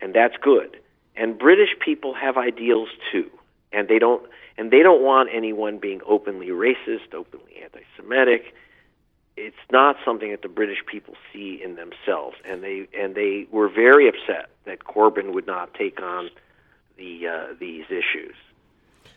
and 0.00 0.14
that's 0.14 0.36
good. 0.40 0.78
And 1.20 1.38
British 1.38 1.70
people 1.84 2.14
have 2.14 2.36
ideals 2.36 2.88
too, 3.12 3.30
and 3.72 3.86
they 3.88 3.98
don't. 3.98 4.22
And 4.58 4.70
they 4.70 4.82
don't 4.82 5.02
want 5.02 5.30
anyone 5.32 5.78
being 5.78 6.00
openly 6.06 6.48
racist, 6.48 7.14
openly 7.14 7.62
anti-Semitic 7.62 8.52
it's 9.40 9.56
not 9.72 9.96
something 10.04 10.30
that 10.30 10.42
the 10.42 10.48
British 10.48 10.78
people 10.86 11.14
see 11.32 11.60
in 11.62 11.76
themselves, 11.76 12.36
and 12.44 12.62
they 12.62 12.86
and 12.96 13.14
they 13.14 13.46
were 13.50 13.68
very 13.68 14.08
upset 14.08 14.50
that 14.64 14.80
Corbyn 14.80 15.32
would 15.32 15.46
not 15.46 15.72
take 15.74 16.00
on 16.02 16.30
the 16.96 17.26
uh, 17.26 17.54
these 17.58 17.84
issues. 17.86 18.34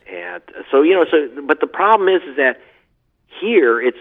And 0.10 0.42
so 0.72 0.82
you 0.82 0.94
know, 0.94 1.06
so 1.10 1.42
but 1.42 1.60
the 1.60 1.68
problem 1.68 2.08
is, 2.10 2.22
is 2.24 2.38
that 2.38 2.62
here 3.42 3.82
it's 3.82 3.98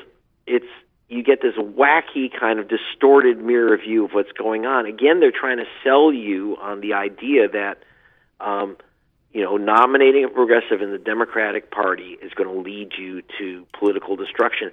it's 0.46 0.66
you 1.08 1.22
get 1.22 1.42
this 1.42 1.56
wacky 1.56 2.30
kind 2.32 2.58
of 2.58 2.68
distorted 2.68 3.38
mirror 3.38 3.76
view 3.76 4.04
of 4.04 4.12
what's 4.12 4.32
going 4.32 4.64
on. 4.64 4.86
Again, 4.86 5.20
they're 5.20 5.32
trying 5.32 5.58
to 5.58 5.66
sell 5.82 6.12
you 6.12 6.56
on 6.60 6.80
the 6.80 6.94
idea 6.94 7.48
that 7.48 7.82
um, 8.42 8.76
you 9.32 9.42
know 9.42 9.56
nominating 9.56 10.24
a 10.24 10.28
progressive 10.28 10.82
in 10.82 10.90
the 10.90 10.98
Democratic 10.98 11.70
Party 11.70 12.18
is 12.22 12.32
going 12.34 12.48
to 12.48 12.60
lead 12.60 12.92
you 12.98 13.22
to 13.38 13.66
political 13.78 14.16
destruction. 14.16 14.70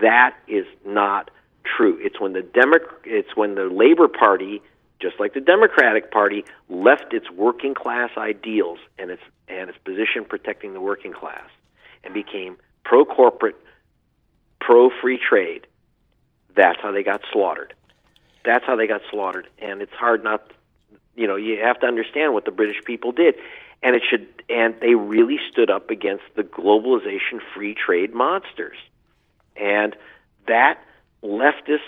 That 0.00 0.34
is 0.48 0.66
not 0.86 1.30
true. 1.64 1.98
It's 2.00 2.20
when 2.20 2.32
the 2.32 2.42
Demo- 2.42 2.78
it's 3.04 3.36
when 3.36 3.54
the 3.54 3.64
Labor 3.64 4.08
Party, 4.08 4.62
just 5.00 5.18
like 5.20 5.34
the 5.34 5.40
Democratic 5.40 6.10
Party, 6.10 6.44
left 6.68 7.12
its 7.12 7.30
working 7.30 7.74
class 7.74 8.10
ideals 8.16 8.78
and 8.98 9.10
its 9.10 9.22
and 9.48 9.68
its 9.68 9.78
position 9.78 10.24
protecting 10.28 10.72
the 10.72 10.80
working 10.80 11.12
class 11.12 11.48
and 12.04 12.14
became 12.14 12.56
pro 12.84 13.04
corporate, 13.04 13.56
pro 14.60 14.90
free 15.00 15.18
trade. 15.18 15.66
That's 16.54 16.78
how 16.82 16.92
they 16.92 17.02
got 17.02 17.22
slaughtered. 17.32 17.74
That's 18.44 18.64
how 18.64 18.76
they 18.76 18.86
got 18.86 19.02
slaughtered, 19.10 19.48
and 19.58 19.82
it's 19.82 19.92
hard 19.92 20.24
not. 20.24 20.50
You 21.14 21.26
know, 21.26 21.36
you 21.36 21.58
have 21.62 21.80
to 21.80 21.86
understand 21.86 22.34
what 22.34 22.44
the 22.44 22.50
British 22.50 22.82
people 22.84 23.12
did, 23.12 23.34
and 23.82 23.94
it 23.94 24.02
should. 24.08 24.26
And 24.48 24.74
they 24.80 24.94
really 24.94 25.38
stood 25.50 25.70
up 25.70 25.90
against 25.90 26.24
the 26.36 26.42
globalization 26.42 27.40
free 27.54 27.74
trade 27.74 28.14
monsters. 28.14 28.76
And 29.56 29.94
that 30.46 30.78
leftists 31.22 31.80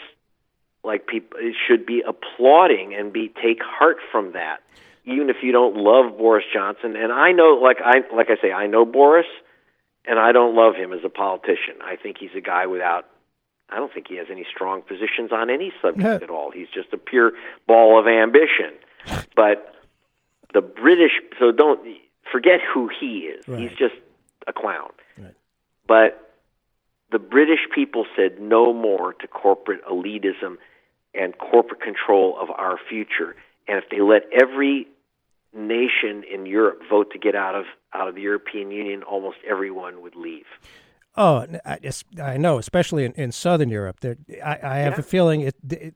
like 0.84 1.06
people 1.06 1.38
should 1.66 1.86
be 1.86 2.02
applauding 2.06 2.94
and 2.94 3.12
be 3.12 3.32
take 3.42 3.62
heart 3.62 3.96
from 4.12 4.32
that. 4.32 4.58
Even 5.06 5.28
if 5.28 5.36
you 5.42 5.52
don't 5.52 5.76
love 5.76 6.16
Boris 6.16 6.44
Johnson 6.52 6.96
and 6.96 7.12
I 7.12 7.32
know 7.32 7.58
like 7.62 7.78
I 7.84 8.02
like 8.14 8.28
I 8.30 8.40
say 8.40 8.52
I 8.52 8.66
know 8.66 8.84
Boris 8.84 9.26
and 10.06 10.18
I 10.18 10.32
don't 10.32 10.54
love 10.54 10.76
him 10.76 10.92
as 10.92 11.00
a 11.04 11.08
politician. 11.08 11.76
I 11.82 11.96
think 11.96 12.18
he's 12.18 12.34
a 12.36 12.40
guy 12.40 12.66
without 12.66 13.06
I 13.70 13.76
don't 13.76 13.92
think 13.92 14.08
he 14.08 14.16
has 14.16 14.26
any 14.30 14.46
strong 14.54 14.82
positions 14.82 15.32
on 15.32 15.50
any 15.50 15.72
subject 15.82 16.22
at 16.22 16.30
all. 16.30 16.50
He's 16.50 16.68
just 16.68 16.92
a 16.92 16.98
pure 16.98 17.32
ball 17.66 17.98
of 17.98 18.06
ambition 18.06 18.76
but 19.36 19.74
the 20.52 20.60
British 20.60 21.12
so 21.38 21.52
don't 21.52 21.80
forget 22.30 22.60
who 22.72 22.88
he 22.88 23.20
is 23.20 23.46
right. 23.48 23.60
he's 23.60 23.78
just 23.78 23.94
a 24.46 24.52
clown 24.52 24.90
right. 25.18 25.34
but 25.86 26.24
the 27.14 27.18
British 27.20 27.60
people 27.72 28.06
said 28.16 28.40
no 28.40 28.72
more 28.72 29.12
to 29.12 29.28
corporate 29.28 29.84
elitism 29.86 30.56
and 31.14 31.38
corporate 31.38 31.80
control 31.80 32.36
of 32.40 32.50
our 32.50 32.76
future. 32.88 33.36
And 33.68 33.78
if 33.78 33.84
they 33.88 34.00
let 34.00 34.22
every 34.32 34.88
nation 35.56 36.24
in 36.24 36.44
Europe 36.44 36.80
vote 36.90 37.12
to 37.12 37.18
get 37.18 37.36
out 37.36 37.54
of 37.54 37.66
out 37.92 38.08
of 38.08 38.16
the 38.16 38.20
European 38.20 38.72
Union, 38.72 39.04
almost 39.04 39.36
everyone 39.48 40.02
would 40.02 40.16
leave. 40.16 40.46
Oh, 41.16 41.46
I, 41.64 41.78
I 42.20 42.36
know, 42.36 42.58
especially 42.58 43.04
in, 43.04 43.12
in 43.12 43.30
Southern 43.30 43.68
Europe. 43.68 44.00
There, 44.00 44.16
I, 44.44 44.58
I 44.64 44.76
have 44.78 44.94
Yeah. 44.94 44.98
a 45.00 45.02
feeling 45.02 45.40
it, 45.42 45.54
the, 45.62 45.92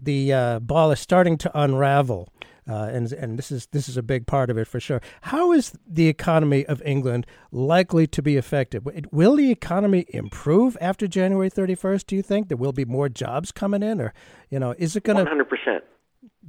the 0.00 0.32
uh, 0.32 0.58
ball 0.60 0.90
is 0.92 1.00
starting 1.00 1.36
to 1.38 1.60
unravel, 1.60 2.28
uh, 2.68 2.88
and 2.92 3.12
and 3.12 3.38
this 3.38 3.50
is 3.50 3.66
this 3.66 3.88
is 3.88 3.96
a 3.96 4.02
big 4.02 4.26
part 4.26 4.50
of 4.50 4.58
it 4.58 4.66
for 4.66 4.80
sure. 4.80 5.00
How 5.22 5.52
is 5.52 5.72
the 5.86 6.08
economy 6.08 6.66
of 6.66 6.82
England 6.82 7.26
likely 7.50 8.06
to 8.08 8.22
be 8.22 8.36
affected? 8.36 8.84
Will 9.12 9.36
the 9.36 9.50
economy 9.50 10.06
improve 10.10 10.76
after 10.80 11.06
January 11.06 11.50
thirty 11.50 11.74
first? 11.74 12.06
Do 12.06 12.16
you 12.16 12.22
think 12.22 12.48
there 12.48 12.56
will 12.56 12.72
be 12.72 12.84
more 12.84 13.08
jobs 13.08 13.52
coming 13.52 13.82
in, 13.82 14.00
or 14.00 14.12
you 14.50 14.58
know, 14.58 14.74
is 14.78 14.96
it 14.96 15.04
going 15.04 15.16
to 15.18 15.24
hundred 15.24 15.48
percent. 15.48 15.84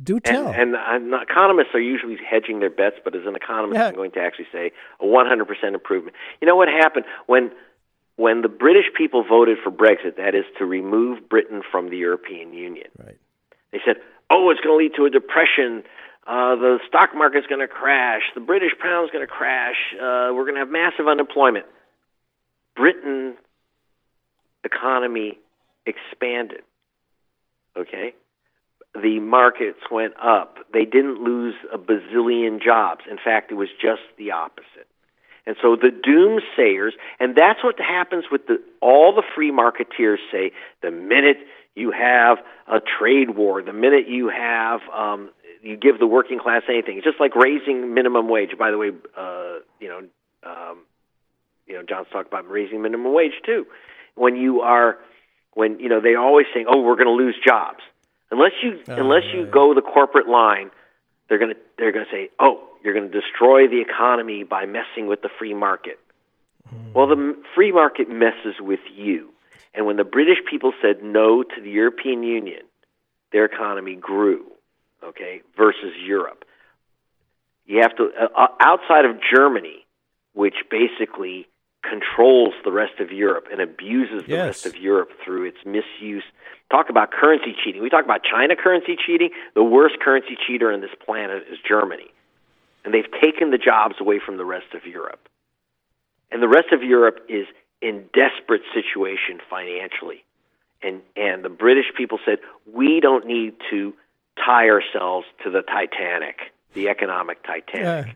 do 0.04 0.20
tell? 0.20 0.48
And, 0.48 0.76
and 0.76 1.14
uh, 1.14 1.20
economists 1.22 1.74
are 1.74 1.82
usually 1.82 2.18
hedging 2.18 2.60
their 2.60 2.70
bets, 2.70 2.98
but 3.04 3.16
as 3.16 3.26
an 3.26 3.36
economist, 3.36 3.80
Yeah. 3.80 3.88
I'm 3.88 3.96
going 3.96 4.12
to 4.12 4.20
actually 4.20 4.48
say 4.52 4.72
a 5.00 5.06
100% 5.06 5.74
improvement. 5.74 6.16
You 6.42 6.48
know 6.48 6.56
what 6.56 6.68
happened 6.68 7.06
when 7.28 7.52
when 8.16 8.42
the 8.42 8.50
British 8.50 8.88
people 8.98 9.24
voted 9.24 9.58
for 9.64 9.72
Brexit? 9.72 10.18
That 10.18 10.36
is 10.36 10.44
to 10.58 10.66
remove 10.66 11.30
Britain 11.30 11.62
from 11.72 11.90
the 11.90 11.98
European 11.98 12.54
Union. 12.54 12.88
Right. 12.98 13.18
They 13.72 13.80
said, 13.86 13.98
"Oh, 14.30 14.50
it's 14.50 14.60
going 14.62 14.78
to 14.78 14.84
lead 14.84 14.96
to 14.98 15.06
a 15.06 15.10
depression. 15.10 15.84
Uh, 16.28 16.56
the 16.56 16.80
stock 16.88 17.16
market's 17.16 17.48
going 17.48 17.62
to 17.62 17.68
crash. 17.68 18.22
The 18.36 18.42
British 18.42 18.72
pound's 18.82 19.12
going 19.12 19.26
to 19.26 19.32
crash. 19.32 19.78
Uh, 19.94 20.34
we're 20.34 20.46
going 20.46 20.56
to 20.56 20.62
have 20.62 20.70
massive 20.70 21.08
unemployment." 21.08 21.66
Britain 22.76 23.36
economy 24.64 25.38
expanded. 25.86 26.62
Okay? 27.78 28.14
The 28.94 29.20
markets 29.20 29.80
went 29.92 30.14
up. 30.22 30.58
They 30.74 30.86
didn't 30.86 31.22
lose 31.22 31.56
a 31.74 31.78
bazillion 31.78 32.62
jobs. 32.64 33.02
In 33.10 33.18
fact, 33.18 33.52
it 33.52 33.56
was 33.56 33.70
just 33.82 34.02
the 34.18 34.32
opposite. 34.32 34.88
And 35.46 35.56
so 35.62 35.76
the 35.76 35.90
doomsayers, 35.90 36.92
and 37.20 37.36
that's 37.36 37.64
what 37.64 37.80
happens 37.80 38.26
with 38.32 38.48
the 38.48 38.62
all 38.82 39.16
the 39.16 39.24
free 39.36 39.52
marketeers 39.52 40.18
say 40.32 40.52
the 40.82 40.92
minute 40.92 41.38
you 41.76 41.92
have 41.92 42.40
a 42.68 42.80
trade 42.80 43.36
war, 43.36 43.62
the 43.62 43.74
minute 43.74 44.08
you 44.08 44.30
have 44.30 44.82
um, 44.94 45.30
you 45.62 45.78
give 45.78 46.00
the 46.00 46.08
working 46.08 46.40
class 46.40 46.64
anything. 46.70 46.98
It's 46.98 47.06
just 47.06 47.20
like 47.20 47.36
raising 47.36 47.94
minimum 47.94 48.30
wage. 48.30 48.52
By 48.58 48.72
the 48.72 48.78
way, 48.78 48.90
uh, 49.18 49.60
you 49.80 49.88
know, 49.90 50.00
um, 50.44 50.80
you 51.68 51.76
know, 51.76 51.84
John's 51.88 52.08
talked 52.12 52.28
about 52.28 52.50
raising 52.50 52.82
minimum 52.82 53.14
wage 53.14 53.34
too. 53.46 53.66
When 54.16 54.36
you 54.36 54.62
are, 54.62 54.98
when 55.54 55.80
you 55.80 55.90
know, 55.90 56.02
they 56.02 56.16
always 56.16 56.48
saying, 56.54 56.66
"Oh, 56.70 56.82
we're 56.82 56.96
going 56.96 57.08
to 57.08 57.24
lose 57.24 57.36
jobs," 57.46 57.80
unless 58.32 58.52
you 58.64 58.80
Oh, 58.88 58.96
unless 58.96 59.24
you 59.34 59.46
go 59.46 59.74
the 59.74 59.82
corporate 59.82 60.28
line. 60.28 60.72
They're 61.28 61.38
going 61.38 61.54
to 61.54 61.60
they're 61.78 61.92
going 61.92 62.06
to 62.06 62.12
say, 62.12 62.30
"Oh, 62.40 62.68
you're 62.84 62.96
going 62.96 63.12
to 63.12 63.22
destroy 63.22 63.68
the 63.68 63.82
economy 63.82 64.44
by 64.44 64.66
messing 64.66 65.06
with 65.06 65.22
the 65.22 65.30
free 65.38 65.54
market." 65.54 66.00
Well, 66.94 67.08
the 67.08 67.36
free 67.56 67.72
market 67.72 68.10
messes 68.10 68.56
with 68.60 68.80
you. 68.96 69.30
And 69.74 69.86
when 69.86 69.98
the 69.98 70.04
British 70.04 70.40
people 70.50 70.74
said 70.82 71.04
no 71.04 71.44
to 71.44 71.62
the 71.62 71.70
European 71.70 72.24
Union, 72.24 72.64
their 73.32 73.46
economy 73.46 73.96
grew, 73.96 74.46
okay, 75.04 75.42
versus 75.56 75.94
Europe. 76.04 76.46
You 77.66 77.82
have 77.82 77.96
to, 77.98 78.10
uh, 78.20 78.28
uh, 78.36 78.48
outside 78.60 79.06
of 79.06 79.18
Germany, 79.22 79.86
which 80.34 80.56
basically 80.72 81.48
controls 81.84 82.54
the 82.66 82.72
rest 82.72 83.00
of 83.00 83.12
Europe 83.12 83.48
and 83.52 83.62
abuses 83.62 84.26
the 84.26 84.32
Yes. 84.32 84.66
rest 84.66 84.66
of 84.66 84.76
Europe 84.76 85.12
through 85.24 85.46
its 85.46 85.64
misuse. 85.66 86.24
Talk 86.70 86.90
about 86.90 87.12
currency 87.12 87.56
cheating. 87.64 87.82
We 87.82 87.90
talk 87.90 88.04
about 88.04 88.24
China 88.24 88.56
currency 88.56 88.96
cheating. 88.98 89.32
The 89.54 89.64
worst 89.64 90.00
currency 90.00 90.36
cheater 90.36 90.74
on 90.74 90.82
this 90.82 90.94
planet 91.06 91.48
is 91.50 91.58
Germany. 91.60 92.12
And 92.84 92.94
they've 92.94 93.10
taken 93.22 93.52
the 93.52 93.58
jobs 93.58 93.96
away 94.00 94.20
from 94.20 94.38
the 94.38 94.46
rest 94.46 94.74
of 94.74 94.86
Europe. 94.86 95.30
And 96.32 96.42
the 96.42 96.48
rest 96.48 96.72
of 96.72 96.84
Europe 96.84 97.26
is 97.28 97.48
in 97.82 98.06
desperate 98.14 98.62
situation 98.74 99.40
financially. 99.50 100.24
And 100.82 101.02
and 101.16 101.44
the 101.44 101.50
British 101.50 101.88
people 101.96 102.20
said, 102.26 102.40
"We 102.66 103.00
don't 103.00 103.26
need 103.26 103.56
to 103.70 103.94
tie 104.44 104.70
ourselves 104.70 105.28
to 105.44 105.50
the 105.50 105.62
Titanic, 105.62 106.54
the 106.74 106.90
economic 106.90 107.44
Titanic." 107.44 108.16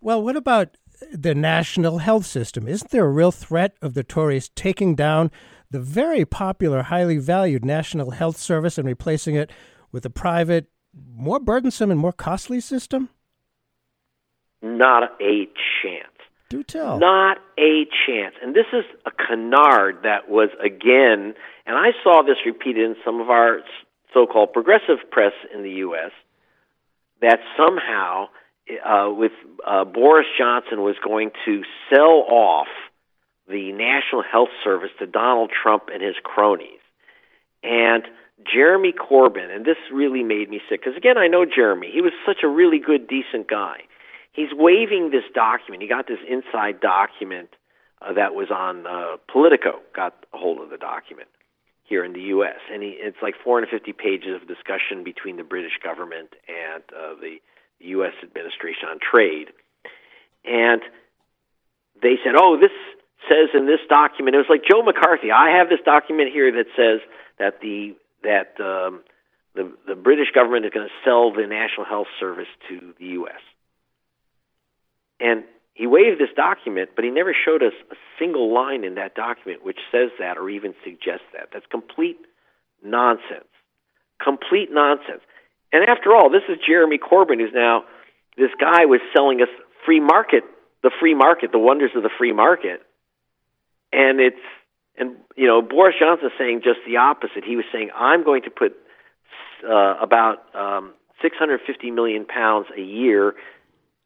Well, 0.00 0.22
what 0.22 0.36
about 0.36 0.76
the 1.12 1.34
national 1.34 1.98
health 1.98 2.26
system? 2.26 2.68
Isn't 2.68 2.90
there 2.90 3.04
a 3.04 3.10
real 3.10 3.32
threat 3.32 3.76
of 3.82 3.94
the 3.94 4.04
Tories 4.04 4.48
taking 4.50 4.94
down 4.94 5.30
the 5.70 5.80
very 5.80 6.24
popular, 6.24 6.82
highly 6.82 7.18
valued 7.18 7.64
National 7.64 8.12
Health 8.12 8.36
Service 8.36 8.78
and 8.78 8.86
replacing 8.86 9.34
it 9.34 9.50
with 9.92 10.04
a 10.06 10.10
private, 10.10 10.66
more 11.14 11.40
burdensome 11.40 11.90
and 11.90 12.00
more 12.00 12.12
costly 12.12 12.60
system? 12.60 13.10
Not 14.62 15.20
a 15.20 15.48
chance. 15.82 16.17
Do 16.48 16.62
tell. 16.62 16.98
Not 16.98 17.38
a 17.58 17.84
chance. 18.06 18.34
And 18.42 18.54
this 18.54 18.66
is 18.72 18.84
a 19.04 19.10
canard 19.10 19.98
that 20.04 20.30
was 20.30 20.48
again, 20.64 21.34
and 21.66 21.76
I 21.76 21.90
saw 22.02 22.22
this 22.22 22.38
repeated 22.46 22.84
in 22.84 22.96
some 23.04 23.20
of 23.20 23.28
our 23.28 23.60
so-called 24.14 24.54
progressive 24.54 25.10
press 25.10 25.32
in 25.54 25.62
the 25.62 25.70
U.S. 25.84 26.10
That 27.20 27.40
somehow, 27.54 28.28
uh, 28.82 29.12
with 29.12 29.32
uh, 29.66 29.84
Boris 29.84 30.26
Johnson 30.38 30.80
was 30.80 30.96
going 31.04 31.32
to 31.44 31.62
sell 31.90 32.24
off 32.30 32.68
the 33.46 33.72
National 33.72 34.22
Health 34.22 34.50
Service 34.64 34.90
to 35.00 35.06
Donald 35.06 35.50
Trump 35.50 35.84
and 35.92 36.02
his 36.02 36.16
cronies, 36.22 36.80
and 37.62 38.04
Jeremy 38.50 38.92
Corbyn, 38.92 39.54
and 39.54 39.66
this 39.66 39.76
really 39.92 40.22
made 40.22 40.48
me 40.48 40.62
sick 40.70 40.80
because 40.80 40.96
again, 40.96 41.18
I 41.18 41.26
know 41.26 41.44
Jeremy. 41.44 41.90
He 41.92 42.00
was 42.00 42.12
such 42.24 42.38
a 42.42 42.48
really 42.48 42.78
good, 42.78 43.06
decent 43.06 43.48
guy 43.50 43.80
he's 44.38 44.54
waving 44.54 45.10
this 45.10 45.24
document. 45.34 45.82
He 45.82 45.88
got 45.88 46.06
this 46.06 46.22
inside 46.28 46.80
document 46.80 47.50
uh, 48.00 48.12
that 48.12 48.34
was 48.34 48.50
on 48.50 48.86
uh, 48.86 49.16
Politico. 49.26 49.80
Got 49.94 50.14
a 50.32 50.38
hold 50.38 50.60
of 50.60 50.70
the 50.70 50.78
document 50.78 51.28
here 51.82 52.04
in 52.04 52.12
the 52.12 52.30
U.S. 52.36 52.60
and 52.70 52.82
he, 52.82 52.90
it's 53.00 53.16
like 53.20 53.34
450 53.42 53.92
pages 53.92 54.40
of 54.40 54.46
discussion 54.46 55.02
between 55.02 55.36
the 55.36 55.42
British 55.42 55.72
government 55.82 56.30
and 56.46 56.82
uh, 56.94 57.18
the 57.20 57.38
U.S. 57.98 58.12
administration 58.22 58.88
on 58.88 58.98
trade. 59.02 59.48
And 60.44 60.82
they 62.00 62.14
said, 62.22 62.34
"Oh, 62.36 62.56
this 62.60 62.70
says 63.28 63.50
in 63.54 63.66
this 63.66 63.80
document." 63.88 64.36
It 64.36 64.38
was 64.38 64.46
like 64.48 64.62
Joe 64.62 64.82
McCarthy. 64.82 65.32
I 65.32 65.58
have 65.58 65.68
this 65.68 65.80
document 65.84 66.30
here 66.32 66.52
that 66.52 66.66
says 66.76 67.00
that 67.38 67.60
the 67.60 67.96
that 68.22 68.54
um, 68.62 69.02
the 69.54 69.72
the 69.86 69.96
British 69.96 70.30
government 70.32 70.64
is 70.64 70.70
going 70.70 70.86
to 70.86 70.94
sell 71.04 71.32
the 71.32 71.46
National 71.46 71.84
Health 71.86 72.06
Service 72.20 72.48
to 72.68 72.94
the 73.00 73.18
U.S. 73.18 73.42
And 75.20 75.44
he 75.74 75.86
waived 75.86 76.20
this 76.20 76.34
document, 76.34 76.90
but 76.96 77.04
he 77.04 77.10
never 77.10 77.32
showed 77.32 77.62
us 77.62 77.72
a 77.90 77.94
single 78.18 78.52
line 78.52 78.84
in 78.84 78.96
that 78.96 79.14
document 79.14 79.64
which 79.64 79.78
says 79.92 80.10
that 80.18 80.36
or 80.36 80.50
even 80.50 80.74
suggests 80.82 81.26
that. 81.32 81.50
That's 81.52 81.66
complete 81.70 82.18
nonsense. 82.82 83.46
Complete 84.22 84.70
nonsense. 84.72 85.22
And 85.72 85.88
after 85.88 86.14
all, 86.14 86.30
this 86.30 86.42
is 86.48 86.58
Jeremy 86.66 86.98
Corbyn, 86.98 87.38
who's 87.38 87.54
now 87.54 87.84
this 88.36 88.50
guy 88.58 88.86
was 88.86 89.00
selling 89.14 89.40
us 89.40 89.48
free 89.84 90.00
market, 90.00 90.42
the 90.82 90.90
free 90.98 91.14
market, 91.14 91.52
the 91.52 91.58
wonders 91.58 91.90
of 91.94 92.02
the 92.02 92.10
free 92.16 92.32
market. 92.32 92.82
And 93.92 94.20
it's 94.20 94.36
and 94.96 95.16
you 95.36 95.46
know 95.46 95.62
Boris 95.62 95.94
Johnson 95.98 96.30
saying 96.38 96.62
just 96.64 96.80
the 96.86 96.96
opposite. 96.96 97.44
He 97.44 97.56
was 97.56 97.64
saying 97.72 97.90
I'm 97.94 98.24
going 98.24 98.42
to 98.42 98.50
put 98.50 98.76
uh, 99.64 99.94
about 100.00 100.38
um, 100.54 100.94
650 101.22 101.90
million 101.90 102.24
pounds 102.24 102.66
a 102.76 102.80
year 102.80 103.34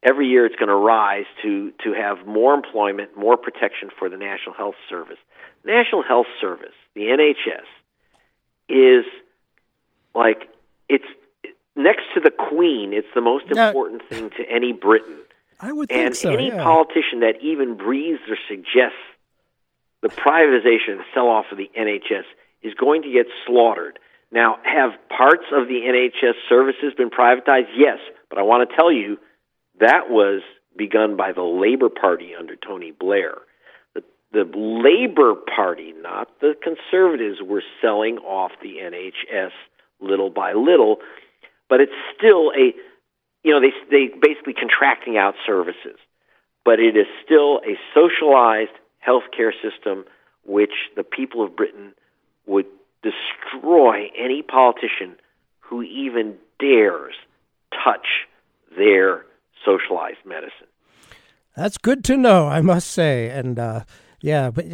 every 0.03 0.27
year 0.27 0.45
it's 0.45 0.55
going 0.55 0.69
to 0.69 0.75
rise 0.75 1.25
to 1.41 1.71
to 1.83 1.93
have 1.93 2.25
more 2.27 2.53
employment, 2.53 3.17
more 3.17 3.37
protection 3.37 3.89
for 3.97 4.09
the 4.09 4.17
National 4.17 4.53
Health 4.55 4.75
Service. 4.89 5.17
National 5.65 6.03
Health 6.03 6.27
Service, 6.41 6.73
the 6.93 7.03
NHS, 7.03 7.65
is 8.69 9.05
like 10.13 10.49
it's 10.89 11.05
next 11.75 12.03
to 12.13 12.19
the 12.19 12.31
Queen. 12.31 12.93
It's 12.93 13.07
the 13.15 13.21
most 13.21 13.45
Yeah. 13.53 13.67
important 13.67 14.03
thing 14.09 14.29
to 14.31 14.43
any 14.49 14.73
Briton. 14.73 15.17
I 15.59 15.71
would 15.71 15.91
And 15.91 16.13
think 16.13 16.15
so. 16.15 16.31
any 16.31 16.47
yeah. 16.49 16.61
politician 16.61 17.21
that 17.21 17.41
even 17.41 17.75
breathes 17.75 18.19
or 18.29 18.37
suggests 18.47 18.97
the 20.01 20.09
privatization, 20.09 20.97
the 20.97 21.05
sell 21.13 21.27
off 21.29 21.45
of 21.51 21.57
the 21.57 21.71
NHS, 21.75 22.25
is 22.61 22.73
going 22.73 23.01
to 23.03 23.09
get 23.11 23.27
slaughtered. 23.45 23.97
Now, 24.31 24.59
have 24.63 24.91
parts 25.09 25.45
of 25.53 25.67
the 25.67 25.81
NHS 25.85 26.35
services 26.49 26.93
been 26.97 27.09
privatized? 27.09 27.69
Yes, 27.75 27.99
but 28.29 28.37
I 28.39 28.41
want 28.41 28.69
to 28.69 28.75
tell 28.75 28.91
you 28.91 29.17
that 29.79 30.09
was 30.09 30.41
begun 30.75 31.15
by 31.17 31.31
the 31.33 31.43
Labor 31.43 31.89
Party 31.89 32.33
under 32.37 32.55
Tony 32.55 32.91
Blair. 32.91 33.35
The, 33.93 34.03
the 34.31 34.45
Labor 34.55 35.35
Party, 35.35 35.93
not 35.99 36.29
the 36.39 36.53
conservatives, 36.61 37.39
were 37.41 37.63
selling 37.81 38.17
off 38.17 38.51
the 38.61 38.77
NHS 38.81 39.51
little 39.99 40.29
by 40.29 40.53
little, 40.53 40.97
but 41.69 41.79
it's 41.79 41.91
still 42.17 42.51
a 42.51 42.73
you 43.43 43.51
know, 43.51 43.59
they 43.59 43.73
they 43.89 44.07
basically 44.21 44.53
contracting 44.53 45.17
out 45.17 45.35
services, 45.45 45.99
but 46.63 46.79
it 46.79 46.95
is 46.95 47.07
still 47.25 47.57
a 47.57 47.77
socialized 47.93 48.71
healthcare 49.05 49.51
system 49.61 50.05
which 50.45 50.71
the 50.95 51.03
people 51.03 51.43
of 51.43 51.55
Britain 51.55 51.93
would 52.45 52.65
destroy 53.01 54.09
any 54.17 54.41
politician 54.41 55.15
who 55.59 55.81
even 55.81 56.35
dares 56.59 57.15
touch 57.83 58.27
their 58.77 59.25
socialized 59.65 60.25
medicine. 60.25 60.67
That's 61.55 61.77
good 61.77 62.03
to 62.05 62.17
know, 62.17 62.47
I 62.47 62.61
must 62.61 62.89
say. 62.89 63.29
And 63.29 63.59
uh, 63.59 63.83
Yeah, 64.21 64.51
but 64.51 64.65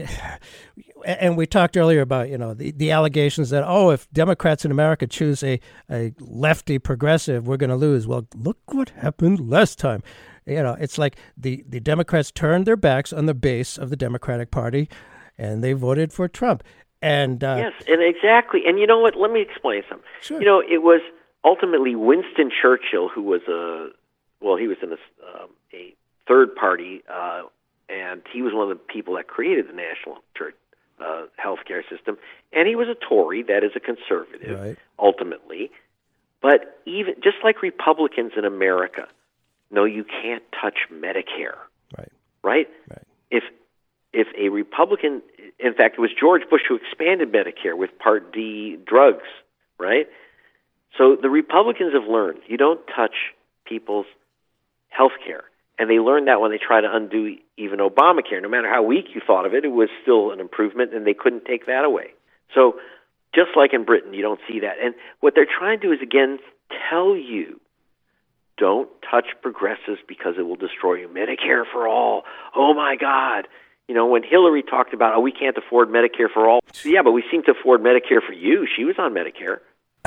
and 1.06 1.36
we 1.36 1.46
talked 1.46 1.76
earlier 1.76 2.02
about 2.02 2.30
you 2.30 2.38
know 2.38 2.54
the, 2.54 2.72
the 2.72 2.92
allegations 2.92 3.50
that 3.50 3.64
oh 3.66 3.90
if 3.90 4.10
Democrats 4.12 4.64
in 4.64 4.72
America 4.72 5.08
choose 5.08 5.44
a, 5.44 5.60
a 5.90 6.14
lefty 6.20 6.78
progressive 6.78 7.48
we're 7.48 7.58
going 7.58 7.70
to 7.70 7.76
lose. 7.76 8.08
Well, 8.08 8.28
look 8.36 8.60
what 8.68 8.90
happened 8.90 9.50
last 9.50 9.80
time. 9.80 10.04
You 10.46 10.64
know, 10.64 10.76
it's 10.80 10.98
like 10.98 11.18
the 11.36 11.64
the 11.68 11.80
Democrats 11.80 12.32
turned 12.32 12.66
their 12.66 12.78
backs 12.78 13.12
on 13.12 13.26
the 13.26 13.34
base 13.34 13.78
of 13.78 13.90
the 13.90 13.96
Democratic 13.96 14.52
Party, 14.52 14.90
and 15.38 15.64
they 15.64 15.74
voted 15.74 16.14
for 16.14 16.28
Trump. 16.28 16.64
And 17.02 17.44
uh, 17.44 17.56
yes, 17.58 17.74
and 17.88 18.04
exactly. 18.04 18.62
And 18.68 18.80
you 18.80 18.86
know 18.86 19.00
what? 19.00 19.16
Let 19.16 19.32
me 19.32 19.42
explain 19.42 19.84
something. 19.90 20.08
Sure. 20.22 20.40
You 20.40 20.46
know, 20.46 20.60
it 20.60 20.84
was 20.84 21.02
ultimately 21.44 21.96
Winston 21.96 22.52
Churchill 22.62 23.10
who 23.10 23.24
was 23.24 23.42
a 23.48 23.90
well, 24.42 24.56
he 24.56 24.68
was 24.68 24.78
in 24.82 24.92
a, 24.92 25.42
um, 25.44 25.50
a 25.74 25.94
third 26.28 26.56
party. 26.56 27.04
Uh, 27.12 27.44
and 27.90 28.22
he 28.32 28.42
was 28.42 28.54
one 28.54 28.70
of 28.72 28.78
the 28.78 28.84
people 28.94 29.16
that 29.16 29.28
created 29.28 29.68
the 29.68 29.74
national 29.74 30.18
church 30.38 30.56
uh, 31.00 31.24
healthcare 31.44 31.82
system, 31.90 32.18
and 32.54 32.68
he 32.68 32.76
was 32.76 32.88
a 32.88 32.96
Tory, 32.96 33.44
that 33.44 33.64
is 33.64 33.72
a 33.76 33.80
conservative, 33.80 34.60
Right. 34.60 34.78
ultimately. 35.00 35.72
But 36.42 36.80
even 36.86 37.16
just 37.24 37.38
like 37.44 37.62
Republicans 37.62 38.34
in 38.38 38.46
America, 38.46 39.08
no, 39.72 39.86
you 39.86 40.04
can't 40.04 40.44
touch 40.62 40.78
Medicare, 40.92 41.58
right, 41.98 42.12
right? 42.44 42.70
Right. 42.90 43.04
If 43.32 43.44
if 44.14 44.28
a 44.38 44.50
Republican, 44.50 45.22
in 45.60 45.74
fact, 45.74 45.96
it 45.98 46.02
was 46.02 46.12
George 46.20 46.42
Bush 46.50 46.62
who 46.68 46.76
expanded 46.76 47.32
Medicare 47.32 47.78
with 47.78 47.98
Part 48.00 48.32
D 48.34 48.78
drugs, 48.86 49.28
right? 49.78 50.08
So 50.98 51.16
the 51.16 51.30
Republicans 51.30 51.94
have 51.94 52.08
learned 52.10 52.40
you 52.48 52.58
don't 52.58 52.82
touch 52.88 53.16
people's 53.66 54.08
health 55.00 55.16
care. 55.26 55.46
And 55.80 55.90
they 55.90 55.98
learned 55.98 56.28
that 56.28 56.42
when 56.42 56.52
they 56.52 56.58
tried 56.58 56.82
to 56.82 56.94
undo 56.94 57.38
even 57.56 57.80
Obamacare. 57.80 58.42
No 58.42 58.50
matter 58.50 58.70
how 58.70 58.84
weak 58.84 59.06
you 59.16 59.22
thought 59.26 59.46
of 59.46 59.54
it, 59.54 59.64
it 59.64 59.72
was 59.72 59.88
still 60.02 60.32
an 60.32 60.42
improvement, 60.42 60.94
and 60.94 61.08
they 61.08 61.14
couldn't 61.14 61.46
take 61.46 61.68
that 61.68 61.86
away. 61.86 62.08
So, 62.54 62.74
just 63.34 63.52
like 63.56 63.74
in 63.74 63.86
Britain, 63.86 64.14
you 64.14 64.22
don't 64.22 64.42
see 64.46 64.60
that. 64.60 64.76
And 64.84 64.94
what 65.22 65.36
they're 65.36 65.48
trying 65.48 65.80
to 65.80 65.88
do 65.88 65.94
is, 65.94 66.02
again, 66.02 66.40
tell 66.90 67.16
you 67.16 67.62
don't 68.58 68.90
touch 69.10 69.28
progressives 69.42 70.02
because 70.06 70.36
it 70.38 70.42
will 70.42 70.58
destroy 70.58 70.96
you. 70.96 71.08
Medicare 71.08 71.64
for 71.72 71.88
all. 71.88 72.24
Oh, 72.54 72.74
my 72.74 72.98
God. 73.00 73.48
You 73.88 73.96
know, 73.96 74.06
when 74.06 74.22
Hillary 74.22 74.64
talked 74.64 74.94
about, 74.94 75.16
oh, 75.16 75.22
we 75.22 75.32
can't 75.32 75.58
afford 75.58 75.88
Medicare 75.88 76.30
for 76.32 76.50
all. 76.50 76.60
Yeah, 76.84 77.04
but 77.04 77.14
we 77.14 77.24
seem 77.32 77.42
to 77.44 77.52
afford 77.52 77.82
Medicare 77.82 78.22
for 78.26 78.34
you. 78.34 78.68
She 78.76 78.84
was 78.84 78.96
on 79.00 79.14
Medicare. 79.14 79.60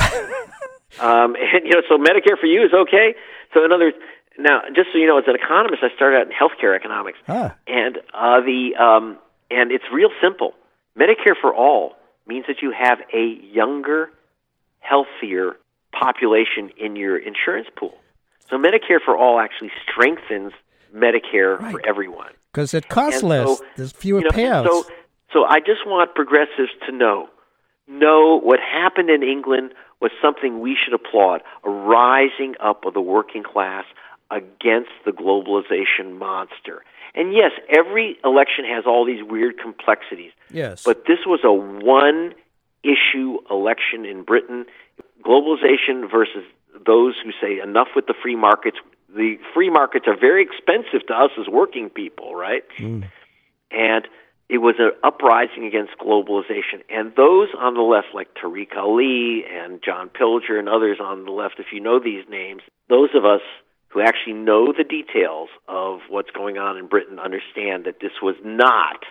um, 1.00 1.34
and, 1.34 1.64
you 1.64 1.72
know, 1.72 1.82
so 1.88 1.96
Medicare 1.96 2.38
for 2.38 2.46
you 2.46 2.62
is 2.62 2.74
okay. 2.74 3.14
So, 3.54 3.64
in 3.64 3.72
other 3.72 3.86
words, 3.86 3.96
now, 4.38 4.60
just 4.74 4.88
so 4.92 4.98
you 4.98 5.06
know, 5.06 5.18
as 5.18 5.24
an 5.26 5.34
economist, 5.34 5.82
I 5.82 5.94
started 5.94 6.16
out 6.18 6.26
in 6.26 6.32
healthcare 6.32 6.74
economics, 6.76 7.18
Ah. 7.28 7.54
and 7.66 7.98
uh, 8.14 8.40
the 8.40 8.74
um, 8.76 9.18
and 9.50 9.70
it's 9.72 9.84
real 9.92 10.10
simple. 10.22 10.54
Medicare 10.98 11.34
for 11.40 11.54
all 11.54 11.94
means 12.26 12.44
that 12.48 12.62
you 12.62 12.70
have 12.72 12.98
a 13.12 13.24
younger, 13.52 14.10
healthier 14.80 15.56
population 15.92 16.70
in 16.78 16.96
your 16.96 17.16
insurance 17.16 17.68
pool. 17.76 17.94
So 18.48 18.56
Medicare 18.58 19.00
for 19.04 19.16
all 19.16 19.38
actually 19.40 19.70
strengthens 19.88 20.52
Medicare 20.94 21.58
for 21.70 21.80
everyone. 21.86 22.32
because 22.52 22.74
it 22.74 22.88
costs 22.88 23.20
And 23.20 23.30
less. 23.30 23.58
so, 23.58 23.64
There's 23.76 23.92
fewer 23.92 24.18
you 24.20 24.24
know, 24.24 24.30
payouts. 24.30 24.66
So, 24.66 24.84
so 25.32 25.44
I 25.44 25.60
just 25.60 25.86
want 25.86 26.14
progressives 26.14 26.70
to 26.86 26.92
know, 26.92 27.28
know 27.88 28.38
what 28.42 28.60
happened 28.60 29.08
in 29.10 29.22
England 29.22 29.72
was 30.00 30.10
something 30.20 30.60
we 30.60 30.76
should 30.82 30.92
applaud: 30.94 31.42
a 31.64 31.70
rising 31.70 32.54
up 32.60 32.84
of 32.84 32.92
the 32.94 33.00
working 33.00 33.42
class 33.42 33.84
against 34.32 34.90
the 35.04 35.12
globalization 35.12 36.18
monster. 36.18 36.82
And 37.14 37.34
yes, 37.34 37.52
every 37.68 38.16
election 38.24 38.64
has 38.64 38.84
all 38.86 39.04
these 39.04 39.22
weird 39.22 39.58
complexities. 39.58 40.32
yes, 40.50 40.82
But 40.82 41.04
this 41.06 41.18
was 41.26 41.40
a 41.44 41.52
one 41.52 42.34
issue 42.82 43.38
election 43.50 44.04
in 44.06 44.24
Britain 44.24 44.64
globalization 45.22 46.10
versus 46.10 46.44
those 46.84 47.14
who 47.22 47.30
say 47.40 47.60
enough 47.62 47.88
with 47.94 48.06
the 48.06 48.14
free 48.20 48.34
markets. 48.34 48.78
The 49.14 49.36
free 49.54 49.70
markets 49.70 50.06
are 50.08 50.18
very 50.18 50.42
expensive 50.42 51.06
to 51.06 51.14
us 51.14 51.30
as 51.38 51.46
working 51.46 51.90
people, 51.90 52.34
right? 52.34 52.64
Mm. 52.78 53.08
And 53.70 54.08
it 54.48 54.58
was 54.58 54.74
an 54.78 54.92
uprising 55.04 55.64
against 55.64 55.92
globalization. 56.00 56.82
And 56.90 57.12
those 57.16 57.48
on 57.58 57.74
the 57.74 57.82
left, 57.82 58.08
like 58.14 58.28
Tariq 58.34 58.76
Ali 58.76 59.44
and 59.48 59.80
John 59.84 60.08
Pilger 60.08 60.58
and 60.58 60.68
others 60.68 60.98
on 61.00 61.24
the 61.24 61.30
left, 61.30 61.54
if 61.58 61.66
you 61.72 61.80
know 61.80 62.00
these 62.00 62.24
names, 62.28 62.62
those 62.88 63.10
of 63.14 63.24
us 63.24 63.40
who 63.92 64.00
actually 64.00 64.32
know 64.34 64.72
the 64.76 64.84
details 64.84 65.48
of 65.68 66.00
what's 66.08 66.30
going 66.30 66.56
on 66.58 66.76
in 66.78 66.86
Britain 66.86 67.18
understand 67.18 67.84
that 67.84 68.00
this 68.00 68.12
was 68.22 68.36
not 68.44 69.04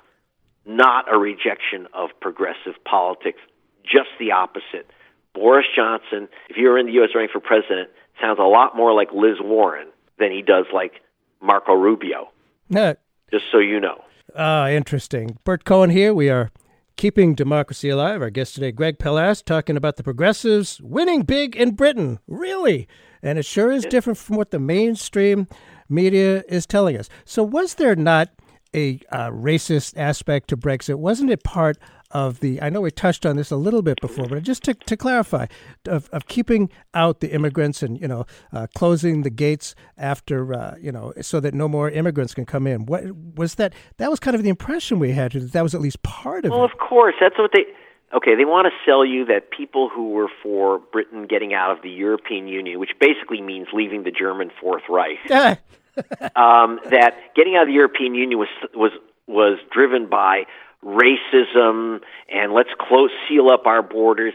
not 0.66 1.12
a 1.12 1.18
rejection 1.18 1.88
of 1.94 2.10
progressive 2.22 2.74
politics, 2.86 3.40
just 3.84 4.10
the 4.20 4.32
opposite. 4.32 4.88
Boris 5.34 5.66
Johnson, 5.76 6.28
if 6.50 6.58
you 6.58 6.68
were 6.70 6.78
in 6.78 6.86
the 6.86 6.92
U.S. 6.94 7.10
running 7.16 7.30
for 7.34 7.40
president, 7.40 7.90
sounds 8.22 8.38
a 8.40 8.44
lot 8.44 8.76
more 8.76 8.94
like 8.94 9.10
Liz 9.12 9.38
Warren 9.42 9.88
than 10.20 10.32
he 10.32 10.42
does 10.44 10.66
like 10.74 11.02
Marco 11.42 11.74
Rubio, 11.74 12.30
Yeah. 12.70 12.94
just 13.32 13.46
so 13.52 13.58
you 13.58 13.80
know. 13.80 14.04
Ah, 14.36 14.68
interesting. 14.70 15.38
Burt 15.44 15.66
Cohen 15.66 15.90
here. 15.90 16.14
We 16.14 16.30
are 16.30 16.52
keeping 16.96 17.34
democracy 17.34 17.90
alive. 17.90 18.22
Our 18.22 18.30
guest 18.30 18.54
today, 18.54 18.72
Greg 18.72 19.00
Palast, 19.00 19.46
talking 19.46 19.76
about 19.78 19.96
the 19.98 20.04
progressives 20.04 20.80
winning 20.82 21.24
big 21.24 21.56
in 21.56 21.72
Britain. 21.72 22.20
Really? 22.28 22.88
And 23.24 23.38
it 23.40 23.46
sure 23.46 23.72
is 23.72 23.86
different 23.86 24.18
from 24.18 24.36
what 24.38 24.52
the 24.52 24.60
mainstream 24.60 25.48
media 25.90 26.44
is 26.48 26.66
telling 26.66 26.98
us. 26.98 27.10
So, 27.26 27.44
was 27.44 27.76
there 27.76 27.96
not 27.96 28.30
a 28.76 29.00
uh, 29.12 29.30
racist 29.30 29.98
aspect 29.98 30.48
to 30.50 30.58
Brexit? 30.58 30.96
Wasn't 30.96 31.30
it 31.30 31.44
part 31.44 31.78
of 32.12 32.40
the? 32.40 32.62
I 32.62 32.70
know 32.70 32.82
we 32.82 32.92
touched 32.92 33.26
on 33.26 33.36
this 33.36 33.52
a 33.52 33.56
little 33.56 33.82
bit 33.82 34.00
before, 34.02 34.28
but 34.28 34.44
just 34.44 34.64
to, 34.64 34.74
to 34.74 34.98
clarify, 34.98 35.46
of, 35.88 36.10
of 36.10 36.28
keeping 36.28 36.70
out 36.94 37.20
the 37.20 37.32
immigrants 37.34 37.84
and 37.84 38.00
you 38.00 38.08
know 38.08 38.26
uh, 38.54 38.68
closing 38.76 39.22
the 39.24 39.30
gates 39.30 39.76
after 39.98 40.54
uh, 40.54 40.76
you 40.80 40.92
know 40.92 41.14
so 41.22 41.40
that 41.40 41.54
no 41.54 41.68
more 41.68 41.90
immigrants 41.90 42.34
can 42.34 42.46
come 42.46 42.66
in. 42.68 42.86
What 42.86 43.04
was 43.36 43.56
that? 43.56 43.74
That 43.98 44.10
was 44.10 44.20
kind 44.20 44.36
of 44.36 44.44
the 44.44 44.50
impression 44.50 45.00
we 45.00 45.12
had. 45.12 45.34
That 45.34 45.52
that 45.54 45.64
was 45.64 45.76
at 45.76 45.82
least 45.82 46.02
part 46.04 46.46
of 46.46 46.52
Well, 46.52 46.64
it. 46.64 46.72
of 46.72 46.78
course, 46.80 47.16
that's 47.20 47.38
what 47.38 47.52
they. 47.54 47.66
Okay, 48.14 48.36
they 48.36 48.46
want 48.46 48.68
to 48.68 48.72
sell 48.90 49.06
you 49.06 49.26
that 49.26 49.52
people 49.52 49.90
who 49.90 50.10
were 50.10 50.28
for 50.44 50.80
Britain 50.80 51.28
getting 51.28 51.54
out 51.54 51.72
of 51.72 51.82
the 51.82 51.90
European 51.90 52.48
Union, 52.48 52.80
which 52.80 52.92
basically 53.00 53.42
means 53.42 53.68
leaving 53.74 54.04
the 54.04 54.12
German 54.12 54.52
Fourth 54.60 54.84
Reich, 54.90 55.20
um, 55.32 56.80
that 56.90 57.16
getting 57.36 57.56
out 57.56 57.64
of 57.64 57.68
the 57.68 57.74
European 57.74 58.14
Union 58.16 58.38
was 58.38 58.50
was 58.74 58.92
was 59.28 59.60
driven 59.72 60.10
by 60.10 60.44
racism 60.84 62.02
and 62.30 62.54
let's 62.54 62.70
close 62.80 63.12
seal 63.30 63.50
up 63.50 63.66
our 63.66 63.82
borders. 63.82 64.34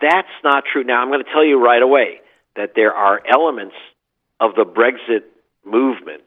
That's 0.00 0.28
not 0.44 0.64
true. 0.70 0.84
Now 0.84 1.02
I'm 1.02 1.08
going 1.08 1.24
to 1.24 1.30
tell 1.30 1.44
you 1.44 1.62
right 1.62 1.82
away 1.82 2.20
that 2.54 2.72
there 2.76 2.92
are 2.92 3.20
elements 3.26 3.74
of 4.40 4.54
the 4.54 4.64
Brexit 4.64 5.24
movement, 5.64 6.24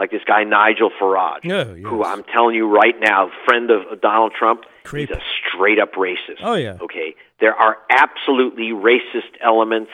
like 0.00 0.10
this 0.10 0.22
guy 0.26 0.42
Nigel 0.44 0.90
Farage, 1.00 1.44
Oh, 1.50 1.74
who. 1.88 2.02
I'm 2.02 2.24
telling 2.24 2.56
you 2.56 2.66
right 2.66 2.98
now, 2.98 3.30
friend 3.44 3.70
of 3.70 3.82
of 3.92 4.00
Donald 4.00 4.32
Trump, 4.36 4.62
Creep. 4.84 5.08
he's 5.10 5.16
a 5.18 5.20
straight 5.48 5.78
up 5.78 5.92
racist. 5.94 6.40
Oh, 6.42 6.54
yeah. 6.54 6.78
Okay, 6.80 7.14
there 7.38 7.54
are 7.54 7.76
absolutely 7.90 8.70
racist 8.70 9.32
elements 9.40 9.92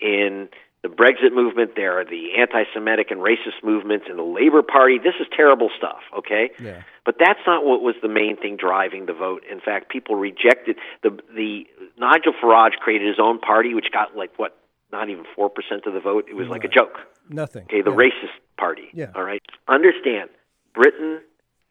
in 0.00 0.48
the 0.82 0.88
Brexit 0.88 1.32
movement. 1.34 1.72
There 1.74 1.98
are 1.98 2.04
the 2.04 2.36
anti-Semitic 2.38 3.10
and 3.10 3.20
racist 3.20 3.62
movements 3.64 4.06
in 4.10 4.16
the 4.16 4.22
Labor 4.22 4.62
Party. 4.62 4.98
This 4.98 5.14
is 5.20 5.26
terrible 5.34 5.70
stuff. 5.76 6.00
Okay, 6.16 6.50
Yeah. 6.62 6.82
but 7.04 7.16
that's 7.18 7.40
not 7.46 7.64
what 7.64 7.82
was 7.82 7.94
the 8.02 8.08
main 8.08 8.36
thing 8.36 8.56
driving 8.56 9.06
the 9.06 9.12
vote. 9.14 9.42
In 9.50 9.60
fact, 9.60 9.88
people 9.90 10.16
rejected 10.16 10.76
the 11.02 11.10
the 11.34 11.66
Nigel 11.98 12.32
Farage 12.42 12.76
created 12.80 13.08
his 13.08 13.18
own 13.18 13.38
party, 13.40 13.74
which 13.74 13.90
got 13.92 14.16
like 14.16 14.30
what, 14.38 14.56
not 14.92 15.08
even 15.08 15.24
four 15.34 15.48
percent 15.50 15.86
of 15.86 15.94
the 15.94 16.00
vote. 16.00 16.26
It 16.28 16.34
was 16.34 16.48
like 16.48 16.64
a 16.64 16.68
joke. 16.68 16.98
nothing. 17.28 17.64
Okay, 17.64 17.82
the 17.82 17.90
Yeah. 17.90 17.96
racist 17.96 18.36
party. 18.56 18.88
Yeah. 18.92 19.10
All 19.14 19.22
right. 19.24 19.42
Understand, 19.68 20.30
Britain 20.74 21.20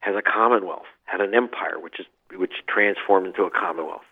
has 0.01 0.15
a 0.15 0.21
commonwealth, 0.21 0.85
had 1.05 1.21
an 1.21 1.33
empire, 1.33 1.79
which 1.79 1.99
is 1.99 2.05
which 2.35 2.53
transformed 2.67 3.27
into 3.27 3.43
a 3.43 3.49
commonwealth, 3.49 4.03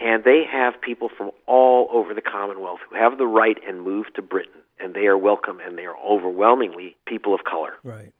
and 0.00 0.24
they 0.24 0.44
have 0.50 0.80
people 0.80 1.08
from 1.16 1.30
all 1.46 1.88
over 1.92 2.14
the 2.14 2.22
commonwealth 2.22 2.78
who 2.88 2.96
have 2.96 3.18
the 3.18 3.26
right 3.26 3.58
and 3.66 3.82
move 3.82 4.06
to 4.14 4.22
Britain, 4.22 4.60
and 4.80 4.94
they 4.94 5.06
are 5.06 5.18
welcome, 5.18 5.60
and 5.60 5.76
they 5.76 5.84
are 5.84 5.96
overwhelmingly 5.98 6.96
people 7.06 7.34
of 7.34 7.44
color. 7.44 7.74
Right. 7.84 8.12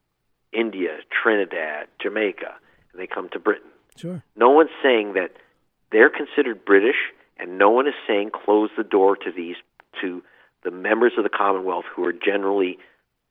India, 0.52 0.98
Trinidad, 1.22 1.88
Jamaica, 2.02 2.54
and 2.92 3.00
they 3.00 3.06
come 3.06 3.28
to 3.30 3.38
Britain. 3.38 3.70
Sure. 3.96 4.22
No 4.36 4.50
one's 4.50 4.70
saying 4.82 5.14
that 5.14 5.32
they're 5.92 6.10
considered 6.10 6.64
British, 6.64 6.96
and 7.38 7.58
no 7.58 7.70
one 7.70 7.86
is 7.86 7.94
saying 8.06 8.30
close 8.32 8.70
the 8.76 8.84
door 8.84 9.16
to 9.16 9.30
these 9.34 9.56
to 10.00 10.22
the 10.64 10.70
members 10.70 11.12
of 11.16 11.24
the 11.24 11.30
Commonwealth 11.30 11.84
who 11.94 12.04
are 12.04 12.12
generally 12.12 12.78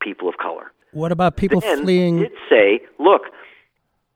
people 0.01 0.30
of 0.30 0.38
color. 0.38 0.72
What 0.91 1.11
about 1.11 1.36
people 1.36 1.59
Then 1.59 1.84
fleeing? 1.84 2.20
did 2.20 2.32
say, 2.49 2.82
look, 2.99 3.24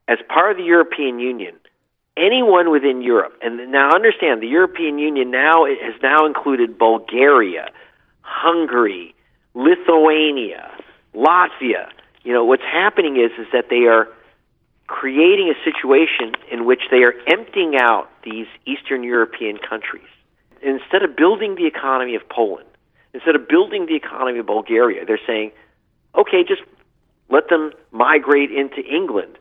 as 0.08 0.18
part 0.28 0.50
of 0.50 0.56
the 0.56 0.64
European 0.64 1.18
Union, 1.18 1.54
anyone 2.16 2.70
within 2.70 3.02
Europe, 3.02 3.34
and 3.42 3.70
now 3.70 3.90
understand 3.94 4.42
the 4.42 4.46
European 4.48 4.98
Union 4.98 5.30
now 5.30 5.66
has 5.66 5.94
now 6.02 6.26
included 6.26 6.78
Bulgaria, 6.78 7.70
Hungary, 8.22 9.14
Lithuania, 9.54 10.70
Latvia. 11.14 11.88
You 12.24 12.32
know 12.32 12.44
what's 12.44 12.62
happening 12.62 13.16
is 13.16 13.32
is 13.38 13.46
that 13.52 13.66
they 13.68 13.84
are 13.86 14.08
creating 14.86 15.52
a 15.52 15.64
situation 15.64 16.34
in 16.50 16.64
which 16.66 16.82
they 16.90 17.02
are 17.02 17.14
emptying 17.26 17.76
out 17.78 18.08
these 18.24 18.46
Eastern 18.66 19.02
European 19.02 19.56
countries. 19.58 20.08
Instead 20.62 21.02
of 21.02 21.16
building 21.16 21.56
the 21.56 21.66
economy 21.66 22.14
of 22.14 22.22
Poland, 22.28 22.68
instead 23.14 23.34
of 23.34 23.48
building 23.48 23.86
the 23.86 23.96
economy 23.96 24.38
of 24.38 24.46
Bulgaria, 24.46 25.04
they're 25.04 25.20
saying, 25.26 25.50
okay, 26.14 26.44
just 26.46 26.62
let 27.28 27.48
them 27.48 27.72
migrate 27.90 28.50
into 28.50 28.80
England. 28.82 29.38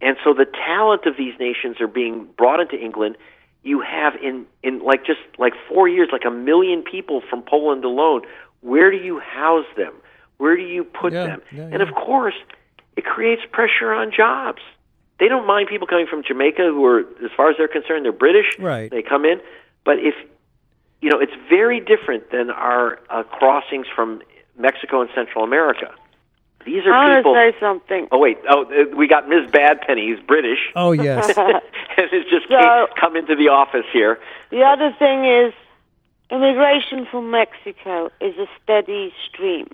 And 0.00 0.16
so 0.24 0.32
the 0.32 0.46
talent 0.46 1.06
of 1.06 1.16
these 1.16 1.34
nations 1.38 1.80
are 1.80 1.86
being 1.86 2.26
brought 2.36 2.60
into 2.60 2.76
England. 2.78 3.16
You 3.62 3.80
have 3.80 4.14
in, 4.22 4.46
in 4.62 4.78
like 4.80 5.04
just 5.04 5.20
like 5.38 5.52
four 5.68 5.88
years, 5.88 6.08
like 6.12 6.24
a 6.26 6.30
million 6.30 6.82
people 6.82 7.20
from 7.28 7.42
Poland 7.42 7.84
alone. 7.84 8.22
Where 8.60 8.90
do 8.90 8.96
you 8.96 9.18
house 9.18 9.66
them? 9.76 9.92
Where 10.38 10.56
do 10.56 10.62
you 10.62 10.84
put 10.84 11.12
Yeah, 11.12 11.26
them? 11.26 11.42
yeah, 11.52 11.68
And 11.72 11.82
of 11.82 11.94
course, 11.94 12.34
it 12.96 13.04
creates 13.04 13.42
pressure 13.52 13.92
on 13.92 14.10
jobs. 14.10 14.62
They 15.18 15.28
don't 15.28 15.46
mind 15.46 15.68
people 15.68 15.86
coming 15.86 16.06
from 16.06 16.22
Jamaica 16.22 16.62
who 16.62 16.84
are, 16.86 17.00
as 17.00 17.30
far 17.36 17.50
as 17.50 17.56
they're 17.58 17.68
concerned, 17.68 18.06
they're 18.06 18.12
British. 18.12 18.58
Right. 18.58 18.90
They 18.90 19.02
come 19.02 19.26
in. 19.26 19.40
But 19.84 19.98
if, 19.98 20.14
you 21.00 21.10
know, 21.10 21.18
it's 21.18 21.32
very 21.48 21.80
different 21.80 22.30
than 22.30 22.50
our 22.50 22.98
uh, 23.08 23.22
crossings 23.24 23.86
from 23.94 24.22
Mexico 24.58 25.00
and 25.00 25.10
Central 25.14 25.44
America. 25.44 25.92
These 26.66 26.84
are 26.86 26.92
I 26.92 27.16
people. 27.16 27.32
want 27.32 27.54
to 27.54 27.58
say 27.58 27.60
something. 27.60 28.08
Oh 28.12 28.18
wait! 28.18 28.36
Oh, 28.48 28.64
uh, 28.64 28.94
we 28.94 29.08
got 29.08 29.28
Ms. 29.28 29.50
Badpenny. 29.50 30.08
Who's 30.08 30.20
British, 30.26 30.58
Oh, 30.76 30.92
yes. 30.92 31.26
and 31.38 31.60
has 31.96 32.10
just 32.30 32.48
So- 32.48 32.58
came, 32.58 32.86
come 33.00 33.16
into 33.16 33.34
the 33.34 33.48
office 33.48 33.86
here. 33.92 34.18
The 34.50 34.62
other 34.62 34.94
thing 34.98 35.24
is, 35.24 35.54
immigration 36.30 37.06
from 37.10 37.30
Mexico 37.30 38.10
is 38.20 38.36
a 38.36 38.46
steady 38.62 39.14
stream. 39.26 39.68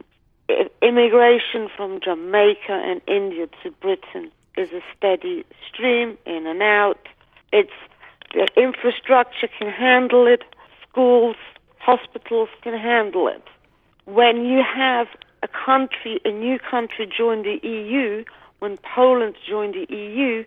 Immigration 0.80 1.68
from 1.76 1.98
Jamaica 2.00 2.70
and 2.72 3.00
India 3.08 3.48
to 3.64 3.70
Britain 3.72 4.30
is 4.56 4.70
a 4.72 4.80
steady 4.96 5.44
stream, 5.68 6.16
in 6.24 6.46
and 6.46 6.62
out. 6.62 7.00
It's 7.52 7.72
the 8.32 8.46
infrastructure 8.56 9.48
can 9.58 9.68
handle 9.70 10.26
it. 10.28 10.44
Schools, 10.96 11.36
hospitals 11.76 12.48
can 12.62 12.72
handle 12.72 13.28
it. 13.28 13.42
When 14.06 14.46
you 14.46 14.62
have 14.64 15.08
a 15.42 15.48
country, 15.48 16.22
a 16.24 16.30
new 16.30 16.58
country 16.58 17.06
join 17.06 17.42
the 17.42 17.58
EU, 17.62 18.24
when 18.60 18.78
Poland 18.78 19.34
joined 19.46 19.74
the 19.74 19.94
EU, 19.94 20.42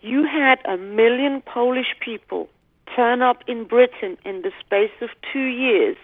you 0.00 0.24
had 0.24 0.58
a 0.64 0.78
million 0.78 1.42
Polish 1.42 1.94
people 2.00 2.48
turn 2.96 3.20
up 3.20 3.44
in 3.46 3.64
Britain 3.64 4.16
in 4.24 4.40
the 4.40 4.52
space 4.58 4.96
of 5.02 5.10
two 5.30 5.44
years 5.44 5.98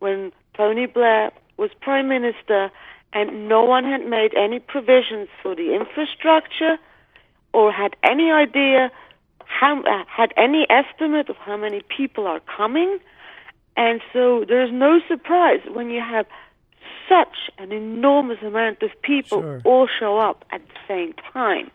when 0.00 0.32
Tony 0.54 0.86
Blair 0.86 1.30
was 1.56 1.70
Prime 1.80 2.08
Minister 2.08 2.68
and 3.12 3.48
no 3.48 3.62
one 3.62 3.84
had 3.84 4.04
made 4.04 4.34
any 4.34 4.58
provisions 4.58 5.28
for 5.40 5.54
the 5.54 5.72
infrastructure 5.72 6.78
or 7.52 7.70
had 7.70 7.94
any 8.02 8.32
idea 8.32 8.90
how 9.44 9.82
uh, 9.82 10.04
had 10.08 10.34
any 10.36 10.66
estimate 10.68 11.28
of 11.28 11.36
how 11.36 11.56
many 11.56 11.80
people 11.96 12.26
are 12.26 12.40
coming 12.40 12.98
and 13.80 14.02
so 14.12 14.44
there's 14.46 14.70
no 14.70 15.00
surprise 15.08 15.60
when 15.72 15.88
you 15.88 16.02
have 16.02 16.26
such 17.08 17.50
an 17.56 17.72
enormous 17.72 18.42
amount 18.42 18.82
of 18.82 18.90
people 19.00 19.40
Sure. 19.40 19.60
all 19.64 19.88
show 19.98 20.18
up 20.18 20.44
at 20.50 20.60
the 20.68 20.74
same 20.86 21.14
time 21.32 21.70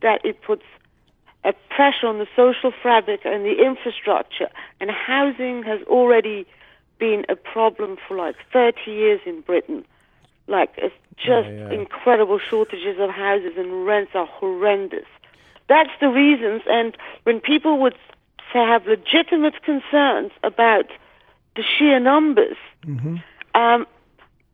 that 0.00 0.24
it 0.24 0.40
puts 0.40 0.64
a 1.44 1.52
pressure 1.68 2.06
on 2.06 2.18
the 2.18 2.26
social 2.34 2.72
fabric 2.82 3.20
and 3.26 3.44
the 3.44 3.62
infrastructure. 3.62 4.48
And 4.80 4.90
housing 4.90 5.62
has 5.64 5.82
already 5.82 6.46
been 6.98 7.26
a 7.28 7.36
problem 7.36 7.98
for 8.08 8.16
like 8.16 8.36
30 8.50 8.90
years 8.90 9.20
in 9.26 9.42
Britain. 9.42 9.84
Like, 10.46 10.70
it's 10.78 10.94
just 11.16 11.48
yeah. 11.48 11.70
incredible 11.70 12.38
shortages 12.38 12.98
of 12.98 13.10
houses 13.10 13.52
and 13.58 13.84
rents 13.84 14.12
are 14.14 14.26
horrendous. 14.26 15.06
That's 15.68 15.90
the 16.00 16.08
reasons. 16.08 16.62
And 16.66 16.96
when 17.24 17.38
people 17.40 17.78
would 17.80 17.96
say 18.50 18.60
have 18.60 18.86
legitimate 18.86 19.62
concerns 19.62 20.32
about 20.42 20.86
the 21.58 21.64
sheer 21.74 21.98
numbers, 22.12 22.56
um, 23.54 23.80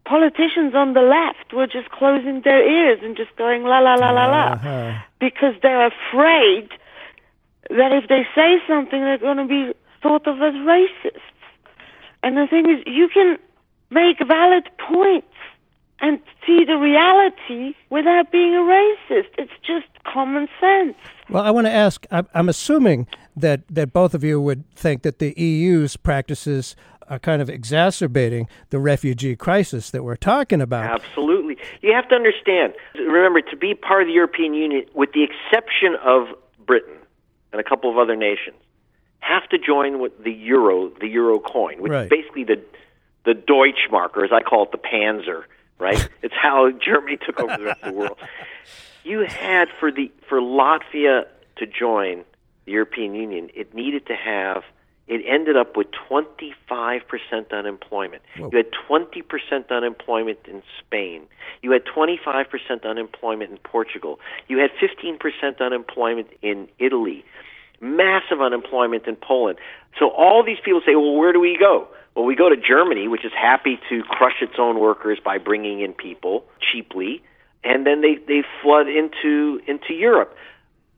politicians 0.05 0.75
on 0.75 0.89
the 0.99 1.01
left 1.19 1.53
were 1.53 1.67
just 1.67 1.89
closing 1.91 2.43
their 2.43 2.63
ears 2.79 2.99
and 3.03 3.17
just 3.17 3.35
going 3.37 3.63
la 3.73 3.79
la 3.87 3.95
la 3.95 4.11
la 4.19 4.27
la 4.37 4.45
Uh-huh. 4.53 4.93
because 5.21 5.55
they're 5.63 5.87
afraid 5.97 6.69
that 7.71 7.91
if 7.93 8.05
they 8.09 8.23
say 8.35 8.51
something, 8.69 9.01
they're 9.01 9.19
going 9.29 9.39
to 9.39 9.47
be 9.47 9.73
thought 10.03 10.27
of 10.27 10.37
as 10.43 10.55
racists. 10.55 11.21
And 12.23 12.37
the 12.37 12.47
thing 12.47 12.69
is, 12.71 12.79
you 12.87 13.09
can 13.09 13.39
make 13.91 14.19
valid 14.27 14.65
points 14.79 15.27
and 16.01 16.19
see 16.47 16.65
the 16.65 16.77
reality 16.77 17.75
without 17.91 18.31
being 18.31 18.55
a 18.55 18.65
racist. 18.79 19.29
It's 19.39 19.53
just 19.73 19.87
common 20.05 20.49
sense. 20.61 20.97
Well, 21.31 21.43
I 21.43 21.51
want 21.51 21.67
to 21.67 21.73
ask. 21.73 22.05
I'm, 22.11 22.27
I'm 22.35 22.49
assuming 22.51 23.07
that 23.37 23.61
that 23.71 23.93
both 23.93 24.13
of 24.15 24.23
you 24.23 24.41
would 24.41 24.63
think 24.75 25.03
that 25.03 25.19
the 25.19 25.33
EU's 25.41 25.97
practices 25.97 26.77
are 27.09 27.19
kind 27.19 27.41
of 27.43 27.49
exacerbating 27.51 28.49
the 28.71 28.79
refugee 28.79 29.37
crisis 29.37 29.91
that 29.91 30.03
we're 30.03 30.17
talking 30.17 30.61
about. 30.61 30.85
Absolutely. 31.03 31.57
You 31.83 31.93
have 31.93 32.09
to 32.09 32.15
understand. 32.15 32.75
Remember, 32.95 33.41
to 33.41 33.57
be 33.57 33.75
part 33.75 34.03
of 34.03 34.09
the 34.09 34.15
European 34.15 34.55
Union, 34.55 34.85
with 34.95 35.13
the 35.13 35.23
exception 35.25 35.97
of 36.03 36.29
Britain 36.67 36.97
and 37.53 37.61
a 37.61 37.65
couple 37.65 37.91
of 37.91 37.99
other 37.99 38.17
nations, 38.17 38.57
have 39.21 39.49
to 39.49 39.59
join 39.59 40.01
with 40.01 40.23
the 40.23 40.33
euro, 40.33 40.91
the 41.01 41.09
euro 41.09 41.39
coin, 41.39 41.81
which 41.81 41.91
Right. 41.93 42.05
is 42.05 42.11
basically 42.11 42.45
the 42.45 42.61
the 43.25 43.33
Deutschmark, 43.33 44.15
or 44.19 44.25
as 44.27 44.33
I 44.33 44.43
call 44.43 44.65
it, 44.65 44.73
the 44.73 44.77
Panzer. 44.79 45.45
Right? 45.79 46.09
it's 46.23 46.35
how 46.35 46.71
Germany 46.71 47.17
took 47.25 47.41
over 47.41 47.57
the 47.57 47.65
rest 47.65 47.83
of 47.83 47.93
the 47.95 47.99
world. 47.99 48.19
You 49.03 49.21
had 49.21 49.69
for 49.81 49.91
the 49.91 50.11
for 50.29 50.41
Latvia 50.41 51.25
to 51.57 51.67
join 51.67 52.25
the 52.67 52.73
European 52.73 53.15
Union, 53.15 53.51
it 53.55 53.75
needed 53.75 54.07
to 54.07 54.15
have. 54.15 54.63
It 55.07 55.23
ended 55.29 55.57
up 55.57 55.77
with 55.77 55.89
25% 56.11 56.55
unemployment. 57.53 58.23
You 58.37 58.57
had 58.57 58.67
20% 58.89 59.71
unemployment 59.71 60.39
in 60.49 60.63
Spain. 60.81 61.23
You 61.63 61.73
had 61.73 61.83
25% 61.85 62.85
unemployment 62.85 63.51
in 63.51 63.59
Portugal. 63.59 64.19
You 64.49 64.59
had 64.59 64.71
15% 64.81 65.61
unemployment 65.61 66.29
in 66.41 66.69
Italy. 66.79 67.25
Massive 67.81 68.41
unemployment 68.41 69.07
in 69.07 69.17
Poland. 69.17 69.59
So 69.99 70.09
all 70.09 70.43
these 70.43 70.59
people 70.65 70.81
say, 70.87 70.95
well, 70.95 71.15
where 71.15 71.35
do 71.35 71.41
we 71.41 71.59
go? 71.59 71.87
Well, 72.15 72.25
we 72.25 72.35
go 72.35 72.49
to 72.49 72.57
Germany, 72.57 73.09
which 73.09 73.25
is 73.25 73.33
happy 73.33 73.79
to 73.91 74.03
crush 74.05 74.41
its 74.41 74.55
own 74.59 74.81
workers 74.81 75.19
by 75.23 75.37
bringing 75.37 75.81
in 75.81 75.93
people 75.93 76.45
cheaply, 76.61 77.23
and 77.63 77.85
then 77.87 78.01
they, 78.01 78.17
they 78.27 78.43
flood 78.63 78.87
into 78.89 79.61
into 79.67 79.95
Europe 79.95 80.35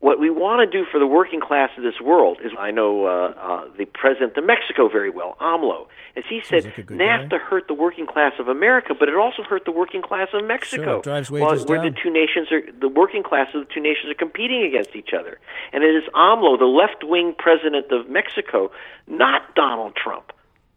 what 0.07 0.21
we 0.21 0.31
want 0.31 0.61
to 0.61 0.79
do 0.79 0.87
for 0.89 1.01
the 1.01 1.07
working 1.07 1.41
class 1.41 1.69
of 1.77 1.83
this 1.83 2.01
world 2.01 2.39
is 2.41 2.53
I 2.57 2.71
know 2.71 3.07
uh, 3.07 3.35
uh, 3.37 3.65
the 3.77 3.87
president 3.87 4.37
of 4.37 4.45
Mexico 4.45 4.89
very 4.89 5.11
well, 5.11 5.37
AMLO, 5.41 5.89
as 6.15 6.23
he 6.29 6.41
said, 6.45 6.65
like 6.65 6.77
NAFTA 6.87 7.31
guy. 7.31 7.39
hurt 7.39 7.67
the 7.67 7.75
working 7.75 8.07
class 8.07 8.35
of 8.39 8.47
America, 8.47 8.95
but 8.97 9.09
it 9.09 9.17
also 9.17 9.43
hurt 9.43 9.65
the 9.65 9.73
working 9.73 10.03
class 10.03 10.29
of 10.33 10.45
Mexico. 10.45 10.85
Sure, 10.85 10.99
it 10.99 11.03
drives 11.03 11.29
wages 11.29 11.67
where 11.67 11.83
down. 11.83 11.93
the 11.93 12.01
two 12.01 12.13
nations 12.13 12.53
are, 12.53 12.63
the 12.79 12.89
working 12.89 13.25
class 13.25 13.49
of 13.53 13.67
the 13.67 13.75
two 13.75 13.81
nations 13.81 14.09
are 14.09 14.15
competing 14.15 14.63
against 14.63 14.95
each 14.95 15.11
other, 15.13 15.41
and 15.73 15.83
it 15.83 15.93
is 15.97 16.05
AMLO, 16.15 16.57
the 16.57 16.67
left-wing 16.67 17.35
president 17.37 17.91
of 17.91 18.09
Mexico, 18.09 18.71
not 19.09 19.57
Donald 19.57 19.97
Trump, 19.97 20.33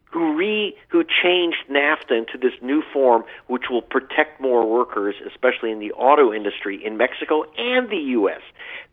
who 0.06 0.36
re 0.36 0.76
who 0.88 1.04
changed 1.04 1.66
NAFTA 1.70 2.18
into 2.18 2.40
this 2.42 2.54
new 2.64 2.82
form, 2.92 3.24
which 3.46 3.70
will 3.70 3.84
protect 3.84 4.42
more 4.42 4.68
workers, 4.68 5.14
especially 5.28 5.72
in 5.72 5.78
the 5.78 5.92
auto 5.92 6.34
industry 6.34 6.84
in 6.84 6.98
Mexico 6.98 7.44
and 7.60 7.92
the 7.92 8.04
U.S. 8.18 8.42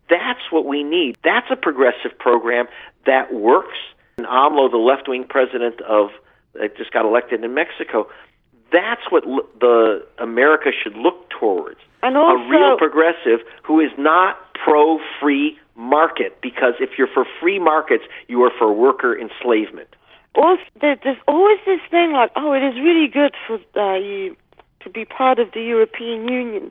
That's 0.08 0.50
what 0.50 0.64
we 0.66 0.82
need. 0.82 1.16
That's 1.24 1.46
a 1.50 1.56
progressive 1.56 2.16
program 2.18 2.66
that 3.06 3.32
works. 3.32 3.76
And 4.18 4.26
AMLO, 4.26 4.70
the 4.70 4.76
left 4.78 5.08
wing 5.08 5.24
president 5.28 5.80
of 5.82 6.10
that 6.54 6.76
just 6.76 6.92
got 6.92 7.04
elected 7.04 7.44
in 7.44 7.52
Mexico, 7.54 8.08
that's 8.72 9.02
what 9.10 9.26
l- 9.26 9.46
the 9.60 10.06
America 10.18 10.70
should 10.72 10.96
look 10.96 11.28
towards. 11.30 11.78
And 12.02 12.16
a 12.16 12.48
real 12.48 12.78
progressive 12.78 13.40
who 13.62 13.80
is 13.80 13.90
not 13.98 14.38
pro 14.54 14.98
free 15.20 15.58
market 15.74 16.40
because 16.40 16.74
if 16.80 16.90
you're 16.96 17.08
for 17.12 17.26
free 17.40 17.58
markets, 17.58 18.04
you 18.28 18.42
are 18.42 18.52
for 18.58 18.72
worker 18.72 19.18
enslavement. 19.18 19.88
also 20.34 20.62
there's 20.80 21.18
always 21.28 21.58
this 21.66 21.80
thing 21.90 22.12
like, 22.12 22.30
oh, 22.36 22.52
it 22.52 22.62
is 22.62 22.74
really 22.76 23.08
good 23.08 23.34
for 23.46 23.58
uh, 23.78 23.96
you 23.96 24.36
to 24.80 24.90
be 24.90 25.04
part 25.04 25.38
of 25.38 25.50
the 25.52 25.62
European 25.62 26.28
Union 26.28 26.70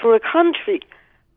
for 0.00 0.14
a 0.14 0.20
country, 0.20 0.80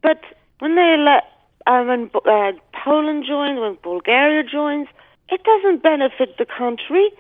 but 0.01 0.21
when 0.59 0.75
they 0.75 0.95
let 0.97 1.23
uh, 1.67 1.83
when 1.83 2.09
uh, 2.25 2.51
Poland 2.83 3.25
joins, 3.27 3.59
when 3.59 3.77
Bulgaria 3.81 4.43
joins, 4.43 4.87
it 5.29 5.41
doesn't 5.43 5.81
benefit 5.83 6.37
the 6.37 6.45
country. 6.45 7.11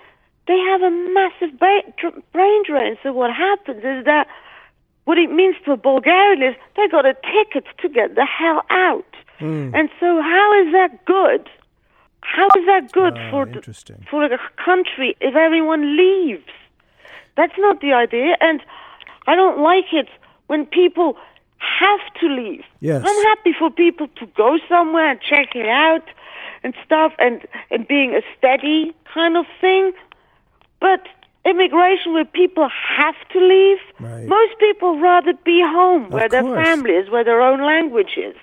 They 0.47 0.57
have 0.57 0.81
a 0.81 0.91
massive 0.91 1.57
brain 1.59 2.63
drain. 2.65 2.97
So 3.01 3.13
what 3.13 3.31
happens 3.31 3.83
is 3.83 4.05
that 4.05 4.27
what 5.05 5.17
it 5.17 5.31
means 5.31 5.55
for 5.63 5.75
Bulgaria 5.77 6.49
is 6.51 6.55
they 6.75 6.87
got 6.87 7.05
a 7.05 7.15
ticket 7.31 7.65
to 7.81 7.89
get 7.89 8.15
the 8.15 8.25
hell 8.25 8.63
out. 8.69 9.05
And 9.39 9.89
so 9.99 10.21
how 10.21 10.47
is 10.61 10.71
that 10.73 11.03
good? 11.05 11.49
How 12.21 12.47
is 12.59 12.65
that 12.65 12.91
good 12.93 13.15
Ah, 13.17 13.29
for 13.29 13.45
the, 13.45 13.61
for 14.09 14.23
a 14.23 14.39
country 14.63 15.17
if 15.19 15.35
everyone 15.35 15.97
leaves? 15.97 16.47
That's 17.35 17.57
not 17.57 17.81
the 17.81 17.91
idea, 17.93 18.37
and 18.39 18.61
I 19.27 19.35
don't 19.35 19.59
like 19.61 19.91
it 19.91 20.07
when 20.47 20.65
people 20.65 21.17
have 21.79 21.99
to 22.19 22.27
leave. 22.27 22.63
Yes. 22.79 23.03
I'm 23.05 23.25
happy 23.25 23.53
for 23.57 23.69
people 23.71 24.07
to 24.19 24.25
go 24.37 24.57
somewhere 24.69 25.09
and 25.11 25.19
check 25.21 25.55
it 25.55 25.67
out 25.67 26.03
and 26.63 26.73
stuff 26.85 27.13
and, 27.19 27.41
and 27.71 27.87
being 27.87 28.13
a 28.15 28.21
steady 28.37 28.93
kind 29.13 29.37
of 29.37 29.45
thing. 29.61 29.91
But 30.79 31.01
immigration 31.45 32.13
where 32.13 32.25
people 32.25 32.69
have 32.97 33.15
to 33.33 33.39
leave, 33.39 33.77
Right. 33.99 34.25
most 34.27 34.57
people 34.59 34.99
rather 34.99 35.33
be 35.45 35.61
home 35.65 36.09
where 36.09 36.29
their 36.29 36.41
course. 36.41 36.63
family 36.65 36.91
is, 36.91 37.09
where 37.09 37.23
their 37.23 37.41
own 37.41 37.61
language 37.65 38.17
is. 38.17 38.35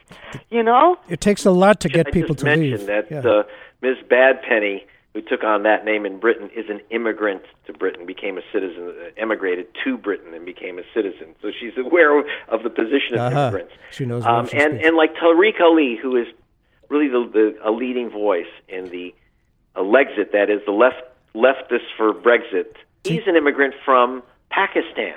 You 0.51 0.63
know? 0.63 0.97
It 1.09 1.21
takes 1.21 1.45
a 1.47 1.51
lot 1.51 1.81
to 1.81 1.89
get 1.89 2.09
I 2.09 2.11
people 2.11 2.35
just 2.35 2.41
to 2.41 2.45
mentioned 2.47 2.73
leave. 2.81 2.87
that 2.87 3.11
Yeah. 3.11 3.31
uh, 3.31 3.43
Ms. 3.83 3.97
Badpenny, 4.11 4.83
who 5.15 5.21
took 5.23 5.43
on 5.43 5.65
that 5.65 5.85
name 5.85 6.07
in 6.07 6.19
Britain, 6.21 6.51
is 6.55 6.69
an 6.71 6.81
immigrant 6.91 7.43
to 7.67 7.73
Britain, 7.73 8.07
became 8.07 8.39
a 8.39 8.43
citizen, 8.53 8.89
uh, 8.97 9.11
emigrated 9.17 9.67
to 9.85 9.97
Britain, 9.99 10.33
and 10.35 10.45
became 10.47 10.79
a 10.79 10.83
citizen. 10.95 11.35
So 11.43 11.51
she's 11.59 11.77
aware 11.77 12.17
of, 12.49 12.63
the 12.63 12.71
position 12.71 13.15
of 13.15 13.21
Uh-huh. 13.33 13.41
immigrants. 13.49 13.73
She 13.91 14.05
knows 14.07 14.25
Um, 14.25 14.47
she 14.47 14.57
and 14.57 14.75
speaks. 14.75 14.87
and 14.87 14.97
like 14.97 15.15
Tariq 15.17 15.61
Ali, 15.61 15.97
who 15.97 16.15
is 16.17 16.29
really 16.89 17.09
the, 17.09 17.29
the 17.33 17.59
a 17.69 17.73
leading 17.73 18.09
voice 18.11 18.53
in 18.69 18.85
the 18.91 19.13
uh, 19.75 19.81
Lexit, 19.81 20.31
that 20.33 20.49
is 20.51 20.61
the 20.65 20.73
left 20.73 21.03
leftists 21.35 21.91
for 21.97 22.13
Brexit. 22.13 22.75
He's 23.05 23.27
an 23.27 23.35
immigrant 23.37 23.75
from 23.85 24.23
Pakistan. 24.51 25.15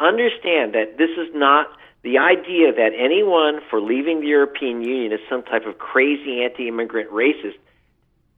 Understand 0.00 0.72
that 0.74 0.98
this 0.98 1.10
is 1.16 1.28
not 1.34 1.66
the 2.02 2.18
idea 2.18 2.72
that 2.72 2.92
anyone 2.96 3.60
for 3.68 3.80
leaving 3.80 4.20
the 4.20 4.28
European 4.28 4.82
Union 4.82 5.12
is 5.12 5.20
some 5.28 5.42
type 5.42 5.66
of 5.66 5.78
crazy 5.78 6.42
anti-immigrant 6.44 7.10
racist. 7.10 7.58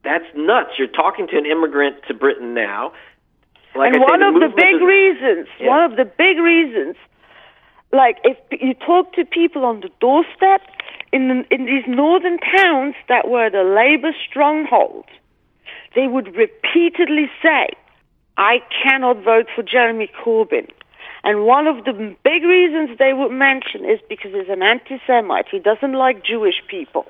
That's 0.03 0.25
nuts. 0.35 0.71
You're 0.77 0.87
talking 0.87 1.27
to 1.27 1.37
an 1.37 1.45
immigrant 1.45 1.97
to 2.07 2.13
Britain 2.13 2.53
now. 2.53 2.93
Like 3.75 3.93
and 3.93 4.03
I 4.03 4.05
say, 4.05 4.11
one 4.11 4.23
of 4.23 4.33
the 4.33 4.49
big 4.55 4.75
is- 4.75 4.81
reasons, 4.81 5.47
Yeah. 5.59 5.67
one 5.69 5.83
of 5.83 5.95
the 5.95 6.05
big 6.05 6.39
reasons, 6.39 6.95
like 7.93 8.17
if 8.23 8.37
you 8.51 8.73
talk 8.73 9.13
to 9.13 9.25
people 9.25 9.63
on 9.65 9.81
the 9.81 9.89
doorstep 9.99 10.61
in 11.11 11.27
the, 11.27 11.53
in 11.53 11.65
these 11.65 11.85
northern 11.87 12.39
towns 12.39 12.95
that 13.07 13.29
were 13.29 13.49
the 13.49 13.63
labor 13.63 14.13
stronghold, 14.27 15.05
they 15.95 16.07
would 16.07 16.35
repeatedly 16.35 17.29
say, 17.41 17.69
"I 18.37 18.61
cannot 18.83 19.17
vote 19.17 19.47
for 19.55 19.61
Jeremy 19.61 20.07
Corbyn." 20.07 20.69
And 21.23 21.45
one 21.45 21.67
of 21.67 21.83
the 21.85 21.93
big 22.23 22.43
reasons 22.43 22.97
they 22.97 23.13
would 23.13 23.31
mention 23.31 23.85
is 23.85 23.99
because 24.09 24.33
he's 24.33 24.49
an 24.49 24.63
anti-Semite. 24.63 25.47
He 25.49 25.59
doesn't 25.59 25.93
like 25.93 26.23
Jewish 26.23 26.65
people. 26.67 27.05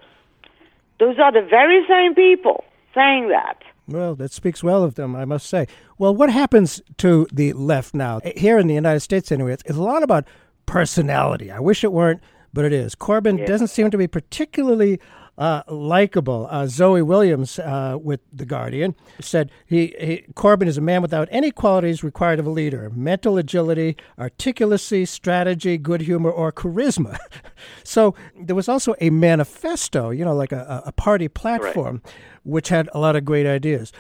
Those 1.00 1.18
are 1.18 1.32
the 1.32 1.42
very 1.42 1.86
same 1.88 2.14
people 2.14 2.66
saying 2.94 3.30
that. 3.30 3.62
Well, 3.88 4.16
that 4.16 4.32
speaks 4.32 4.64
well 4.64 4.84
of 4.84 4.96
them, 4.96 5.16
I 5.16 5.26
must 5.26 5.48
say. 5.48 5.68
Well, 5.98 6.16
what 6.16 6.30
happens 6.30 6.82
to 6.98 7.28
the 7.32 7.54
left 7.54 7.94
now? 7.94 8.20
Eh, 8.24 8.34
here 8.38 8.58
in 8.58 8.68
the 8.68 8.74
United 8.74 9.02
States, 9.02 9.32
anyway, 9.32 9.54
it's, 9.54 9.64
it's 9.66 9.78
a 9.78 9.82
lot 9.82 10.04
about 10.04 10.26
personality. 10.66 11.52
I 11.52 11.60
wish 11.60 11.84
it 11.84 11.92
weren't, 11.92 12.22
but 12.54 12.66
it 12.66 12.74
is. 12.74 12.96
Corbyn 12.96 13.46
doesn't 13.46 13.68
seem 13.68 13.92
to 13.92 13.98
be 13.98 14.08
particularly 14.08 15.00
uh, 15.38 15.63
likable. 15.67 16.47
Uh, 16.49 16.67
Zoe 16.67 17.01
Williams 17.01 17.57
uh, 17.59 17.97
with 18.01 18.19
The 18.32 18.45
Guardian 18.45 18.95
said 19.19 19.51
he, 19.65 19.95
he 19.99 20.25
Corbyn 20.34 20.67
is 20.67 20.77
a 20.77 20.82
man 20.82 21.01
without 21.01 21.27
any 21.32 21.51
qualities 21.51 22.03
required 22.03 22.39
of 22.39 22.45
a 22.45 22.49
leader 22.49 22.89
mental 22.91 23.38
agility, 23.38 23.95
articulacy, 24.19 25.07
strategy, 25.07 25.77
good 25.77 26.01
humor, 26.01 26.29
or 26.29 26.51
charisma. 26.51 27.17
so 27.84 28.13
there 28.39 28.55
was 28.55 28.69
also 28.69 28.93
a 28.99 29.09
manifesto, 29.09 30.09
you 30.09 30.25
know, 30.25 30.36
like 30.36 30.51
a, 30.51 30.84
a 30.86 30.91
party 30.91 31.27
platform, 31.27 32.01
which 32.43 32.69
had 32.69 32.89
a 32.93 32.99
lot 32.99 33.15
of 33.15 33.25
great 33.25 33.45
ideas. 33.47 33.91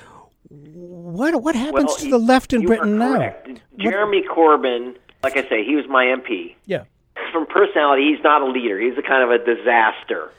What 0.49 1.41
what 1.41 1.55
happens 1.55 1.85
Well, 1.85 1.95
to 1.97 2.09
the 2.09 2.17
left 2.19 2.51
in 2.51 2.65
Britain 2.65 2.97
now? 2.97 3.33
Jeremy 3.79 4.23
Corbyn, 4.29 4.95
like 5.23 5.37
I 5.37 5.47
say, 5.47 5.63
he 5.63 5.75
was 5.75 5.85
my 5.87 6.05
MP. 6.05 6.55
Yeah. 6.65 6.83
From 7.31 7.45
personality, 7.45 8.13
he's 8.13 8.23
not 8.23 8.41
a 8.41 8.45
leader. 8.45 8.77
He's 8.79 8.97
a 8.97 9.01
kind 9.01 9.23
of 9.23 9.29
a 9.31 9.37
disaster, 9.43 10.29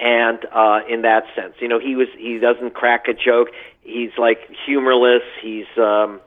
and 0.00 0.38
uh, 0.54 0.80
in 0.88 1.02
that 1.02 1.24
sense, 1.36 1.54
you 1.60 1.68
know, 1.68 1.78
he 1.78 1.94
was 1.96 2.08
he 2.16 2.38
doesn't 2.38 2.74
crack 2.74 3.06
a 3.08 3.14
joke. 3.14 3.48
He's 3.82 4.10
like 4.18 4.38
humorless. 4.66 5.22
He's 5.42 5.66
um, 5.76 6.20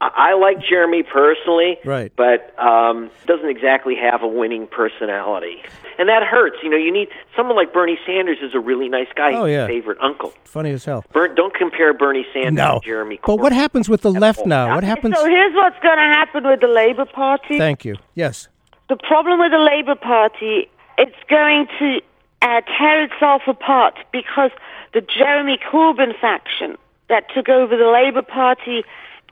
I, 0.00 0.10
I 0.30 0.34
like 0.34 0.58
Jeremy 0.68 1.02
personally, 1.02 1.78
Right. 1.84 2.12
But 2.16 2.58
um, 2.58 3.10
doesn't 3.26 3.48
exactly 3.48 3.94
have 3.96 4.22
a 4.22 4.26
winning 4.28 4.66
personality, 4.66 5.62
and 5.98 6.08
that 6.08 6.22
hurts. 6.22 6.56
You 6.62 6.70
know, 6.70 6.76
you 6.76 6.92
need 6.92 7.08
someone 7.36 7.56
like 7.56 7.72
Bernie 7.72 7.98
Sanders 8.06 8.38
is 8.42 8.54
a 8.54 8.60
really 8.60 8.88
nice 8.88 9.08
guy. 9.14 9.32
Oh, 9.34 9.44
He's 9.44 9.54
yeah. 9.54 9.66
favorite 9.66 9.98
uncle. 10.00 10.32
Funny 10.44 10.70
as 10.70 10.84
hell. 10.84 11.04
Bern, 11.12 11.34
don't 11.34 11.54
compare 11.54 11.94
Bernie 11.94 12.26
Sanders 12.32 12.52
No. 12.54 12.80
to 12.80 12.86
Jeremy 12.86 13.16
Corbyn. 13.18 13.26
But 13.26 13.36
what 13.38 13.52
happens 13.52 13.88
with 13.88 14.02
the 14.02 14.10
left 14.10 14.44
now? 14.46 14.74
What 14.74 14.84
happens? 14.84 15.16
So 15.16 15.24
here's 15.24 15.54
what's 15.54 15.78
going 15.82 15.96
to 15.96 16.02
happen 16.02 16.44
with 16.46 16.60
the 16.60 16.66
Labour 16.68 17.06
Party. 17.06 17.58
Thank 17.58 17.84
you. 17.84 17.96
Yes. 18.14 18.48
the 18.88 18.96
problem 18.96 19.38
with 19.40 19.52
the 19.52 19.58
Labour 19.58 19.94
Party, 19.94 20.68
it's 20.98 21.16
going 21.30 21.66
to 21.78 22.00
uh, 22.42 22.60
tear 22.78 23.04
itself 23.04 23.42
apart 23.46 23.94
because 24.12 24.50
the 24.92 25.00
Jeremy 25.00 25.58
Corbyn 25.58 26.18
faction 26.20 26.76
that 27.08 27.24
took 27.34 27.48
over 27.48 27.76
the 27.76 27.86
Labour 27.86 28.22
Party 28.22 28.84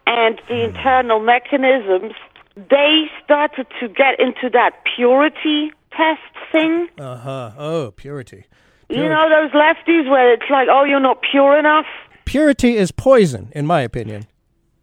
and 0.07 0.41
the 0.49 0.65
internal 0.65 1.21
mechanisms, 1.21 2.15
they 2.57 3.11
started 3.25 3.67
to 3.81 3.89
get 3.89 4.19
into 4.19 4.49
that 4.53 4.73
purity 4.97 5.73
test 5.93 6.21
thing. 6.53 6.89
Uh 6.99 7.17
huh. 7.17 7.53
Oh, 7.59 7.91
purity. 7.95 8.45
You 8.89 9.09
know 9.09 9.29
those 9.29 9.53
lefties 9.53 10.11
where 10.11 10.33
it's 10.33 10.51
like, 10.51 10.67
oh, 10.69 10.83
you're 10.83 10.99
not 10.99 11.23
pure 11.23 11.57
enough. 11.57 11.87
Purity 12.25 12.77
is 12.77 12.91
poison, 12.91 13.53
in 13.55 13.65
my 13.65 13.83
opinion. 13.83 14.27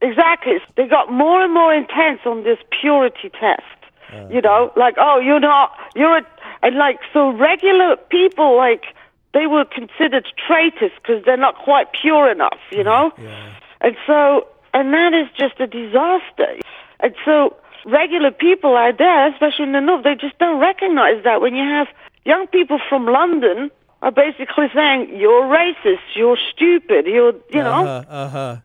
Exactly. 0.01 0.59
They 0.77 0.87
got 0.87 1.11
more 1.11 1.43
and 1.43 1.53
more 1.53 1.73
intense 1.73 2.21
on 2.25 2.43
this 2.43 2.59
purity 2.79 3.29
test. 3.29 3.63
you 4.31 4.39
know, 4.41 4.71
like, 4.77 4.95
oh, 4.97 5.19
you're 5.19 5.39
not, 5.41 5.71
you're, 5.95 6.19
a, 6.19 6.25
and 6.63 6.75
like, 6.75 6.99
so 7.13 7.29
regular 7.31 7.95
people, 8.09 8.55
like, 8.57 8.83
they 9.33 9.47
were 9.47 9.65
considered 9.65 10.27
traitors 10.47 10.91
because 11.01 11.23
they're 11.25 11.37
not 11.37 11.55
quite 11.55 11.87
pure 11.91 12.31
enough, 12.31 12.57
you 12.71 12.83
know? 12.83 13.11
And 13.81 13.95
so, 14.07 14.47
and 14.73 14.93
that 14.93 15.13
is 15.13 15.27
just 15.37 15.59
a 15.59 15.67
disaster. 15.67 16.57
And 16.99 17.13
so, 17.25 17.55
regular 17.85 18.31
people 18.31 18.75
out 18.75 18.97
there, 18.97 19.27
especially 19.31 19.65
in 19.65 19.71
the 19.73 19.81
north, 19.81 20.03
they 20.03 20.15
just 20.15 20.37
don't 20.39 20.59
recognize 20.59 21.23
that 21.23 21.41
when 21.41 21.55
you 21.55 21.63
have 21.63 21.87
young 22.25 22.47
people 22.47 22.79
from 22.89 23.05
London 23.05 23.69
are 24.01 24.11
basically 24.11 24.67
saying, 24.73 25.15
you're 25.15 25.43
racist, 25.43 25.99
you're 26.15 26.37
stupid, 26.53 27.05
you're, 27.05 27.33
you 27.49 27.63
know? 27.63 27.85
Uh 28.09 28.29
huh. 28.29 28.55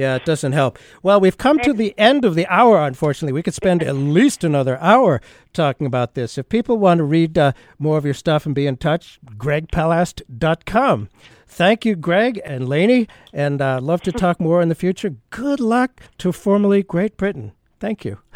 Yeah, 0.00 0.14
it 0.14 0.24
doesn't 0.24 0.52
help. 0.52 0.78
Well, 1.02 1.20
we've 1.20 1.36
come 1.36 1.58
to 1.58 1.74
the 1.74 1.94
end 1.98 2.24
of 2.24 2.34
the 2.34 2.46
hour, 2.46 2.78
unfortunately. 2.78 3.34
We 3.34 3.42
could 3.42 3.52
spend 3.52 3.82
at 3.82 3.94
least 3.94 4.42
another 4.42 4.78
hour 4.80 5.20
talking 5.52 5.86
about 5.86 6.14
this. 6.14 6.38
If 6.38 6.48
people 6.48 6.78
want 6.78 6.98
to 7.00 7.04
read 7.04 7.36
uh, 7.36 7.52
more 7.78 7.98
of 7.98 8.06
your 8.06 8.14
stuff 8.14 8.46
and 8.46 8.54
be 8.54 8.66
in 8.66 8.78
touch, 8.78 9.20
gregpalast.com. 9.36 11.10
Thank 11.46 11.84
you, 11.84 11.96
Greg 11.96 12.40
and 12.46 12.66
Leni, 12.66 13.08
and 13.34 13.60
uh, 13.60 13.78
love 13.82 14.00
to 14.04 14.12
talk 14.12 14.40
more 14.40 14.62
in 14.62 14.70
the 14.70 14.74
future. 14.74 15.16
Good 15.28 15.60
luck 15.60 16.00
to 16.16 16.32
formerly 16.32 16.82
Great 16.82 17.18
Britain. 17.18 17.52
Thank 17.78 18.02
you. 18.02 18.20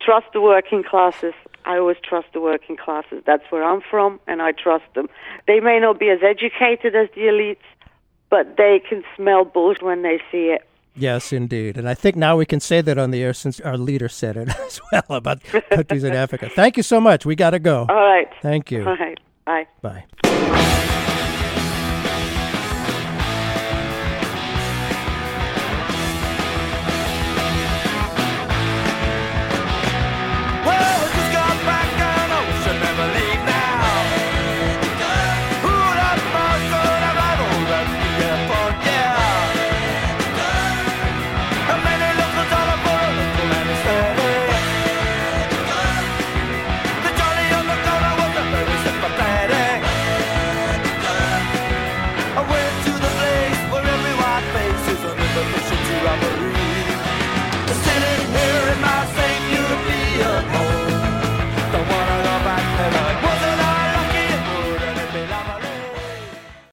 trust 0.00 0.26
the 0.32 0.40
working 0.40 0.82
classes. 0.82 1.34
I 1.64 1.78
always 1.78 1.98
trust 2.02 2.28
the 2.32 2.40
working 2.40 2.76
classes. 2.76 3.22
That's 3.24 3.44
where 3.50 3.62
I'm 3.62 3.80
from, 3.80 4.18
and 4.26 4.42
I 4.42 4.50
trust 4.50 4.86
them. 4.96 5.08
They 5.46 5.60
may 5.60 5.78
not 5.78 6.00
be 6.00 6.10
as 6.10 6.18
educated 6.22 6.96
as 6.96 7.08
the 7.14 7.22
elites, 7.22 7.58
but 8.30 8.56
they 8.56 8.80
can 8.88 9.04
smell 9.16 9.44
bullshit 9.44 9.82
when 9.82 10.02
they 10.02 10.18
see 10.30 10.46
it. 10.46 10.66
Yes, 10.98 11.32
indeed. 11.32 11.76
And 11.76 11.88
I 11.88 11.94
think 11.94 12.16
now 12.16 12.36
we 12.38 12.46
can 12.46 12.58
say 12.58 12.80
that 12.80 12.96
on 12.96 13.10
the 13.10 13.22
air 13.22 13.34
since 13.34 13.60
our 13.60 13.76
leader 13.76 14.08
said 14.08 14.36
it 14.36 14.48
as 14.66 14.80
well 14.90 15.04
about 15.10 15.42
countries 15.70 16.04
in 16.04 16.14
Africa. 16.14 16.48
Thank 16.48 16.76
you 16.78 16.82
so 16.82 17.00
much. 17.00 17.26
We 17.26 17.36
got 17.36 17.50
to 17.50 17.58
go. 17.58 17.86
All 17.88 17.96
right. 17.96 18.28
Thank 18.40 18.70
you. 18.70 18.86
All 18.86 18.96
right. 18.96 19.18
Bye. 19.44 19.66
Bye. 19.82 20.92